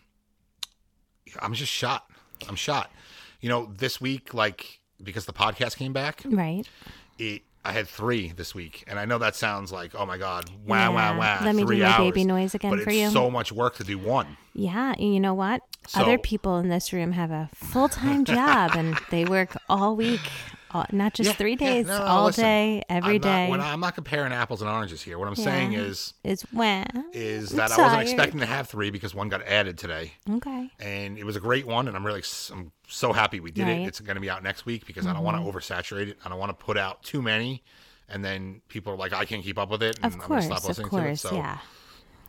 I'm 1.41 1.55
just 1.55 1.73
shot. 1.73 2.05
I'm 2.49 2.57
shot. 2.57 2.91
You 3.41 3.49
know, 3.49 3.71
this 3.77 4.01
week, 4.01 4.35
like 4.35 4.81
because 5.03 5.27
the 5.27 5.33
podcast 5.33 5.77
came 5.77 5.93
back, 5.93 6.23
Right. 6.25 6.65
it 7.19 7.43
I 7.67 7.73
had 7.73 7.89
three 7.89 8.31
this 8.33 8.55
week, 8.55 8.85
and 8.87 8.99
I 8.99 9.05
know 9.07 9.17
that 9.19 9.37
sounds 9.37 9.73
like 9.73 9.95
oh 9.95 10.05
my 10.07 10.19
god, 10.19 10.51
wow, 10.67 10.93
wow, 10.93 11.13
Yeah. 11.13 11.19
wow. 11.19 11.41
Let 11.45 11.55
me 11.55 11.65
do 11.65 11.77
my 11.79 11.85
hours. 11.87 11.97
baby 11.99 12.25
noise 12.25 12.55
again 12.55 12.71
but 12.73 12.81
for 12.81 12.91
it's 12.91 12.99
you. 12.99 13.11
So 13.11 13.31
much 13.31 13.53
work 13.53 13.77
to 13.77 13.85
do 13.85 13.99
one. 13.99 14.37
Yeah, 14.55 14.95
you 14.99 15.19
know 15.21 15.35
what? 15.35 15.63
So- 15.87 16.01
Other 16.03 16.19
people 16.19 16.59
in 16.59 16.69
this 16.69 16.93
room 16.93 17.13
have 17.13 17.31
a 17.31 17.49
full 17.55 17.89
time 17.89 18.25
job 18.37 18.73
and 18.77 18.99
they 19.11 19.25
work 19.25 19.57
all 19.69 19.97
week, 19.97 20.21
all, 20.75 20.85
not 20.93 21.15
just 21.15 21.29
Yeah, 21.29 21.35
three 21.35 21.53
yeah, 21.53 21.57
days, 21.57 21.87
no, 21.87 21.99
no, 21.99 22.05
all 22.05 22.25
listen, 22.27 22.45
day, 22.45 22.83
every 22.89 23.15
I'm 23.17 23.21
day. 23.21 23.51
Not, 23.51 23.61
I, 23.61 23.73
I'm 23.73 23.81
not 23.81 23.95
comparing 23.95 24.33
apples 24.33 24.61
and 24.61 24.71
oranges 24.71 25.01
here. 25.03 25.19
What 25.19 25.29
I'm 25.29 25.37
saying 25.37 25.73
is 25.75 26.13
is 26.25 26.43
when 26.53 26.87
is 27.13 27.53
I'm 27.53 27.57
that 27.59 27.71
I 27.73 27.77
wasn't 27.79 27.91
tired. 27.93 28.03
expecting 28.03 28.41
to 28.41 28.47
have 28.47 28.69
three 28.69 28.91
because 28.91 29.15
one 29.15 29.29
got 29.29 29.43
added 29.43 29.79
today, 29.79 30.13
Okay. 30.31 30.71
and 30.81 31.17
it 31.17 31.25
was 31.25 31.37
a 31.37 31.41
great 31.41 31.67
one, 31.67 31.89
and 31.89 31.97
I'm 31.97 32.05
really 32.05 32.23
I'm 32.53 32.73
so 32.89 33.13
happy 33.13 33.41
we 33.41 33.51
did 33.51 33.63
Right. 33.67 33.79
it. 33.81 33.87
It's 33.87 34.01
going 34.01 34.17
to 34.17 34.21
be 34.21 34.29
out 34.31 34.43
next 34.43 34.67
week 34.67 34.87
because 34.87 35.07
I 35.07 35.13
don't 35.13 35.23
want 35.25 35.37
to 35.37 35.43
mm-hmm. 35.43 35.57
oversaturate 35.57 36.09
it. 36.09 36.19
I 36.25 36.29
don't 36.29 36.39
want 36.39 36.51
to 36.59 36.65
put 36.65 36.77
out 36.77 37.03
too 37.03 37.23
many, 37.23 37.63
and 38.09 38.25
then 38.25 38.61
people 38.69 38.93
are 38.93 38.97
like, 38.97 39.13
I 39.13 39.25
can't 39.25 39.43
keep 39.43 39.59
up 39.59 39.71
with 39.71 39.83
it, 39.83 39.97
and 39.97 40.07
Of 40.07 40.15
I'm 40.15 40.21
course, 40.21 40.45
gonna 40.47 40.57
stop 40.57 40.59
of 40.59 40.69
listening 40.69 40.89
course, 40.89 41.23
to 41.23 41.29
it. 41.29 41.31
So 41.31 41.37
yeah, 41.37 41.59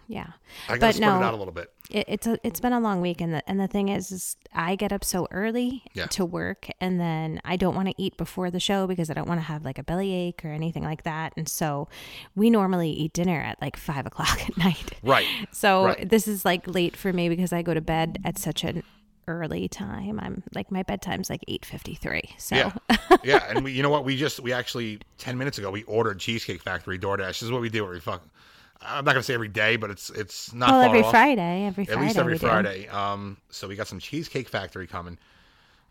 yeah. 0.08 0.28
I 0.70 0.78
got 0.78 0.94
to 0.96 1.00
But 1.00 1.06
no, 1.08 1.20
it 1.20 1.24
out 1.24 1.34
a 1.34 1.38
little 1.38 1.54
bit. 1.54 1.72
it, 1.90 2.06
it's 2.08 2.28
a, 2.28 2.38
it's 2.44 2.60
been 2.60 2.74
a 2.74 2.80
long 2.80 3.02
week, 3.02 3.22
and 3.22 3.34
the 3.34 3.48
and 3.50 3.60
the 3.60 3.68
thing 3.68 3.90
is, 3.90 4.12
is 4.12 4.36
I 4.54 4.76
get 4.76 4.92
up 4.94 5.04
so 5.04 5.28
early 5.32 5.84
Yeah. 5.94 6.06
to 6.08 6.26
work, 6.26 6.68
and 6.80 7.00
then 7.00 7.40
I 7.44 7.56
don't 7.56 7.76
want 7.76 7.88
to 7.90 7.94
eat 7.98 8.18
before 8.18 8.52
the 8.52 8.60
show 8.60 8.88
because 8.88 9.10
I 9.10 9.14
don't 9.14 9.28
want 9.28 9.40
to 9.40 9.46
have 9.46 9.66
like 9.66 9.78
a 9.80 9.84
bellyache 9.84 10.44
or 10.46 10.50
anything 10.52 10.84
like 10.84 11.04
that, 11.04 11.34
and 11.38 11.48
so 11.50 11.88
we 12.36 12.50
normally 12.50 12.90
eat 12.92 13.14
dinner 13.14 13.40
at 13.42 13.62
like 13.62 13.78
five 13.78 14.06
o'clock 14.12 14.42
at 14.48 14.58
night. 14.58 14.92
Right. 15.04 15.26
So 15.52 15.86
Right. 15.86 16.10
this 16.10 16.28
is 16.28 16.46
like 16.46 16.68
late 16.68 16.96
for 16.96 17.12
me 17.14 17.30
because 17.30 17.52
I 17.54 17.62
go 17.62 17.74
to 17.74 17.82
bed 17.82 18.20
at 18.24 18.38
such 18.38 18.64
an 18.64 18.84
early 19.28 19.68
time. 19.68 20.20
I'm 20.22 20.44
like 20.54 20.70
my 20.72 20.84
bedtime's 20.84 21.32
like 21.32 21.44
eight 21.48 21.66
fifty 21.66 21.96
three. 21.96 22.30
So 22.38 22.56
Yeah, 22.56 22.72
yeah, 23.24 23.44
and 23.50 23.64
we, 23.64 23.72
you 23.72 23.82
know 23.82 23.90
what? 23.90 24.06
We 24.06 24.16
just 24.18 24.40
we 24.40 24.54
actually 24.54 25.00
ten 25.18 25.36
minutes 25.38 25.58
ago 25.58 25.72
we 25.72 25.82
ordered 25.84 26.20
Cheesecake 26.20 26.62
Factory 26.62 27.00
DoorDash. 27.00 27.28
This 27.28 27.42
is 27.44 27.52
what 27.52 27.62
we 27.62 27.70
do. 27.70 27.86
We 27.88 28.00
fuck. 28.00 28.22
I'm 28.82 29.04
not 29.06 29.14
gonna 29.14 29.24
say 29.24 29.34
every 29.34 29.48
day, 29.48 29.76
but 29.78 29.90
it's 29.90 30.10
it's 30.10 30.54
not 30.54 30.70
well, 30.70 30.80
far 30.82 30.90
every 30.90 31.02
off. 31.04 31.12
Friday, 31.12 31.66
every 31.66 31.84
At 31.84 31.90
Friday, 31.90 32.06
least 32.08 32.18
every 32.18 32.34
we 32.34 32.40
do. 32.40 32.46
Friday. 32.48 32.88
Um, 32.90 33.38
so 33.50 33.68
we 33.68 33.76
got 33.76 33.88
some 33.88 34.00
Cheesecake 34.00 34.48
Factory 34.50 34.88
coming. 34.88 35.18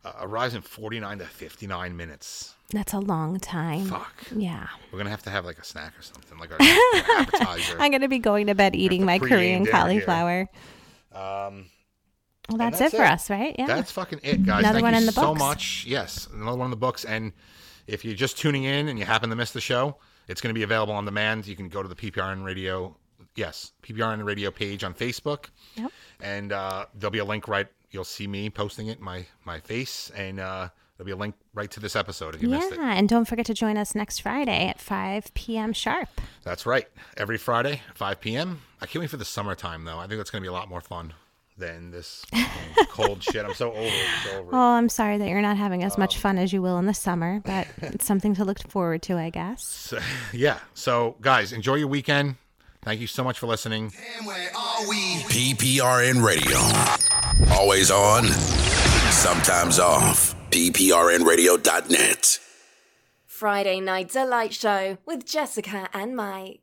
Uh, 0.04 0.12
arrives 0.20 0.54
in 0.54 0.60
49 0.60 1.18
to 1.20 1.24
59 1.24 1.96
minutes. 1.96 2.54
That's 2.70 2.92
a 2.92 2.98
long 2.98 3.40
time. 3.40 3.86
Fuck. 3.86 4.12
Yeah, 4.36 4.66
We're 4.92 4.98
gonna 4.98 5.08
have 5.10 5.22
to 5.22 5.30
have 5.30 5.44
like 5.46 5.58
a 5.58 5.64
snack 5.64 5.98
or 5.98 6.02
something, 6.02 6.36
like 6.38 6.50
an 6.50 6.58
appetizer. 7.16 7.76
I'm 7.80 7.90
gonna 7.90 8.08
be 8.08 8.18
going 8.18 8.48
to 8.48 8.54
bed 8.54 8.74
eating 8.76 9.04
my 9.06 9.18
Korean 9.18 9.64
dinner 9.64 9.64
here. 9.64 9.72
cauliflower. 9.72 10.40
Um, 11.12 11.66
Well, 12.50 12.58
that's, 12.58 12.78
that's 12.80 12.92
it 12.92 12.96
for 12.98 13.04
it. 13.04 13.10
us, 13.10 13.30
right? 13.30 13.56
Yeah. 13.58 13.66
That's 13.66 13.90
fucking 13.92 14.20
it, 14.22 14.44
guys. 14.44 14.58
Another 14.60 14.74
Thank 14.74 14.82
one 14.84 14.92
you 14.92 14.98
in 15.00 15.06
the 15.06 15.12
so 15.12 15.22
books. 15.28 15.38
much. 15.38 15.84
Yes, 15.86 16.28
another 16.32 16.58
one 16.58 16.66
in 16.66 16.70
the 16.70 16.76
books. 16.76 17.04
And 17.06 17.32
if 17.86 18.04
you're 18.04 18.14
just 18.14 18.36
tuning 18.38 18.64
in 18.64 18.88
and 18.88 18.98
you 18.98 19.06
happen 19.06 19.30
to 19.30 19.36
miss 19.36 19.52
the 19.52 19.60
show, 19.62 19.96
it's 20.28 20.40
going 20.40 20.52
to 20.54 20.58
be 20.58 20.62
available 20.62 20.94
on 20.94 21.04
demand. 21.04 21.46
You 21.46 21.56
can 21.56 21.68
go 21.68 21.82
to 21.82 21.88
the 21.88 21.94
PPRN 21.94 22.44
Radio, 22.44 22.96
yes, 23.36 23.72
PPRN 23.82 24.24
Radio 24.24 24.50
page 24.50 24.84
on 24.84 24.94
Facebook, 24.94 25.46
Yep. 25.76 25.90
and 26.20 26.52
uh, 26.52 26.86
there'll 26.94 27.10
be 27.10 27.18
a 27.18 27.24
link 27.24 27.48
right. 27.48 27.66
You'll 27.90 28.04
see 28.04 28.26
me 28.26 28.50
posting 28.50 28.88
it, 28.88 29.00
my 29.00 29.26
my 29.44 29.60
face, 29.60 30.10
and 30.16 30.40
uh, 30.40 30.68
there'll 30.96 31.06
be 31.06 31.12
a 31.12 31.16
link 31.16 31.34
right 31.54 31.70
to 31.70 31.80
this 31.80 31.94
episode 31.94 32.34
if 32.34 32.42
you 32.42 32.48
missed 32.48 32.72
it. 32.72 32.78
Yeah, 32.78 32.94
and 32.94 33.08
don't 33.08 33.24
forget 33.26 33.46
to 33.46 33.54
join 33.54 33.76
us 33.76 33.94
next 33.94 34.18
Friday 34.20 34.66
at 34.68 34.80
5 34.80 35.32
p.m. 35.34 35.72
sharp. 35.72 36.08
That's 36.42 36.66
right. 36.66 36.86
Every 37.16 37.38
Friday, 37.38 37.82
5 37.94 38.20
p.m. 38.20 38.62
I 38.80 38.86
can't 38.86 39.00
wait 39.00 39.10
for 39.10 39.16
the 39.16 39.24
summertime, 39.24 39.84
though. 39.84 39.98
I 39.98 40.06
think 40.08 40.18
that's 40.18 40.30
going 40.30 40.42
to 40.42 40.44
be 40.44 40.48
a 40.48 40.52
lot 40.52 40.68
more 40.68 40.80
fun 40.80 41.12
than 41.56 41.90
this 41.90 42.24
cold 42.88 43.22
shit. 43.22 43.44
I'm 43.44 43.54
so 43.54 43.70
over 43.72 43.80
it. 43.86 43.92
So 44.24 44.30
over 44.38 44.50
it. 44.50 44.54
Oh, 44.54 44.58
I'm 44.58 44.88
sorry 44.88 45.18
that 45.18 45.28
you're 45.28 45.40
not 45.42 45.56
having 45.56 45.84
as 45.84 45.94
Um, 45.94 46.00
muff 46.00 46.14
fun 46.16 46.38
as 46.38 46.52
you 46.52 46.60
will 46.62 46.78
in 46.78 46.86
the 46.86 46.94
summer, 46.94 47.40
but 47.44 47.66
it's 47.82 48.04
something 48.04 48.34
to 48.34 48.44
look 48.44 48.58
forward 48.68 49.02
to, 49.02 49.16
I 49.16 49.30
guess. 49.30 49.64
So, 49.64 49.98
yeah. 50.32 50.58
So, 50.74 51.16
guys, 51.20 51.52
enjoy 51.52 51.76
your 51.76 51.88
weekend. 51.88 52.36
Thank 52.82 53.00
you 53.00 53.06
so 53.06 53.24
much 53.24 53.38
for 53.38 53.46
listening. 53.46 53.92
And 54.18 54.26
where 54.26 54.50
are 54.56 54.88
we? 54.88 54.96
PPRN 55.28 56.22
Radio. 56.22 56.58
Always 57.54 57.90
on, 57.90 58.24
sometimes 59.10 59.78
off. 59.78 60.34
PPRNradio.net. 60.50 62.38
Friday 63.26 63.80
Night 63.80 64.10
Delight 64.10 64.52
Show 64.54 64.98
with 65.06 65.24
Jessica 65.26 65.88
and 65.92 66.14
Mike. 66.14 66.60